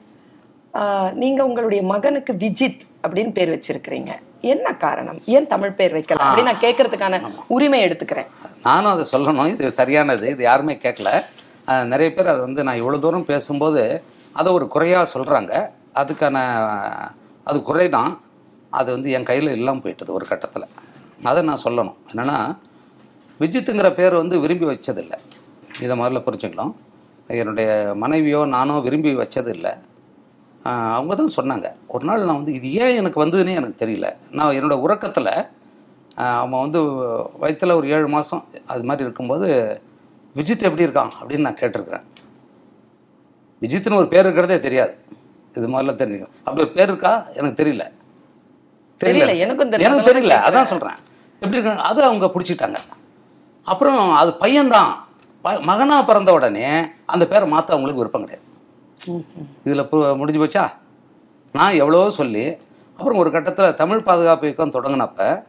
நீங்க 1.22 1.40
உங்களுடைய 1.48 1.82
மகனுக்கு 1.92 2.34
விஜித் 2.44 2.82
அப்படின்னு 3.04 3.32
பேர் 3.38 3.52
வச்சிருக்கிறீங்க. 3.54 4.12
என்ன 4.54 4.74
காரணம்? 4.84 5.20
ஏன் 5.36 5.48
தமிழ் 5.54 5.78
பேர் 5.80 5.96
வைக்கல? 5.96 6.20
அப்படின்னு 6.26 6.50
நான் 6.50 6.64
கேட்கறதுக்கான 6.66 7.20
உரிமை 7.56 7.80
எடுத்துக்கிறேன். 7.86 8.30
நானும் 8.68 8.92
அதை 8.92 9.06
சொல்லணும். 9.14 9.50
இது 9.54 9.72
சரியானது. 9.80 10.26
இது 10.34 10.44
யாருமே 10.50 10.76
கேட்கல. 10.86 11.12
நிறைய 11.94 12.10
பேர் 12.18 12.32
அது 12.34 12.42
வந்து 12.48 12.66
நான் 12.68 12.82
இவ்வளோ 12.82 13.00
தூரம் 13.06 13.30
பேசும்போது 13.32 13.84
அதை 14.40 14.50
ஒரு 14.58 14.68
குறையாக 14.76 15.12
சொல்கிறாங்க 15.16 15.54
அதுக்கான 16.02 16.38
அது 17.50 17.60
குறைதான். 17.70 18.14
அது 18.80 18.90
வந்து 18.96 19.10
என் 19.18 19.28
கையில் 19.32 19.56
இல்லாமல் 19.58 19.84
போயிட்டது 19.84 20.12
ஒரு 20.18 20.26
கட்டத்தில். 20.32 20.72
அதை 21.30 21.42
நான் 21.50 21.66
சொல்லணும். 21.68 21.98
என்னென்னா 22.12 22.38
விஜித்துங்கிற 23.40 23.94
பேர் 23.94 24.14
வந்து 24.14 24.40
விரும்பி 24.40 24.66
வச்சதில்லை. 24.66 25.18
இதை 25.82 26.00
முதல்ல 26.00 26.22
புரிஞ்சுக்கலாம். 26.26 26.74
என்னுடைய 27.28 27.92
மனைவியோ 27.96 28.46
நானோ 28.46 28.80
விரும்பி 28.80 29.16
வச்சது 29.16 29.48
இல்லை 29.48 29.72
ஆஹ் 30.66 30.94
அவங்க 30.94 31.16
தான் 31.16 31.36
சொன்னாங்க. 31.36 31.74
ஒரு 31.88 32.06
நாள் 32.06 32.24
நான் 32.24 32.36
வந்து 32.36 32.54
இது 32.54 32.74
ஏன் 32.74 32.96
எனக்கு 32.96 33.26
வந்ததுன்னே 33.26 33.54
எனக்கு 33.54 33.86
தெரியல. 33.86 34.16
நான் 34.32 34.56
என்னோடய 34.56 34.80
உறக்கத்தில் 34.80 35.30
அவன் 36.16 36.62
வந்து 36.62 36.80
வயித்துல 37.42 37.76
ஒரு 37.76 37.90
ஏழு 37.90 38.08
மாதம் 38.08 38.48
அது 38.68 38.84
மாதிரி 38.84 39.04
இருக்கும்போது 39.04 39.48
விஜித் 40.36 40.62
எப்படி 40.62 40.86
இருக்கான்? 40.86 41.12
அப்படின்னு 41.20 41.38
நான் 41.38 41.60
கேட்டிருக்கிறேன். 41.62 42.06
விஜித்னு 43.62 43.94
ஒரு 43.94 44.08
பேர் 44.08 44.26
இருக்கிறதே 44.26 44.60
தெரியாது. 44.60 44.98
இது 45.56 45.68
முதல்ல 45.68 45.96
தெரிஞ்சுக்கணும். 45.96 46.36
அப்படி 46.44 46.64
ஒரு 46.64 46.72
பேர் 46.72 46.88
இருக்கா? 46.88 47.26
எனக்கு 47.34 47.64
தெரியல. 47.64 47.84
தெரியல. 49.02 49.38
எனக்கு 49.38 50.12
தெரியல. 50.12 50.36
அதான் 50.48 50.64
சொல்கிறேன் 50.64 50.98
எப்படி 51.42 51.58
இருக்கு 51.58 51.82
அது 51.82 52.04
அவங்க 52.04 52.26
பிடிச்சிட்டாங்க. 52.26 52.80
அப்புறம் 53.68 54.12
அது 54.12 54.34
பையன்தான். 54.40 54.92
ப- 55.42 55.60
மகனா 55.60 56.02
பிறந்த 56.02 56.34
உடனே 56.34 56.82
அந்த 57.06 57.28
பேரை 57.28 57.48
மாற்ற 57.48 57.74
அவங்களுக்கு 57.74 57.96
விருப்பம் 57.96 58.26
கிடையாது. 58.26 58.46
இதில் 59.64 60.16
முடிஞ்சு 60.16 60.46
போச்சா? 60.46 60.72
நான் 61.52 61.74
எவ்வளவோ 61.74 62.10
சொல்லி 62.10 62.58
அப்புறம் 62.98 63.20
ஒரு 63.20 63.32
கட்டத்தில் 63.32 63.76
தமிழ் 63.76 64.04
பாதுகாப்பு 64.04 64.46
இயக்கம் 64.46 64.72
தொடங்கினப்ப 64.72 65.44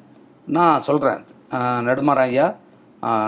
நான் 0.47 0.81
சொல்கிறேன் 0.81 1.25
நெடுமாற 1.55 2.17
ஐயா 2.17 2.55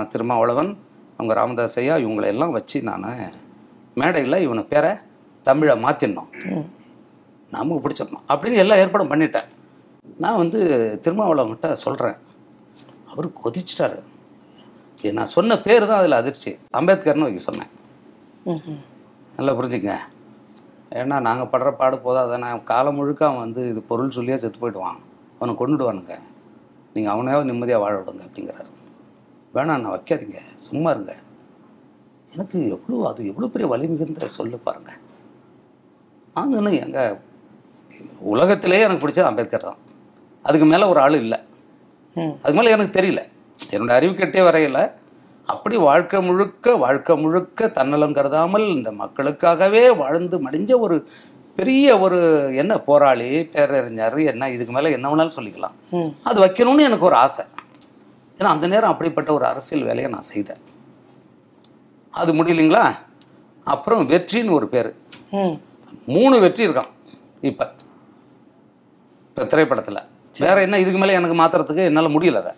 திருமாவளவன் 0.09 0.79
அவங்க 1.13 1.35
ராமதாஸ் 1.35 1.79
ஐயா 1.79 1.97
இவங்களை 1.97 2.25
எல்லாம் 2.25 2.51
வச்சு 2.51 2.83
நான் 2.83 3.33
மேடையில் 3.95 4.39
இவனை 4.39 4.63
பேரை 4.63 4.91
தமிழை 5.43 5.83
மாற்றிடணும். 5.83 6.67
நமக்கு 7.51 7.89
பிடிச்சிடணும். 7.89 8.23
அப்படின்னு 8.29 8.55
எல்லா 8.55 8.75
ஏற்பாடும் 8.75 9.11
பண்ணிட்டேன். 9.11 9.49
நான் 10.19 10.37
வந்து 10.37 11.01
திருமாவளவன்கிட்ட 11.03 11.73
சொல்கிறேன் 11.73 12.17
அவர் 13.11 13.29
கொதிச்சிட்டாரு. 13.29 14.03
நான் 15.19 15.33
சொன்ன 15.35 15.57
பேர் 15.67 15.89
தான் 15.91 16.01
அதில் 16.01 16.21
அதிர்ச்சி. 16.21 16.51
அம்பேத்கர்னு 16.79 17.27
வைக்க 17.27 17.43
சொன்னேன். 17.49 17.71
நல்லா 19.37 19.53
புரிஞ்சுங்க 19.59 19.93
ஏன்னா 21.01 21.17
நாங்கள் 21.27 21.51
படுற 21.53 21.71
பாடு 21.81 21.97
போதாதானே 22.05 22.49
காலம் 22.71 22.97
முழுக்க 22.99 23.23
அவன் 23.29 23.45
வந்து 23.45 23.63
இது 23.71 23.81
பொருள் 23.91 24.17
சொல்லியே 24.17 24.37
செத்து 24.43 24.61
போயிடுவான். 24.63 24.99
அவனை 25.39 25.53
கொண்டுடுவானுங்க 25.61 26.15
நீங்கள் 26.95 27.13
அவனையாவது 27.15 27.49
நிம்மதியாக 27.51 27.83
வாழ 27.83 27.95
விடுங்க 27.99 28.23
அப்படிங்கிறாரு. 28.29 28.71
வேணாம் 29.57 29.83
நான் 29.83 29.95
வைக்காதீங்க. 29.97 30.41
சும்மா 30.67 30.89
இருங்க. 30.95 31.15
எனக்கு 32.35 32.59
எவ்வளோ 32.77 32.97
அது 33.11 33.21
எவ்வளோ 33.31 33.51
பெரிய 33.55 33.69
வலி 33.73 33.87
மிகுந்த 33.93 34.29
சொல்லு 34.39 34.59
பாருங்க. 34.67 34.91
நான் 36.35 36.55
சொன்னேன் 36.57 36.81
எங்க 36.87 36.99
உலகத்திலேயே 38.33 38.85
எனக்கு 38.87 39.05
பிடிச்சது 39.05 39.31
அம்பேத்கர் 39.31 39.69
தான். 39.69 39.81
அதுக்கு 40.45 40.67
மேலே 40.73 40.85
ஒரு 40.93 41.01
ஆள் 41.05 41.23
இல்லை. 41.25 41.39
அதுக்கு 42.43 42.59
மேலே 42.59 42.75
எனக்கு 42.77 42.97
தெரியல. 42.99 43.23
என்னோட 43.71 43.91
அறிவு 43.99 44.15
கட்டே 44.15 44.41
வரையில. 44.41 44.79
அப்படி 45.47 45.77
வாழ்க்கை 45.77 46.23
முழுக்க 46.23 46.75
வாழ்க்கை 46.77 47.17
முழுக்க 47.17 47.69
தன்னலம் 47.69 48.15
கருதாமல் 48.15 48.67
இந்த 48.77 48.93
மக்களுக்காகவே 48.93 49.97
வாழ்ந்து 49.97 50.37
மடிஞ்ச 50.45 50.79
ஒரு 50.79 51.09
பெரிய 51.57 51.99
ஒரு 51.99 52.19
என்ன 52.55 52.81
போராளி 52.81 53.31
பேரறிஞர் 53.47 54.19
என்ன 54.33 54.51
இதுக்கு 54.51 54.73
மேலே 54.73 54.91
என்ன 54.91 55.07
வேணாலும் 55.11 55.37
சொல்லிக்கலாம். 55.39 55.77
அது 56.23 56.39
வைக்கணும்னு 56.45 56.87
எனக்கு 56.89 57.09
ஒரு 57.11 57.15
ஆசை. 57.15 57.45
ஏன்னா 58.39 58.51
அந்த 58.55 58.67
நேரம் 58.67 58.91
அப்படிப்பட்ட 58.91 59.33
ஒரு 59.33 59.45
அரசியல் 59.45 59.85
வேலையை 59.85 60.11
நான் 60.13 60.31
செய்தேன். 60.33 60.63
அது 62.11 62.31
முடியலைங்களா? 62.35 62.85
அப்புறம் 63.65 64.09
வெற்றின்னு 64.11 64.51
ஒரு 64.51 64.69
பேர். 64.69 64.91
மூணு 66.07 66.39
வெற்றி 66.41 66.69
இருக்கான் 66.69 66.91
இப்போ. 67.41 67.67
இப்போ 69.29 69.45
திரைப்படத்தில். 69.45 70.07
வேற 70.39 70.57
என்ன 70.61 70.79
இதுக்கு 70.79 70.99
மேலே 70.99 71.13
எனக்கு 71.13 71.37
மாத்துறதுக்கு 71.43 71.85
என்னால் 71.91 72.15
முடியல 72.17 72.43
அதை. 72.43 72.55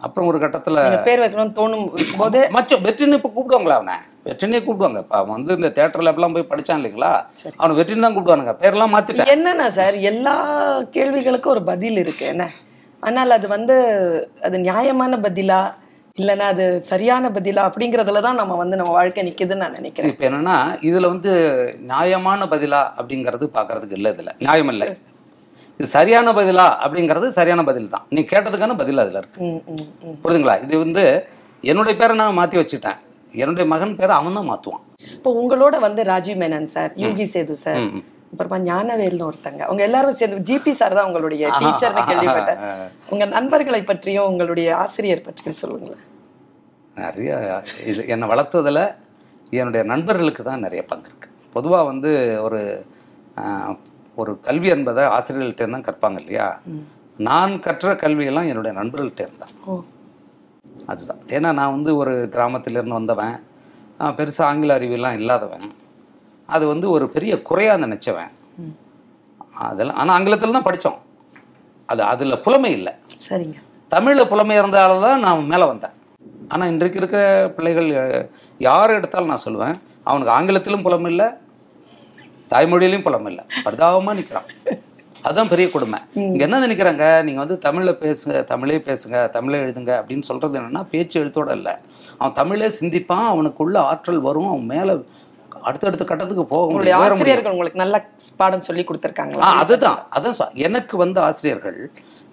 அப்புறம் 0.00 0.28
ஒரு 0.30 0.38
கட்டத்தில் 0.42 0.78
பேர் 1.06 1.22
வைக்கணும்னு 1.22 1.56
தோணும் 1.58 1.86
போது 2.20 2.40
மச்சம் 2.56 2.84
வெற்றின்னு 2.86 3.18
இப்போ 3.18 3.30
கூப்பிடுவாங்களா 3.36 3.78
அவனை. 3.78 3.96
வெற்றினே 4.26 4.58
கூப்பிடுவாங்க. 4.66 5.00
இப்போ 5.04 5.16
அவன் 5.20 5.36
வந்து 5.38 5.52
இந்த 5.58 5.68
தேட்டரில் 5.78 6.10
எப்பலாம் 6.12 6.36
போய் 6.36 6.50
படிச்சான் 6.50 6.78
இல்லைங்களா? 6.80 7.10
அவனை 7.60 7.76
வெற்றின்னு 7.78 8.04
தான் 8.06 8.16
கூப்பிடுவானுங்க. 8.16 8.54
பேரெல்லாம் 8.62 8.94
மாற்றிட்டேன் 8.94 9.32
என்னன்னா 9.34 9.66
சார்? 9.78 9.96
எல்லா 10.10 10.34
கேள்விகளுக்கும் 10.96 11.54
ஒரு 11.56 11.62
பதில் 11.72 12.00
இருக்கு. 12.04 12.26
என்ன? 12.34 12.46
ஆனால் 13.02 13.36
அது 13.38 13.46
வந்து 13.56 13.74
அது 14.46 14.56
நியாயமான 14.68 15.18
பதிலா? 15.26 15.60
இல்லைன்னா 16.18 16.46
அது 16.54 16.64
சரியான 16.90 17.30
பதிலா? 17.36 17.62
அப்படிங்கறதுல 17.68 18.22
தான் 18.26 18.40
நம்ம 18.40 18.54
வந்து 18.62 18.78
நம்ம 18.80 18.92
வாழ்க்கை 18.98 19.24
நிக்குதுன்னு 19.28 19.64
நான் 19.64 19.78
நினைக்கிறேன். 19.80 20.12
இப்போ 20.12 20.24
என்னன்னா 20.28 20.56
இதில் 20.88 21.12
வந்து 21.14 21.32
நியாயமான 21.92 22.46
பதிலா 22.54 22.82
அப்படிங்கிறது 23.00 23.48
பார்க்கறதுக்கு 23.58 23.98
இல்லை 23.98 24.12
இதில். 24.16 24.36
நியாயம் 24.46 24.72
இல்லை. 24.74 24.88
இது 25.78 25.88
சரியான 25.96 26.28
பதிலா 26.38 26.66
அப்படிங்கிறது 26.84 27.26
சரியான 27.38 27.62
பதில் 27.68 27.92
தான் 27.94 28.04
நீ 28.16 28.20
கேட்டதுக்கான 28.32 28.76
பதில் 28.80 29.02
அதில் 29.02 29.18
இருக்கு. 29.20 29.38
புரியுதுங்களா? 30.22 30.54
இது 30.66 30.74
வந்து 30.84 31.04
என்னுடைய 31.70 31.94
பேரை 32.00 32.14
நான் 32.20 32.38
மாற்றி 32.40 32.56
வச்சுட்டேன். 32.60 32.98
என்னுடைய 33.42 33.64
மகன் 33.72 33.96
பேரை 34.00 34.12
அவன் 34.18 34.36
தான் 34.38 34.48
மாற்றுவான் 34.50 34.84
இப்போ 35.16 35.30
உங்களோட 35.40 35.74
வந்து 35.86 36.02
ராஜீவ் 36.10 36.38
மேனன் 36.42 36.68
சார் 36.74 36.92
யோகி 37.04 37.26
சேது 37.32 37.54
சார். 37.64 37.82
அப்புறமா 38.32 38.58
ஞானவேல்னு 38.68 39.26
ஒருத்தங்க. 39.28 39.60
அவங்க 39.68 39.82
எல்லாரும் 39.88 40.16
சேர்ந்து 40.20 40.38
ஜிபி 40.48 40.72
சார் 40.80 40.96
தான் 40.98 41.08
உங்களுடைய 41.08 41.44
டீச்சர்னு 41.62 42.02
கேள்விப்பட்டேன். 42.10 42.62
உங்க 43.12 43.24
நண்பர்களை 43.36 43.80
பற்றியும் 43.90 44.28
உங்களுடைய 44.30 44.68
ஆசிரியர் 44.84 45.26
பற்றியும் 45.26 45.58
சொல்லுங்களேன். 45.62 46.04
நிறைய 47.02 47.30
இது 47.90 48.02
என்னை 48.14 48.28
வளர்த்ததில் 48.32 48.82
என்னுடைய 49.60 49.82
நண்பர்களுக்கு 49.92 50.44
தான் 50.48 50.64
நிறைய 50.66 50.82
பங்கு 50.92 51.10
இருக்கு. 51.10 51.28
பொதுவாக 51.56 51.84
வந்து 51.90 52.10
ஒரு 52.46 52.60
ஒரு 54.22 54.32
கல்வி 54.46 54.68
என்பதை 54.74 55.02
ஆசிரியர்கள்ட்ட 55.16 55.68
தான் 55.74 55.86
கற்பாங்க 55.88 56.18
இல்லையா? 56.22 56.46
நான் 57.28 57.52
கற்ற 57.66 57.92
கல்வியெல்லாம் 58.02 58.48
என்னுடைய 58.50 58.72
நண்பர்கள்ட்ட 58.78 59.26
இருந்தான் 59.26 59.54
அதுதான். 60.92 61.20
ஏன்னா 61.36 61.50
நான் 61.60 61.74
வந்து 61.76 61.90
ஒரு 62.00 62.14
கிராமத்திலேருந்து 62.34 62.98
வந்தவன். 63.00 63.36
பெருசாக 64.18 64.48
ஆங்கில 64.50 64.76
அறிவியெல்லாம் 64.78 65.18
இல்லாதவன். 65.20 65.66
அது 66.48 66.64
வந்து 66.72 66.86
ஒரு 66.96 67.04
பெரிய 67.14 67.34
குறையாக 67.48 67.82
நினச்சவன். 67.84 68.32
அதெல்லாம் 69.68 69.98
ஆனால் 70.00 70.14
ஆங்கிலத்தில் 70.16 70.56
தான் 70.56 70.68
படித்தோம் 70.68 71.00
அது 71.92 72.02
அதில் 72.12 72.42
புலமை 72.44 72.70
இல்லை. 72.78 72.92
சரிங்க. 73.28 73.58
தமிழில் 73.94 74.30
புலமை 74.32 74.54
இருந்தால 74.60 75.00
தான் 75.06 75.24
நான் 75.26 75.50
மேலே 75.52 75.66
வந்தேன். 75.72 75.94
ஆனால் 76.52 76.70
இன்றைக்கு 76.72 76.98
இருக்கிற 77.00 77.22
பிள்ளைகள் 77.56 77.90
யார் 78.68 78.96
எடுத்தாலும் 78.98 79.32
நான் 79.32 79.46
சொல்லுவேன். 79.46 79.76
அவனுக்கு 80.10 80.34
ஆங்கிலத்திலும் 80.36 80.84
புலம் 80.86 81.08
இல்லை 81.12 81.26
தாய்மொழியிலையும் 82.52 83.06
புலம் 83.06 83.28
இல்லை. 83.32 83.44
பரிதாபமாக 83.66 84.16
நிற்கிறான் 84.18 84.50
அதுதான் 85.26 85.50
பெரிய 85.52 85.66
கொடுமை. 85.74 85.98
இங்கே 86.24 86.44
என்ன 86.46 86.58
நினைக்கிறாங்க? 86.64 87.04
நீங்கள் 87.26 87.42
வந்து 87.44 87.56
தமிழில் 87.66 88.00
பேசுங்க 88.02 88.34
தமிழே 88.50 88.78
பேசுங்க 88.88 89.16
தமிழே 89.36 89.58
எழுதுங்க 89.64 89.92
அப்படின்னு 90.00 90.28
சொல்கிறது 90.28 90.58
என்னென்னா 90.58 90.82
பேச்சு 90.92 91.16
எழுத்தோட 91.22 91.50
இல்லை. 91.58 91.74
அவன் 92.18 92.36
தமிழே 92.40 92.68
சிந்திப்பான் 92.80 93.28
அவனுக்குள்ள 93.32 93.76
ஆற்றல் 93.92 94.20
வரும் 94.28 94.50
அவன் 94.52 94.68
மேலே 94.74 94.94
அடுத்தடுத்த 95.68 96.04
கட்டத்துக்கு 96.08 96.44
போக 96.52 96.64
முடியும் 96.72 97.04
ஆசிரியர்கள் 97.04 97.54
உங்களுக்கு 97.54 97.82
நல்ல 97.82 97.96
பாடம் 98.40 98.66
சொல்லி 98.68 98.82
கொடுத்துருக்காங்களா? 98.88 99.48
அதுதான். 99.62 100.00
அதான் 100.16 100.58
எனக்கு 100.66 100.96
வந்த 101.04 101.18
ஆசிரியர்கள் 101.28 101.80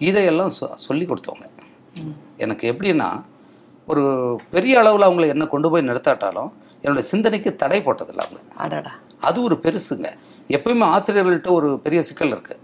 இதையெல்லாம் 0.10 0.54
சொல்லி 0.88 1.08
கொடுத்தவங்க. 1.12 1.48
எனக்கு 2.46 2.66
எப்படின்னா 2.72 3.10
ஒரு 3.92 4.04
பெரிய 4.54 4.76
அளவில் 4.82 5.08
அவங்கள 5.08 5.26
என்ன 5.34 5.46
கொண்டு 5.54 5.70
போய் 5.72 5.88
நிறுத்தாட்டாலும் 5.90 6.52
என்னோட 6.84 7.02
சிந்தனைக்கு 7.12 7.50
தடை 7.64 7.80
போட்டதில்ல 7.88 8.26
அவங்க. 8.26 8.42
அடடா. 8.66 8.94
அது 9.30 9.38
ஒரு 9.44 9.56
பெருசுங்க. 9.64 10.08
எப்பயுமே 10.56 10.86
ஆசிரியர்கள்ட்ட 10.96 11.52
ஒரு 11.52 11.80
பெரிய 11.80 12.04
சிக்கல் 12.04 12.34
இருக்கு. 12.36 12.56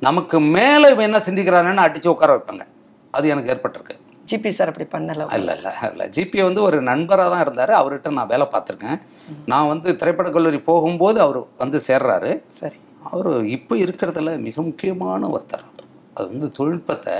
நமக்கு 0.00 0.40
மேலே 0.40 0.86
இவன் 0.90 1.06
என்ன 1.08 1.18
சிந்திக்கிறானேன்னு 1.26 1.84
அடிச்சு 1.86 2.08
உட்கார 2.14 2.30
வைப்பாங்க. 2.36 2.64
அது 3.10 3.28
எனக்கு 3.28 3.52
ஏற்பட்டிருக்கு. 3.54 3.96
ஜிபி 4.30 4.50
சார் 4.56 4.70
அப்படி 4.70 4.86
பண்ணல 4.92 5.24
இல்ல 5.38 5.54
இல்ல 5.56 5.70
இல்ல. 5.90 6.04
ஜிபி 6.16 6.38
வந்து 6.42 6.62
ஒரு 6.62 6.82
நண்பராக 6.82 7.30
தான் 7.30 7.40
இருந்தார். 7.40 7.72
அவர்கிட்ட 7.80 8.10
நான் 8.18 8.30
வேலை 8.32 8.46
பார்த்துருக்கேன். 8.52 8.98
நான் 9.46 9.70
வந்து 9.72 9.96
திரைப்படக் 10.00 10.36
கல்லூரி 10.36 10.60
போகும்போது 10.60 11.20
அவர் 11.20 11.38
வந்து 11.56 11.80
சேர்றாரு. 11.88 12.32
சரி. 12.60 12.78
அவர் 13.10 13.30
இப்போ 13.56 13.74
இருக்கிறதுல 13.76 14.32
மிக 14.38 14.62
முக்கியமான 14.62 15.26
ஒருத்தர். 15.26 15.66
அது 16.14 16.26
வந்து 16.32 16.50
தொழில்நுட்பத்தை 16.50 17.16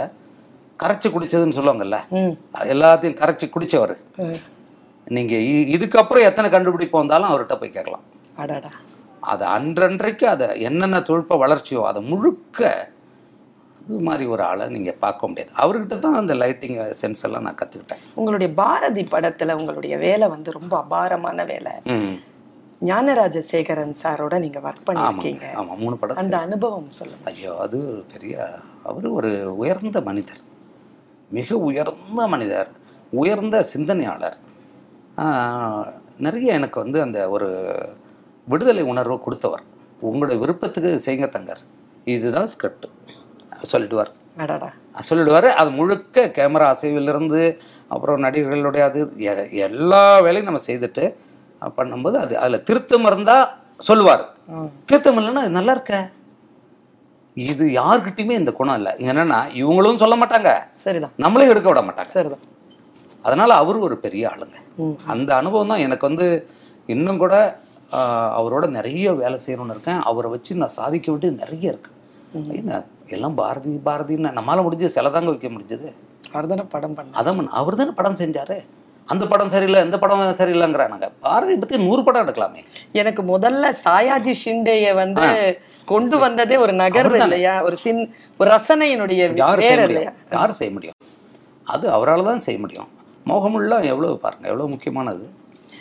கரைச்சி 0.82 1.08
குடிச்சதுன்னு 1.08 1.56
சொல்லுவாங்கல்ல. 1.58 1.98
எல்லாத்தையும் 2.74 3.20
கரைச்சி 3.22 3.46
குடிச்சவர். 3.56 3.94
நீங்கள் 5.16 5.46
இதுக்கப்புறம் 5.76 6.28
எத்தனை 6.30 6.50
கண்டுபிடிப்பு 6.50 6.98
வந்தாலும் 6.98 7.30
அவர்கிட்ட 7.30 7.56
போய் 7.60 7.76
கேட்கலாம். 7.76 8.04
அடடா. 8.36 8.72
அது 9.32 9.44
அன்றன்றைக்கு 9.44 10.26
அதை 10.28 10.48
என்னென்ன 10.60 11.00
தொழில்நுட்ப 11.00 11.36
வளர்ச்சியோ 11.44 11.82
அதை 11.82 12.02
முழுக்க 12.02 12.58
அது 13.80 13.98
மாதிரி 13.98 14.24
ஒரு 14.26 14.42
ஆளை 14.42 14.66
நீங்கள் 14.68 15.00
பார்க்க 15.00 15.28
முடியாது. 15.28 15.50
அவர்கிட்ட 15.62 15.98
தான் 15.98 16.14
அந்த 16.14 16.34
லைட்டிங் 16.34 16.76
சென்ஸ் 17.00 17.22
எல்லாம் 17.22 17.42
நான் 17.42 17.58
கற்றுக்கிட்டேன் 17.62 18.04
உங்களுடைய 18.14 18.54
பாரதி 18.54 19.02
படத்துல 19.04 19.56
உங்களுடைய 19.60 19.96
வேலை 19.96 20.28
வந்து 20.28 20.52
ரொம்ப 20.52 20.76
அபாரமான 20.76 21.44
வேலை. 21.44 21.72
ம். 21.84 22.14
ஞானராஜசேகரன் 22.86 23.94
சாரோட 24.02 24.38
நீங்க 24.38 24.60
ஒர்க் 24.60 24.86
பண்ணிருக்கீங்க. 24.86 25.46
ஆமாம் 25.54 25.78
மூணு 25.78 25.96
படம் 25.96 26.16
அந்த 26.16 26.38
அனுபவம் 26.38 26.90
சொல்லுங்க. 26.90 27.24
ஐயோ 27.24 27.52
அது 27.56 27.78
ஒரு 27.90 28.04
பெரிய 28.12 28.34
அவர் 28.82 29.06
ஒரு 29.08 29.56
உயர்ந்த 29.56 30.00
மனிதர். 30.00 30.40
மிக 31.30 31.58
உயர்ந்த 31.58 32.26
மனிதர் 32.28 32.70
உயர்ந்த 33.12 33.56
சிந்தனையாளர். 33.62 34.38
நிறைய 36.18 36.52
எனக்கு 36.52 36.78
வந்து 36.80 36.98
அந்த 37.00 37.30
ஒரு 37.30 37.48
விடுதலை 38.52 38.82
உணர்வு 38.92 39.16
கொடுத்தவர். 39.26 39.64
உங்களுடைய 40.08 40.36
விருப்பத்துக்கு 40.42 40.90
செய்யுங்க 41.04 41.28
தங்கர். 41.36 41.62
இதுதான் 42.14 42.48
ஸ்கிரிப்ட் 42.52 42.86
சொல்லிடுவார். 43.72 44.10
சொல்லிடுவார். 45.08 45.48
அது 45.60 45.70
முழுக்க 45.78 46.24
கேமரா 46.38 46.66
அசைவிலிருந்து 46.74 47.42
அப்புறம் 47.94 48.22
நடிகர்களுடைய 48.24 48.82
அது 48.88 49.00
எல்லா 49.68 50.02
வேலையும் 50.26 50.48
நம்ம 50.48 50.62
செய்துட்டு 50.68 51.04
பண்ணும்போது 51.78 52.16
அது 52.24 52.34
அதில் 52.42 52.64
திருத்தம் 52.68 53.06
இருந்தால் 53.10 53.46
சொல்லுவார். 53.88 54.24
திருத்தம் 54.88 55.18
இல்லைன்னா 55.20 55.44
இது 55.46 55.58
நல்லா 55.58 55.74
இருக்க. 55.76 55.94
இது 57.36 57.64
யார்கிட்டயுமே 57.80 58.34
இந்த 58.40 58.52
குணம் 58.58 58.78
இல்லை. 58.80 58.92
என்னன்னா 59.08 59.38
இவங்களும் 59.60 60.02
சொல்ல 60.02 60.16
மாட்டாங்க. 60.22 60.50
சரிதான். 60.84 61.14
நம்மளையும் 61.24 61.52
எடுக்க 61.52 61.68
விட 61.70 61.82
மாட்டாங்க. 61.86 62.12
சரிதான். 62.18 62.44
அதனால 63.24 63.50
அவரு 63.62 63.78
ஒரு 63.86 63.96
பெரிய 64.04 64.24
ஆளுங்க. 64.32 64.58
அந்த 65.12 65.30
அனுபவம் 65.40 65.72
தான் 65.72 65.84
எனக்கு 65.86 66.08
வந்து 66.10 66.26
இன்னும் 66.94 67.22
கூட 67.22 67.34
அவரோட 68.38 68.64
நிறைய 68.76 69.12
வேலை 69.22 69.38
செய்யணும்னு 69.46 69.74
இருக்கேன். 69.76 70.00
அவரை 70.10 70.30
வச்சு 70.34 70.60
நான் 70.62 70.76
சாதிக்க 70.78 71.06
வேண்டியது 71.12 71.42
நிறைய 71.42 71.72
இருக்கு. 71.72 71.90
எல்லாம் 73.16 73.36
பாரதி 73.42 73.72
பாரதின்னு 73.88 74.36
நம்மளால 74.38 74.62
முடிஞ்சது 74.66 74.96
சில 74.96 75.10
தாங்க 75.16 75.30
வைக்க 75.32 75.48
முடிஞ்சது. 75.56 75.90
அவர் 76.32 76.48
தானே 76.52 76.64
படம் 76.74 76.96
பண்ண 76.96 77.18
அதான் 77.20 77.52
அவர் 77.60 77.78
தானே 77.80 77.92
படம் 78.00 78.18
செஞ்சாரு. 78.22 78.56
அந்த 79.12 79.24
படம் 79.30 79.52
சரியில்லை 79.54 79.80
இந்த 79.86 79.96
படம் 80.02 80.20
சரியில்லைங்கிறானுங்க. 80.38 81.06
பாரதி 81.24 81.54
பத்தி 81.62 81.78
நூறு 81.84 82.02
படம் 82.06 82.24
எடுக்கலாமே. 82.24 82.62
எனக்கு 83.00 83.22
முதல்ல 83.32 83.72
சாயாஜி 83.84 84.34
ஷிண்டேய 84.42 84.94
வந்து 85.02 85.28
கொண்டு 85.92 86.16
வந்ததே 86.24 86.56
ஒரு 86.64 86.72
நகர்வு 86.82 87.18
இல்லையா? 87.24 87.54
ஒரு 87.66 87.76
சின் 87.84 88.02
ஒரு 88.40 88.48
ரசனையினுடைய 88.54 89.22
யார் 89.42 89.62
செய்ய 89.68 89.80
முடியும்? 89.86 90.16
யார் 90.36 90.58
செய்ய 90.58 90.72
முடியும்? 90.76 90.98
அது 91.74 91.84
அவரால் 91.96 92.28
தான் 92.30 92.44
செய்ய 92.46 92.58
முடியும். 92.64 92.88
மோகமுல்லா 93.30 93.78
எவ்வளவு 93.92 94.14
பாருங்க 94.24 94.46
எவ்வளவு 94.52 94.72
முக்கியமானது. 94.74 95.24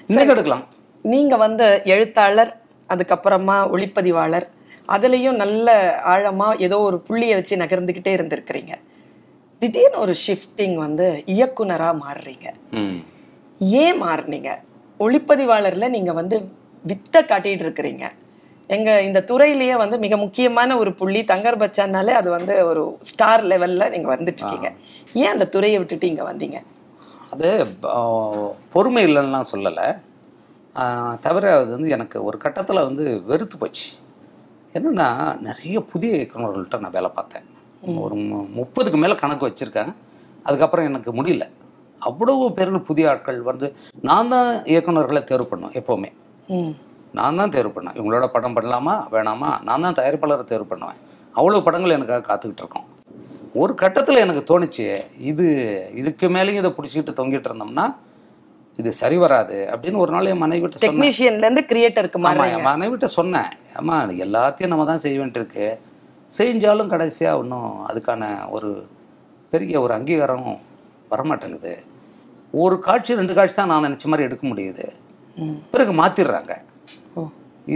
இன்னைக்கு 0.09 0.33
எடுக்கலாம். 0.35 0.65
நீங்க 1.05 1.37
வந்து 1.37 1.65
எழுத்தாளர் 1.93 2.51
அதுக்கப்புறமா 2.89 3.57
ஒளிப்பதிவாளர் 3.73 4.47
அதுலயும் 4.89 5.35
நல்ல 5.35 5.67
ஆழமா 6.13 6.47
ஏதோ 6.59 6.77
ஒரு 6.79 6.97
புள்ளியை 7.07 7.35
வச்சு 7.35 7.55
நகர்ந்துகிட்டே 7.61 8.11
இருந்திருக்கிறீங்க. 8.17 8.73
திடீர்னு 9.61 9.99
ஒரு 9.99 10.13
ஷிஃப்டிங் 10.25 10.75
வந்து 10.85 11.05
இயக்குனரா 11.35 11.89
மாறுறீங்க. 12.03 12.47
ஏன் 13.83 13.99
மாறுனீங்க? 14.03 14.51
ஒளிப்பதிவாளர்ல 14.99 15.89
நீங்க 15.89 16.13
வந்து 16.13 16.37
வித்த 16.85 17.15
காட்டிட்டு 17.21 17.65
இருக்கிறீங்க. 17.67 18.05
எங்க 18.69 18.89
இந்த 19.01 19.19
துறையிலேயே 19.29 19.75
வந்து 19.83 19.97
மிக 19.97 20.17
முக்கியமான 20.17 20.77
ஒரு 20.77 20.91
புள்ளி 20.93 21.21
தங்கர் 21.31 21.61
பச்சான்னாலே 21.63 22.13
அது 22.19 22.29
வந்து 22.29 22.53
ஒரு 22.69 22.83
ஸ்டார் 23.09 23.43
லெவல்ல 23.51 23.89
நீங்க 23.89 24.07
வந்துட்டு 24.15 24.41
இருக்கீங்க 24.41 24.69
ஏன் 25.21 25.33
அந்த 25.33 25.45
துறையை 25.55 25.77
விட்டுட்டு 25.77 26.07
இங்க 26.11 26.23
வந்தீங்க? 26.31 26.59
அது 27.33 27.49
பொறுமை 28.69 29.03
இல்லைன்னா 29.07 29.41
சொல்லலை. 29.53 29.87
தவிர 31.19 31.57
அது 31.57 31.69
வந்து 31.69 31.89
எனக்கு 31.89 32.23
ஒரு 32.23 32.37
கட்டத்தில் 32.37 32.83
வந்து 32.83 33.23
வெறுத்து 33.23 33.57
போச்சு. 33.57 33.91
என்னன்னா 34.73 35.39
நிறைய 35.39 35.81
புதிய 35.81 36.17
இயக்குநர்கள்ட்ட 36.17 36.79
நான் 36.79 36.91
வேலை 36.91 37.09
பார்த்தேன். 37.15 37.43
ஒரு 37.99 38.15
மு- 38.15 38.49
முப்பதுக்கு 38.55 38.95
மேலே 38.95 39.15
கணக்கு 39.15 39.47
வச்சுருக்கேன். 39.47 39.93
அதுக்கப்புறம் 40.43 40.85
எனக்கு 40.85 41.11
முடியல. 41.13 41.49
அவ்வளவு 41.99 42.53
பேர்கள் 42.53 42.79
புதிய 42.79 43.09
ஆட்கள் 43.09 43.41
வந்து 43.41 43.75
நான் 44.01 44.29
தான் 44.29 44.55
இயக்குனர்களை 44.55 45.23
தேர்வு 45.23 45.45
பண்ணுவேன் 45.45 45.83
எப்போவுமே. 45.83 46.11
நான் 47.13 47.35
தான் 47.35 47.49
தேர்வு 47.49 47.81
பண்ணேன் 47.81 47.95
இவங்களோட 47.95 48.27
படம் 48.27 48.55
பண்ணலாமா 48.55 49.05
வேணாமா? 49.11 49.61
நான் 49.61 49.81
தான் 49.81 49.93
தயாரிப்பாளரை 49.93 50.43
தேர்வு 50.43 50.65
பண்ணுவேன். 50.65 50.95
அவ்வளோ 51.35 51.61
படங்கள் 51.63 51.89
எனக்காக 51.89 52.35
காத்துக்கிட்டு 52.35 52.57
இருக்கோம். 52.57 52.85
ஒரு 53.53 53.75
கட்டத்தில் 53.75 54.15
எனக்கு 54.15 54.59
தோணுச்சு 54.59 55.05
இது 55.19 55.89
இதுக்கு 55.95 56.27
மேலேயும் 56.27 56.53
இதை 56.53 56.71
பிடிச்சிக்கிட்டு 56.71 57.15
தொங்கிட்டு 57.15 57.45
இருந்தோம்னா 57.49 57.95
இது 58.81 58.91
சரி 58.99 59.17
வராது 59.23 59.57
அப்படின்னு 59.71 60.01
ஒரு 60.03 60.11
நாள் 60.15 60.29
என் 60.31 60.43
மனைவிட்ட 60.43 60.77
சொன்னேன். 60.77 60.93
டெக்னீஷியன்ல 60.93 61.45
இருந்து 61.47 61.63
கிரியேட்டருக்கு 61.71 62.19
ஆமாம் 62.29 62.53
என் 62.55 62.67
மனைவிட்ட 62.69 63.07
சொன்னேன். 63.17 63.49
அம்மா 63.79 63.97
எல்லாத்தையும் 64.25 64.71
நம்ம 64.73 64.85
தான் 64.91 65.03
செய்ய 65.03 65.17
வேண்டியிருக்கு 65.21 65.65
செஞ்சாலும் 66.37 66.91
கடைசியாக 66.93 67.39
ஒன்றும் 67.41 67.73
அதுக்கான 67.89 68.23
ஒரு 68.55 68.69
பெரிய 69.53 69.81
ஒரு 69.85 69.93
அங்கீகாரம் 69.97 70.47
வரமாட்டேங்குது. 71.11 71.73
ஒரு 72.63 72.75
காட்சி 72.87 73.19
ரெண்டு 73.19 73.33
காட்சி 73.37 73.55
தான் 73.57 73.71
நான் 73.71 73.85
நினச்ச 73.87 74.07
மாதிரி 74.11 74.27
எடுக்க 74.27 74.43
முடியுது. 74.51 74.85
பிறகு 75.73 75.91
மாற்றிடுறாங்க. 75.99 76.53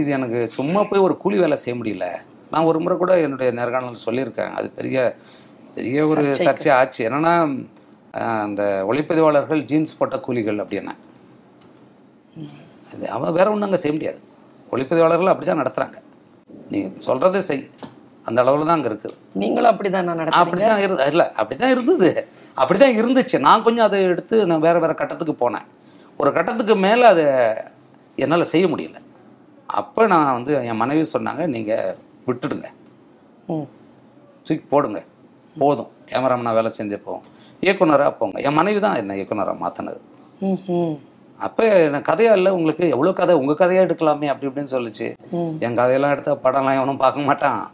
இது 0.00 0.08
எனக்கு 0.16 0.40
சும்மா 0.56 0.80
போய் 0.88 1.04
ஒரு 1.06 1.14
கூலி 1.22 1.36
வேலை 1.42 1.56
செய்ய 1.64 1.74
முடியல. 1.80 2.06
நான் 2.52 2.68
ஒரு 2.70 2.78
முறை 2.82 2.94
கூட 3.02 3.12
என்னுடைய 3.26 3.50
நேர்காணல் 3.58 4.04
சொல்லியிருக்கேன். 4.06 4.52
அது 4.58 4.68
பெரிய 4.78 4.98
பெரிய 5.76 6.06
ஒரு 6.12 6.22
சர்ச்சை 6.46 6.70
ஆச்சு 6.80 7.00
என்னன்னா 7.08 7.34
அந்த 8.44 8.62
ஒளிப்பதிவாளர்கள் 8.90 9.60
ஜீன்ஸ் 9.70 9.98
போட்ட 9.98 10.16
கூலிகள் 10.26 10.62
அப்படின்னா 10.64 10.94
அது 12.92 13.04
அவன் 13.16 13.34
வேற 13.38 13.46
ஒன்றும் 13.52 13.68
அங்கே 13.68 13.80
செய்ய 13.82 13.94
முடியாது. 13.96 14.20
ஒளிப்பதிவாளர்கள் 14.72 15.30
அப்படி 15.32 15.46
தான் 15.48 15.60
நடத்துகிறாங்க 15.62 15.98
நீ 16.72 16.78
சொல்கிறதே 17.06 17.40
செய். 17.48 17.64
அந்த 18.28 18.38
அளவில் 18.42 18.68
தான் 18.68 18.76
அங்கே 18.78 18.90
இருக்குது. 18.90 19.14
நீங்களும் 19.42 19.70
அப்படிதான் 19.72 20.06
நான் 20.08 20.18
நடத்துறீங்க? 20.20 20.42
அப்படி 20.42 20.62
தான் 20.68 20.82
இரு 20.84 20.94
இல்லை 21.12 21.26
அப்படி 21.40 21.56
தான் 21.62 21.72
இருந்தது. 21.74 22.10
அப்படி 22.62 22.78
தான் 22.82 22.98
இருந்துச்சு. 23.00 23.36
நான் 23.46 23.64
கொஞ்சம் 23.66 23.86
அதை 23.88 23.98
எடுத்து 24.12 24.38
நான் 24.50 24.64
வேறு 24.66 24.82
வேறு 24.84 24.94
கட்டத்துக்கு 25.00 25.34
போனேன். 25.42 25.66
ஒரு 26.20 26.30
கட்டத்துக்கு 26.36 26.74
மேலே 26.86 27.04
அதை 27.12 27.26
என்னால் 28.24 28.50
செய்ய 28.52 28.66
முடியல. 28.72 28.98
அப்போ 29.80 30.02
நான் 30.12 30.34
வந்து 30.38 30.52
என் 30.70 30.80
மனைவி 30.82 31.04
சொன்னாங்க 31.14 31.42
நீங்கள் 31.54 31.96
விட்டுடுங்க. 32.28 32.68
தூக்கி 34.46 34.64
போடுங்க. 34.72 35.00
போதும். 35.62 35.90
கேமராமேனாக 36.10 36.58
வேலை 36.58 36.70
செஞ்சப்போ. 36.78 37.14
இயக்குனராக 37.60 38.12
போங்க. 38.12 38.40
என் 38.40 38.52
மனைவி 38.52 38.80
தான் 38.80 38.96
என்ன 38.96 39.14
இயக்குனராக 39.14 39.68
மாற்றினது 39.68 40.00
அப்போ 41.38 41.64
எனக்கு 41.64 42.12
கதையா 42.12 42.32
இல்லை 42.32 42.52
உங்களுக்கு 42.52 42.88
எவ்வளோ 42.88 43.12
கதை 43.12 43.34
உங்கள் 43.34 43.54
கதையாக 43.54 43.86
எடுக்கலாமே 43.86 44.26
அப்படி 44.26 44.46
இப்படின்னு 44.46 44.74
சொல்லுச்சு. 44.74 45.14
என் 45.60 45.74
கதையெல்லாம் 45.74 46.10
எடுத்தா 46.10 46.36
படம்லாம் 46.36 46.74
எவனும் 46.74 46.96
பார்க்க 46.96 47.20
மாட்டான். 47.20 47.70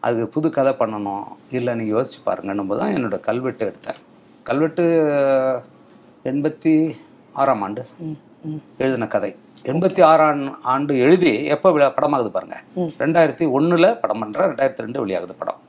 அதுக்கு 0.00 0.28
புது 0.28 0.50
கதை 0.50 0.72
பண்ணணும். 0.78 1.22
இல்லை 1.50 1.74
நீங்கள் 1.74 2.00
யோசிச்சு 2.00 2.28
பாருங்கன்னும் 2.28 2.66
போது 2.66 2.80
தான் 2.80 2.94
என்னோட 2.94 3.20
கல்வெட்டு 3.20 3.72
எடுத்தேன். 3.72 3.94
கல்வெட்டு 4.42 4.82
எண்பத்தி 6.24 6.94
ஆறாம் 7.32 7.62
ஆண்டு. 7.62 7.86
எழுதின 8.78 9.06
கதை. 9.06 9.36
எண்பத்தி 9.62 10.02
ஆறாம் 10.02 10.62
ஆண்டு 10.62 10.98
எழுதி 10.98 11.44
எப்போ 11.44 11.70
விழா- 11.70 11.92
படமாகுது 11.92 12.28
பாருங்க. 12.28 12.62
ரெண்டாயிரத்தி 12.98 13.42
ஒண்ணுல 13.42 14.00
படம் 14.00 14.24
பண்ணுறேன் 14.24 14.36
ரெண்டாயிரத்தி 14.36 14.76
ரெண்டு 14.76 15.06
வெளியாகுது 15.06 15.32
படம். 15.38 15.60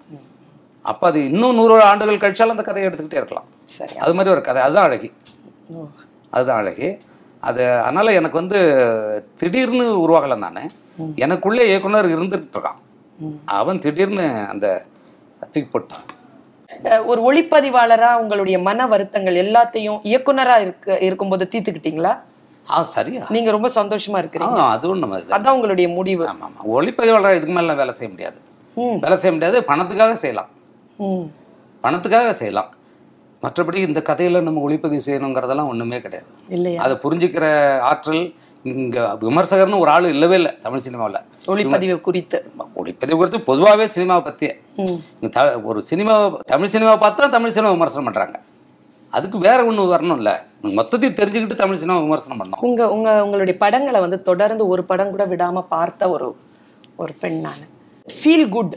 அப்போ 0.86 1.07
அது 1.07 1.25
இன்னும் 1.31 1.55
நூறு 1.55 1.81
ஆண்டுகள் 1.81 2.23
கழிச்சாலும் 2.23 2.53
அந்த 2.53 2.63
கதையை 2.63 2.91
எடுத்துக்கிட்டே 2.91 3.19
இருக்கலாம். 3.21 3.47
சரி. 3.65 3.97
அது 3.97 4.13
மாதிரி 4.13 4.33
ஒரு 4.33 4.41
கதை. 4.41 4.61
அதுதான் 4.61 4.83
அழகி. 4.83 5.09
அதுதான் 6.29 6.57
அழகு. 6.57 7.01
அது 7.39 7.79
அதனால 7.79 8.11
எனக்கு 8.11 8.38
வந்து 8.38 8.59
திடீர்னு 9.38 9.86
உருவாகலை 10.05 10.38
நான். 10.38 10.71
எனக்குள்ளே 11.15 11.61
இயக்குனர் 11.61 12.05
இருந்துட்டு 12.05 12.49
இருக்கான் 12.53 12.79
அவன் 13.45 13.79
திடீர்னு 13.79 14.45
அந்த 14.49 14.67
தூக்கி 15.39 15.67
போட்டான். 15.73 16.05
ஒரு 17.05 17.19
ஒளிப்பதிவாளரா 17.27 18.15
உங்களுடைய 18.15 18.59
மன 18.59 18.88
வருத்தங்கள் 18.88 19.36
எல்லாத்தையும் 19.36 19.99
இயக்குனரா 20.03 20.55
இருக்க 20.61 20.97
இருக்கும்போது 20.99 21.47
தீர்த்துக்கிட்டீங்களா? 21.51 22.13
ஆ 22.69 22.83
சரியா. 22.83 23.25
நீங்க 23.29 23.51
ரொம்ப 23.51 23.67
சந்தோஷமா 23.75 24.17
இருக்கிறீங்க. 24.17 24.57
அதுவும் 24.69 24.99
நம்ம 24.99 25.17
அதான் 25.17 25.55
உங்களுடைய 25.57 25.89
முடிவு. 25.89 26.27
ஆமாம் 26.27 26.53
ஆமாம். 26.57 26.67
ஒளிப்பதிவாளர் 26.75 27.36
இதுக்கு 27.36 27.53
மேலே 27.53 27.73
வேலை 27.73 27.93
செய்ய 27.93 28.09
முடியாது. 28.13 28.38
வேலை 28.75 29.17
செய்ய 29.17 29.31
முடியாது 29.31 29.57
பணத்துக்காக 29.67 30.13
செய்யலாம். 30.13 30.49
பணத்துக்காக 31.83 32.31
செய்யலாம். 32.41 32.71
மற்றபடி 33.43 33.79
இந்த 33.87 33.99
கதையில் 34.09 34.45
நம்ம 34.45 34.61
ஒளிப்பதிவு 34.67 35.05
செய்யணுங்கிறதெல்லாம் 35.07 35.69
ஒன்றுமே 35.71 35.97
கிடையாது. 36.05 36.29
இல்லையா? 36.55 36.79
அதை 36.83 36.95
புரிஞ்சுக்கிற 37.03 37.45
ஆற்றல் 37.89 38.23
இங்கே 38.71 39.01
விமர்சகர்னு 39.23 39.81
ஒரு 39.83 39.91
ஆள் 39.95 40.07
இல்லவே 40.13 40.35
இல்லை 40.39 40.51
தமிழ் 40.63 40.83
சினிமாவில். 40.85 41.19
ஒளிப்பதிவு 41.53 41.97
குறித்து. 42.07 42.37
ஒளிப்பதிவு 42.81 43.17
குறித்து 43.19 43.41
பொதுவாகவே 43.49 43.85
சினிமாவை 43.95 44.23
பற்றியே 44.27 44.53
த 45.35 45.43
ஒரு 45.69 45.81
சினிமா 45.89 46.15
தமிழ் 46.53 46.73
சினிமாவை 46.75 46.99
பார்த்தா 47.05 47.29
தமிழ் 47.35 47.53
சினிமா 47.57 47.73
விமர்சனம் 47.75 48.07
பண்ணுறாங்க 48.07 48.39
அதுக்கு 49.13 49.37
வேற 49.47 49.59
ஒன்று 49.69 49.83
வரணும்ல 49.91 50.31
மொத்தத்தையும் 50.79 51.19
தெரிஞ்சுக்கிட்டு 51.19 51.61
தமிழ் 51.61 51.79
சினிமா 51.81 51.99
விமர்சனம் 52.05 52.41
பண்ணோம். 52.41 52.63
உங்க 52.67 52.81
உங்க 52.95 53.09
உங்களுடைய 53.25 53.55
படங்களை 53.63 53.99
வந்து 54.05 54.19
தொடர்ந்து 54.29 54.63
ஒரு 54.73 54.83
படம் 54.91 55.13
கூட 55.13 55.25
விடாம 55.33 55.63
பார்த்த 55.75 56.09
ஒரு 56.15 56.27
ஒரு 57.03 57.13
பெண் 57.21 57.39
நான். 57.45 57.63
ஃபீல் 58.17 58.49
குட் 58.55 58.75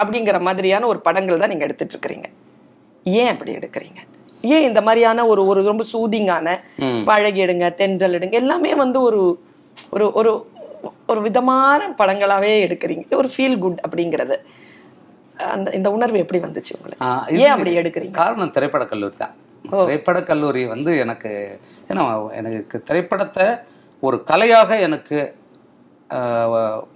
அப்படிங்கிற 0.00 0.40
மாதிரியான 0.40 0.86
ஒரு 0.86 1.00
படங்கள் 1.00 1.38
தான் 1.38 1.48
நீங்க 1.48 1.64
எடுத்துட்டு 1.64 1.94
இருக்கிறீங்க 1.94 2.28
ஏன் 3.06 3.28
அப்படி 3.28 3.52
எடுக்கிறீங்க? 3.52 4.00
ஏன் 4.44 4.64
இந்த 4.64 4.80
மாதிரியான 4.80 5.26
ஒரு 5.26 5.42
ஒரு 5.46 5.60
ரொம்ப 5.62 5.84
சூதிங்கான 5.92 6.48
ம். 6.78 7.02
பழகி 7.04 7.40
எடுங்க 7.44 7.74
தென்றல் 7.74 8.16
எடுங்க 8.18 8.34
எல்லாமே 8.34 8.74
வந்து 8.74 9.00
ஒரு 9.00 9.20
ஒரு 9.92 10.06
ஒரு 10.14 10.30
ஒரு 11.08 11.20
விதமான 11.20 11.94
படங்களாவே 11.98 12.52
எடுக்கிறீங்க. 12.66 13.04
ஒரு 13.12 13.28
ஃபீல் 13.28 13.58
குட் 13.58 13.80
அப்படிங்கிறது. 13.84 14.36
அந்த 15.50 15.68
இந்த 15.70 15.88
உணர்வு 15.90 16.18
எப்படி 16.18 16.40
வந்துச்சு 16.40 16.72
உங்களுக்கு? 16.76 17.04
ஏன் 17.42 17.52
அப்படி 17.54 17.72
எடுக்கிறீங்க? 17.78 18.16
காரணம் 18.20 18.54
திரைப்படக் 18.56 18.92
கல்லூரி 18.92 19.16
தான். 19.16 19.34
திரைப்படக் 19.80 20.26
கல்லூரி 20.26 20.62
வந்து 20.66 20.98
எனக்கு 20.98 21.30
ஏன்னா 21.88 22.04
எனக்கு 22.32 22.78
திரைப்படத்தை 22.82 23.46
ஒரு 24.02 24.16
கலையாக 24.30 24.80
எனக்கு 24.80 25.18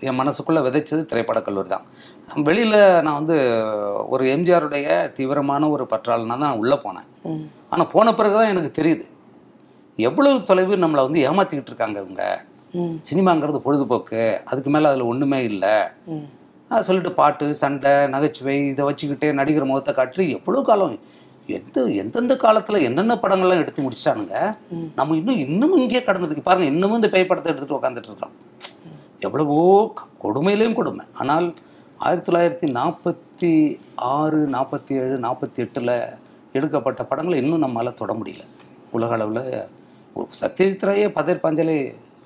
என் 0.09 0.19
மனசுக்குள்ளே 0.21 0.61
விதைச்சது 0.67 1.03
திரைப்படக் 1.11 1.47
கல்லூரி 1.47 1.69
தான் 1.73 1.85
வெளியில் 2.49 2.79
நான் 3.07 3.19
வந்து 3.21 3.37
ஒரு 4.15 4.25
எம்ஜிஆருடைய 4.35 4.87
தீவிரமான 5.17 5.69
ஒரு 5.75 5.85
பற்றாளனா 5.93 6.37
தான் 6.45 6.59
உள்ளே 6.63 6.77
போனேன். 6.85 7.09
ஆனால் 7.73 7.91
போன 7.95 8.15
பிறகு 8.19 8.37
தான் 8.39 8.53
எனக்கு 8.55 8.71
தெரியுது. 8.79 9.07
எவ்வளவு 9.99 10.39
தொலைவு 10.51 10.77
நம்மளை 10.85 11.03
வந்து 11.07 11.25
ஏமாத்திக்கிட்டு 11.29 11.73
இருக்காங்க 11.73 11.99
இவங்க. 12.05 12.25
சினிமாங்கிறது 13.09 13.59
பொழுதுபோக்கு. 13.67 14.23
அதுக்கு 14.51 14.71
மேலே 14.75 14.89
அதில் 14.91 15.11
ஒன்றுமே 15.11 15.41
இல்லை. 15.51 15.75
சொல்லிட்டு 16.87 17.13
பாட்டு 17.19 17.47
சண்டை 17.63 17.93
நகைச்சுவை 18.15 18.57
இதை 18.73 18.85
வச்சுக்கிட்டே 18.89 19.29
நடிகர் 19.41 19.71
முகத்தை 19.71 19.93
காட்டி 19.99 20.25
எவ்வளோ 20.39 20.63
காலம் 20.71 20.97
எந்த 21.57 21.83
எந்தெந்த 22.03 22.35
காலத்தில் 22.45 22.85
என்னென்ன 22.89 23.15
படங்கள்லாம் 23.23 23.63
எடுத்து 23.63 23.81
முடிச்சானுங்க. 23.87 24.37
நம்ம 24.99 25.17
இன்னும் 25.21 25.43
இன்னமும் 25.47 25.83
இங்கேயே 25.85 26.03
கடந்துருக்கு 26.09 26.45
பாருங்க 26.49 26.69
இன்னமும் 26.73 26.99
இந்த 27.01 27.11
பேய் 27.15 27.31
படத்தை 27.31 27.51
எடுத்துகிட்டு 27.53 27.79
உட்காந்துட்டு 27.79 28.11
இருக்கோம் 28.13 28.35
எவ்வளவோ 29.29 29.59
கொடுமையிலையும் 30.23 30.79
கொடுமை. 30.79 31.05
ஆனால் 31.15 31.47
ஆயிரத்தி 31.99 32.29
தொள்ளாயிரத்தி 32.29 32.69
நாற்பத்தி 32.79 33.51
ஆறு 33.95 34.39
நாற்பத்தி 34.49 34.93
ஏழு 35.03 35.17
நாற்பத்தி 35.19 35.61
எட்டில் 35.65 35.93
எடுக்கப்பட்ட 36.53 37.05
படங்களை 37.05 37.39
இன்னும் 37.43 37.65
நம்மளால் 37.65 38.01
தொட 38.01 38.13
முடியல. 38.13 38.43
உலக 38.91 39.13
அளவில் 39.15 39.45
சத்யஜித் 40.41 40.87
ராயே 40.89 41.07
பதர் 41.09 41.43
பாஞ்சலி 41.45 41.79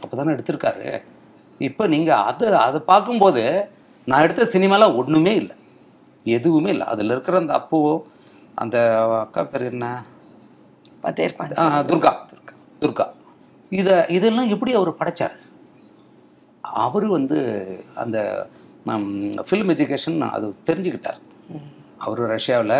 அப்போ 0.02 0.14
தானே 0.16 0.32
எடுத்திருக்காரு. 0.32 0.88
இப்போ 1.68 1.84
நீங்கள் 1.86 2.24
அதை 2.30 2.48
அதை 2.66 2.80
பார்க்கும்போது 2.92 3.44
நான் 4.06 4.22
எடுத்த 4.22 4.44
சினிமாவில் 4.54 4.96
ஒன்றுமே 5.00 5.34
இல்லை. 5.34 5.56
எதுவுமே 6.24 6.70
இல்லை. 6.74 6.86
அதில் 6.92 7.10
இருக்கிற 7.10 7.38
அந்த 7.38 7.54
அப்புவோ 7.60 7.92
அந்த 8.54 8.76
அக்கா 9.24 9.42
பேர் 9.44 9.64
என்ன? 9.72 9.86
ஆ, 11.60 11.82
துர்கா. 11.90 12.12
துர்கா. 12.82 13.06
இதை 13.78 13.94
இதெல்லாம் 14.16 14.52
எப்படி 14.54 14.72
அவர் 14.74 14.98
படைச்சார்? 15.00 15.36
அவர் 16.84 17.06
வந்து 17.16 17.38
அந்த 18.02 18.18
ஃபிலிம் 19.48 19.70
எஜுகேஷன் 19.74 20.18
அது 20.36 20.46
தெரிஞ்சுக்கிட்டார். 20.68 21.20
அவர் 22.06 22.20
ரஷ்யாவில் 22.34 22.76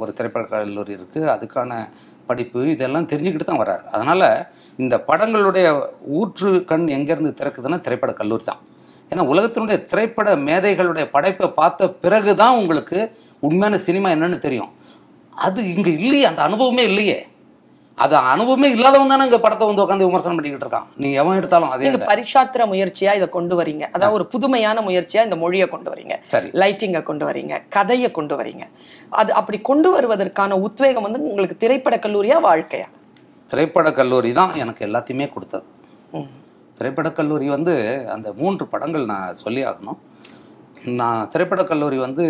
ஒரு 0.00 0.10
திரைப்பட 0.18 0.44
கல்லூரி 0.52 0.92
இருக்குது 0.98 1.26
அதுக்கான 1.34 1.80
படிப்பு 2.28 2.60
இதெல்லாம் 2.74 3.08
தெரிஞ்சுக்கிட்டு 3.10 3.48
தான் 3.50 3.60
வர்றார் 3.62 3.84
அதனால் 3.94 4.28
இந்த 4.84 4.94
படங்களுடைய 5.10 5.66
ஊற்று 6.20 6.50
கண் 6.70 6.86
எங்கேருந்து 6.96 7.32
திறக்குதுன்னா 7.40 7.78
திரைப்பட 7.86 8.12
கல்லூரி 8.20 8.44
தான். 8.48 8.62
ஏன்னா 9.10 9.24
உலகத்தினுடைய 9.32 9.78
திரைப்பட 9.90 10.28
மேதைகளுடைய 10.48 11.04
படைப்பை 11.14 11.48
பார்த்த 11.60 11.90
பிறகு 12.04 12.32
தான் 12.42 12.58
உங்களுக்கு 12.60 12.98
உண்மையான 13.48 13.78
சினிமா 13.86 14.08
என்னன்னு 14.14 14.38
தெரியும். 14.46 14.72
அது 15.46 15.60
இங்கே 15.74 15.92
இல்லையே 16.00 16.26
அந்த 16.30 16.40
அனுபவமே 16.48 16.84
இல்லையே. 16.90 17.18
அது 17.98 18.16
அனுபவமே 18.16 18.70
இல்லாதவன் 18.70 19.08
தானே 19.08 19.24
இங்க 19.24 19.38
படத்தை 19.40 19.66
வந்து 19.66 19.82
உட்காந்து 19.82 20.08
விமர்சனம் 20.08 20.36
பண்ணிக்கிட்டு 20.36 20.66
இருக்கான். 20.66 20.84
நீ 20.96 21.12
எவன் 21.12 21.36
எடுத்தாலும் 21.36 21.70
அதே 21.70 21.90
நீங்க 21.90 22.04
பரிசாத்திர 22.04 22.66
முயற்சியா 22.66 23.14
இதை 23.14 23.28
கொண்டு 23.28 23.62
வரீங்க. 23.62 23.82
அதாவது 23.92 24.12
ஒரு 24.12 24.26
புதுமையான 24.26 24.80
முயற்சியா 24.80 25.22
இந்த 25.22 25.36
மொழியை 25.36 25.68
கொண்டு 25.68 25.90
வரீங்க. 25.90 26.14
சரி. 26.22 26.48
லைட்டிங்கை 26.48 27.02
கொண்டு 27.02 27.26
வரீங்க. 27.26 27.62
கதையை 27.68 28.10
கொண்டு 28.10 28.36
வரீங்க. 28.36 28.62
அது 29.08 29.32
அப்படி 29.32 29.58
கொண்டு 29.58 29.90
வருவதற்கான 29.90 30.52
உத்வேகம் 30.52 31.02
வந்து 31.02 31.22
உங்களுக்கு 31.22 31.56
திரைப்பட 31.56 31.96
கல்லூரியா 31.96 32.38
வாழ்க்கையா? 32.42 32.84
திரைப்படக் 33.50 33.94
கல்லூரி 33.94 34.32
தான் 34.32 34.54
எனக்கு 34.54 34.86
எல்லாத்தையுமே 34.86 35.32
கொடுத்தது. 35.32 35.64
ம். 36.12 36.28
திரைப்படக் 36.78 37.16
கல்லூரி 37.16 37.48
வந்து 37.48 38.06
அந்த 38.10 38.32
மூன்று 38.32 38.66
படங்கள் 38.66 39.04
நான் 39.04 39.34
சொல்லி 39.34 39.64
ஆகணும். 39.64 39.98
நான் 40.84 41.28
திரைப்படக் 41.28 41.68
கல்லூரி 41.68 41.96
வந்து 41.96 42.24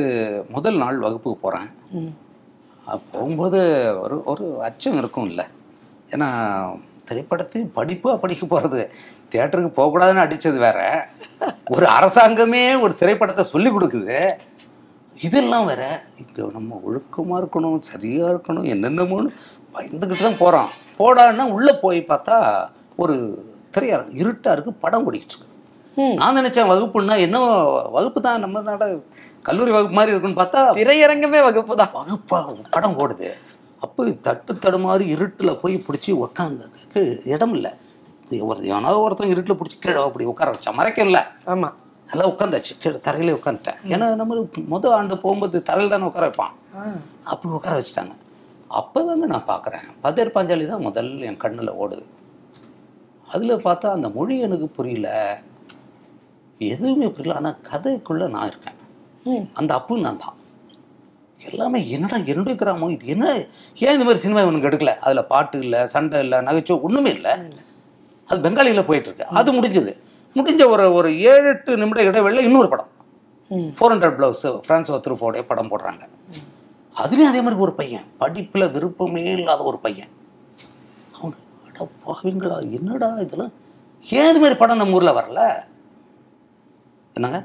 முதல் 0.49 0.77
நாள் 0.77 0.99
வகுப்புக்கு 0.99 1.41
போகிறேன். 1.41 1.69
போகும்போது 3.12 3.61
ஒரு 4.03 4.16
ஒரு 4.32 4.45
அச்சம் 4.68 4.99
இருக்கும் 5.01 5.28
இல்லை 5.30 5.47
ஏன்னா 6.12 6.28
திரைப்படத்தை 7.09 7.61
படிப்பாக 7.78 8.16
படிக்க 8.22 8.45
போகிறது 8.47 8.80
தேட்டருக்கு 9.32 9.70
போகக்கூடாதுன்னு 9.78 10.24
அடித்தது 10.24 10.59
வேற. 10.59 11.09
ஒரு 11.74 11.87
அரசாங்கமே 11.87 12.62
ஒரு 12.84 12.95
திரைப்படத்தை 13.01 13.45
சொல்லி 13.53 13.70
கொடுக்குது. 13.70 14.16
இதெல்லாம் 15.16 15.68
வேற 15.70 15.82
இப்போ 16.22 16.49
நம்ம 16.55 16.80
ஒழுக்கமாக 16.87 17.41
இருக்கணும் 17.43 17.78
சரியாக 17.91 18.32
இருக்கணும் 18.32 18.70
என்னென்னமோன்னு 18.74 19.30
பயந்துக்கிட்டு 19.76 20.24
தான் 20.26 20.43
போகிறோம் 20.43 20.70
போடான்னா 20.99 21.45
உள்ளே 21.57 21.74
போய் 21.84 22.01
பார்த்தா 22.11 22.37
ஒரு 23.03 23.14
திரையாக 23.74 24.03
திரையரங்கு 24.03 24.22
இருட்டாக 24.22 24.55
இருக்குது 24.57 24.80
படம் 24.84 25.07
ஓடிக்கிட்டு 25.07 25.34
இருக்கு. 25.34 25.53
நான் 26.20 26.36
நினச்சேன் 26.38 26.70
வகுப்புன்னா 26.70 27.14
என்ன 27.26 27.36
வகுப்பு 27.97 28.20
தான் 28.26 28.42
நம்ம 28.44 28.62
நாட 28.68 28.86
கல்லூரி 29.49 29.70
வகுப்பு 29.76 29.97
மாதிரி 29.99 30.12
இருக்குன்னு 30.12 30.40
பார்த்தா 30.40 30.62
திரையரங்கமே 30.78 31.40
வகுப்பு 31.47 31.74
தான். 31.80 31.92
வகுப்பா 31.99 32.38
படம் 32.74 32.97
ஓடுது 33.03 33.28
அப்போ 33.82 34.03
தட்டு 34.26 34.53
தடுமாறி 34.64 35.05
இருட்டில் 35.14 35.59
போய் 35.62 35.74
பிடிச்சி 35.86 36.11
உக்காந்து 36.24 36.66
இடம் 37.34 37.55
இல்லை. 37.57 37.72
ஒரு 38.51 38.61
எவனாவது 38.70 39.03
ஒருத்தன் 39.05 39.32
இருட்டில் 39.32 39.59
பிடிச்சி 39.59 39.76
கீழே 39.82 39.99
அப்படி 40.07 40.24
உட்கார 40.32 40.49
வச்சா 40.55 40.70
மறைக்கல. 40.78 41.18
ஆமா. 41.53 41.68
நல்லா 42.09 42.24
உட்காந்தாச்சு 42.32 42.72
கீழே 42.82 42.99
தரையிலே 43.07 43.36
உட்காந்துட்டேன் 43.38 43.78
ஏன்னா 43.92 44.07
நம்ம 44.20 44.40
முத 44.72 44.92
ஆண்டு 44.99 45.16
போகும்போது 45.24 45.62
தரையில் 45.68 45.92
தானே 45.94 46.09
உட்கார 46.11 46.24
வைப்பான். 46.28 46.55
அப்படி 47.32 47.53
உட்கார 47.59 47.74
வச்சுட்டாங்க. 47.78 48.14
அப்போதாங்க 48.80 49.26
நான் 49.32 49.49
பார்க்குறேன் 49.51 49.86
பதேர் 50.05 50.34
பாஞ்சாலி 50.36 50.66
தான் 50.72 50.86
முதல்ல 50.86 51.28
என் 51.30 51.42
கண்ணில் 51.44 51.76
ஓடுது. 51.82 52.05
அதில் 53.28 53.64
பார்த்தா 53.66 53.88
அந்த 53.97 54.09
மொழி 54.16 54.34
எனக்கு 54.47 54.66
புரியல. 54.78 55.09
எதுவுமே 56.59 57.09
புரியல 57.09 57.38
ஆனால் 57.38 57.57
கதைக்குள்ளே 57.70 58.28
நான் 58.28 58.46
இருக்கேன். 58.46 58.74
அந்த 59.54 59.74
அப்பு 59.74 59.98
நான் 59.98 60.18
தான். 60.18 60.36
எல்லாமே 61.38 61.88
என்னடா 61.88 62.16
என்னுடைய 62.16 62.59
கிராமம்? 62.59 62.90
இது 62.90 63.07
என்ன? 63.07 63.34
ஏன் 63.74 63.92
இந்த 63.92 64.04
மாதிரி 64.04 64.18
சினிமா 64.18 64.40
இவனுக்கு 64.40 64.68
எடுக்கல? 64.68 64.96
அதில் 64.96 65.24
பாட்டு 65.24 65.59
இல்லை 65.59 65.86
சண்டை 65.86 66.20
இல்லை 66.20 66.40
நகைச்சுவை 66.40 66.82
ஒன்றுமே 66.82 67.11
இல்லை. 67.11 67.30
அது 68.26 68.50
பெங்காலியில் 68.50 68.84
போயிட்டு 68.84 69.09
இருக்கு. 69.09 69.26
அது 69.26 69.52
முடிஞ்சது. 69.52 69.92
முடிஞ்ச 70.36 70.68
ஒரு 70.68 70.92
ஒரு 70.92 71.20
ஏழு 71.20 71.48
எட்டு 71.48 71.76
நிமிட 71.76 72.02
இடைவெளியில் 72.02 72.44
இன்னொரு 72.44 72.68
படம். 72.68 72.90
ஃபோர் 73.50 73.92
ஹண்ட்ரட் 73.94 74.16
ப்ளவுஸ் 74.18 74.61
ஃப்ரான்ஸ் 74.64 74.90
திருஃபோடைய 75.07 75.42
படம் 75.42 75.70
போடுறாங்க. 75.70 76.02
அதுலேயும் 77.02 77.30
அதே 77.32 77.40
மாதிரி 77.42 77.61
ஒரு 77.61 77.72
பையன். 77.72 78.04
படிப்பில் 78.18 78.70
விருப்பமே 78.70 79.22
இல்லாத 79.22 79.62
ஒரு 79.62 79.78
பையன். 79.78 80.09
அவங்க 81.16 81.36
அட 81.68 81.88
பாவிங்களா 82.07 82.70
என்னடா 82.70 83.16
இதெல்லாம்? 83.16 83.52
ஏன் 84.07 84.28
இது 84.30 84.40
மாதிரி 84.40 84.59
படம் 84.59 84.76
நம்ம 84.76 84.94
ஊரில் 84.94 85.18
வரல? 85.18 85.42
என்னங்க? 87.17 87.39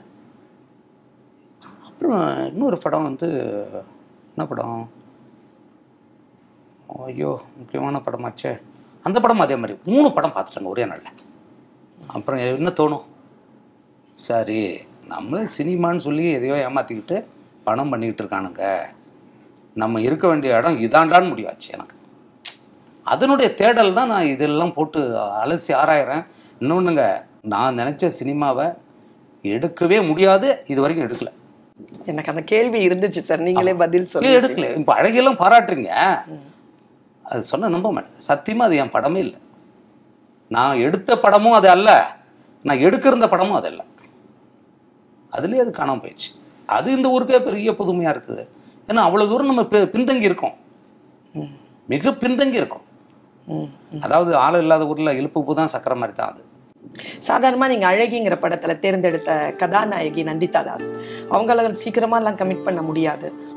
அப்புறம் 1.88 2.24
இன்னொரு 2.48 2.78
படம் 2.78 3.04
வந்து 3.04 3.28
என்ன 4.32 4.44
படம்? 4.50 4.82
ஐயோ 7.06 7.32
முக்கியமான 7.58 8.02
படமாச்சே. 8.06 8.52
அந்த 9.04 9.18
படம் 9.20 9.40
அதே 9.40 9.56
மாதிரி. 9.56 9.80
மூணு 9.86 10.12
படம் 10.12 10.34
பார்த்துட்டாங்க 10.36 10.74
ஒரே 10.74 10.86
நாளில். 10.86 11.22
அப்புறம் 12.08 12.42
என்ன 12.58 12.74
தோணும்? 12.82 13.06
சரி 14.14 14.60
நம்மளே 15.14 15.46
சினிமான்னு 15.58 16.06
சொல்லி 16.08 16.26
எதையோ 16.32 16.58
ஏமாற்றிக்கிட்டு 16.68 17.26
பணம் 17.64 17.90
பண்ணிக்கிட்டு 17.90 18.24
இருக்கானுங்க. 18.24 18.64
நம்ம 19.74 20.02
இருக்க 20.02 20.28
வேண்டிய 20.28 20.58
இடம் 20.58 20.80
இதாண்டான்னு 20.88 21.32
முடிவாச்சு 21.32 21.70
எனக்கு. 21.72 21.96
அதனுடைய 23.04 23.54
தேடல் 23.56 23.94
தான் 23.94 24.14
நான் 24.14 24.32
இதெல்லாம் 24.36 24.74
போட்டு 24.74 25.02
அலசி 25.44 25.74
ஆராயிறேன். 25.82 26.26
இன்னொன்றுங்க 26.60 27.04
நான் 27.42 27.78
நினச்ச 27.78 28.12
சினிமாவை 28.22 28.68
எடுக்கவே 29.44 29.98
முடியாது 30.10 30.48
இது 30.72 30.80
வரைக்கும் 30.84 31.08
எடுக்கல. 31.08 31.32
எனக்கு 32.12 32.32
அந்த 32.32 32.44
கேள்வி 32.52 32.80
இருந்துச்சு 32.88 33.22
சார். 33.28 33.46
நீங்களே 33.48 33.74
பதில் 33.84 34.10
சொல்லுங்க. 34.12 34.40
எடுக்கல? 34.40 34.68
இப்போ 34.80 34.94
அழகியெல்லாம் 35.00 35.40
பாராட்டுறீங்க. 35.44 35.92
அது 37.32 37.42
சொன்ன 37.52 37.70
நம்ப 37.76 37.88
மாட்டேன். 37.96 38.20
சத்தியமாக 38.30 38.68
அது 38.70 38.80
என் 38.84 38.94
படமே 38.96 39.20
இல்லை. 39.26 39.40
நான் 40.56 40.82
எடுத்த 40.88 41.12
படமும் 41.26 41.58
அது 41.60 41.70
அல்ல. 41.76 41.90
நான் 42.68 42.84
எடுக்கிருந்த 42.88 43.28
படமும் 43.34 43.58
அது 43.60 43.68
அல்ல. 43.72 43.82
அதுலேயே 45.36 45.64
அது 45.64 45.72
காணாம 45.80 46.02
போயிடுச்சு. 46.04 46.32
அது 46.78 46.88
இந்த 46.98 47.08
ஊருக்கே 47.16 47.40
பெரிய 47.48 47.72
புதுமையாக 47.82 48.14
இருக்குது. 48.16 48.44
ஏன்னா 48.90 49.02
அவ்வளோ 49.08 49.28
தூரம் 49.32 49.52
நம்ம 49.52 49.64
பின்தங்கி 49.96 50.30
இருக்கோம். 50.30 50.56
மிக 51.94 52.12
பின்தங்கி 52.24 52.62
இருக்கோம். 52.62 52.86
அதாவது 54.06 54.32
ஆள் 54.46 54.62
இல்லாத 54.64 54.84
ஊரில் 54.92 55.18
இழுப்பு 55.20 55.40
பூ 55.46 55.54
தான் 55.60 55.72
சக்கரை 55.74 55.96
மாதிரி 56.02 56.14
தான் 56.18 56.32
அது. 56.34 56.42
சாதாரணமா 57.28 57.68
நீங்க 57.68 57.88
அழகிங்கிற 57.92 58.36
படத்துல 58.42 58.80
தேர்ந்தெடுத்த 58.80 59.54
கதாநாயகி 59.58 60.24
நந்திதா 60.24 60.64
தாஸ் 60.64 60.90
அவங்களால 61.30 61.72
சீக்கிரமா 61.72 62.18
எல்லாம் 62.18 62.36
கமிட் 62.36 62.64
பண்ண 62.64 62.82
முடியாது. 62.82 63.50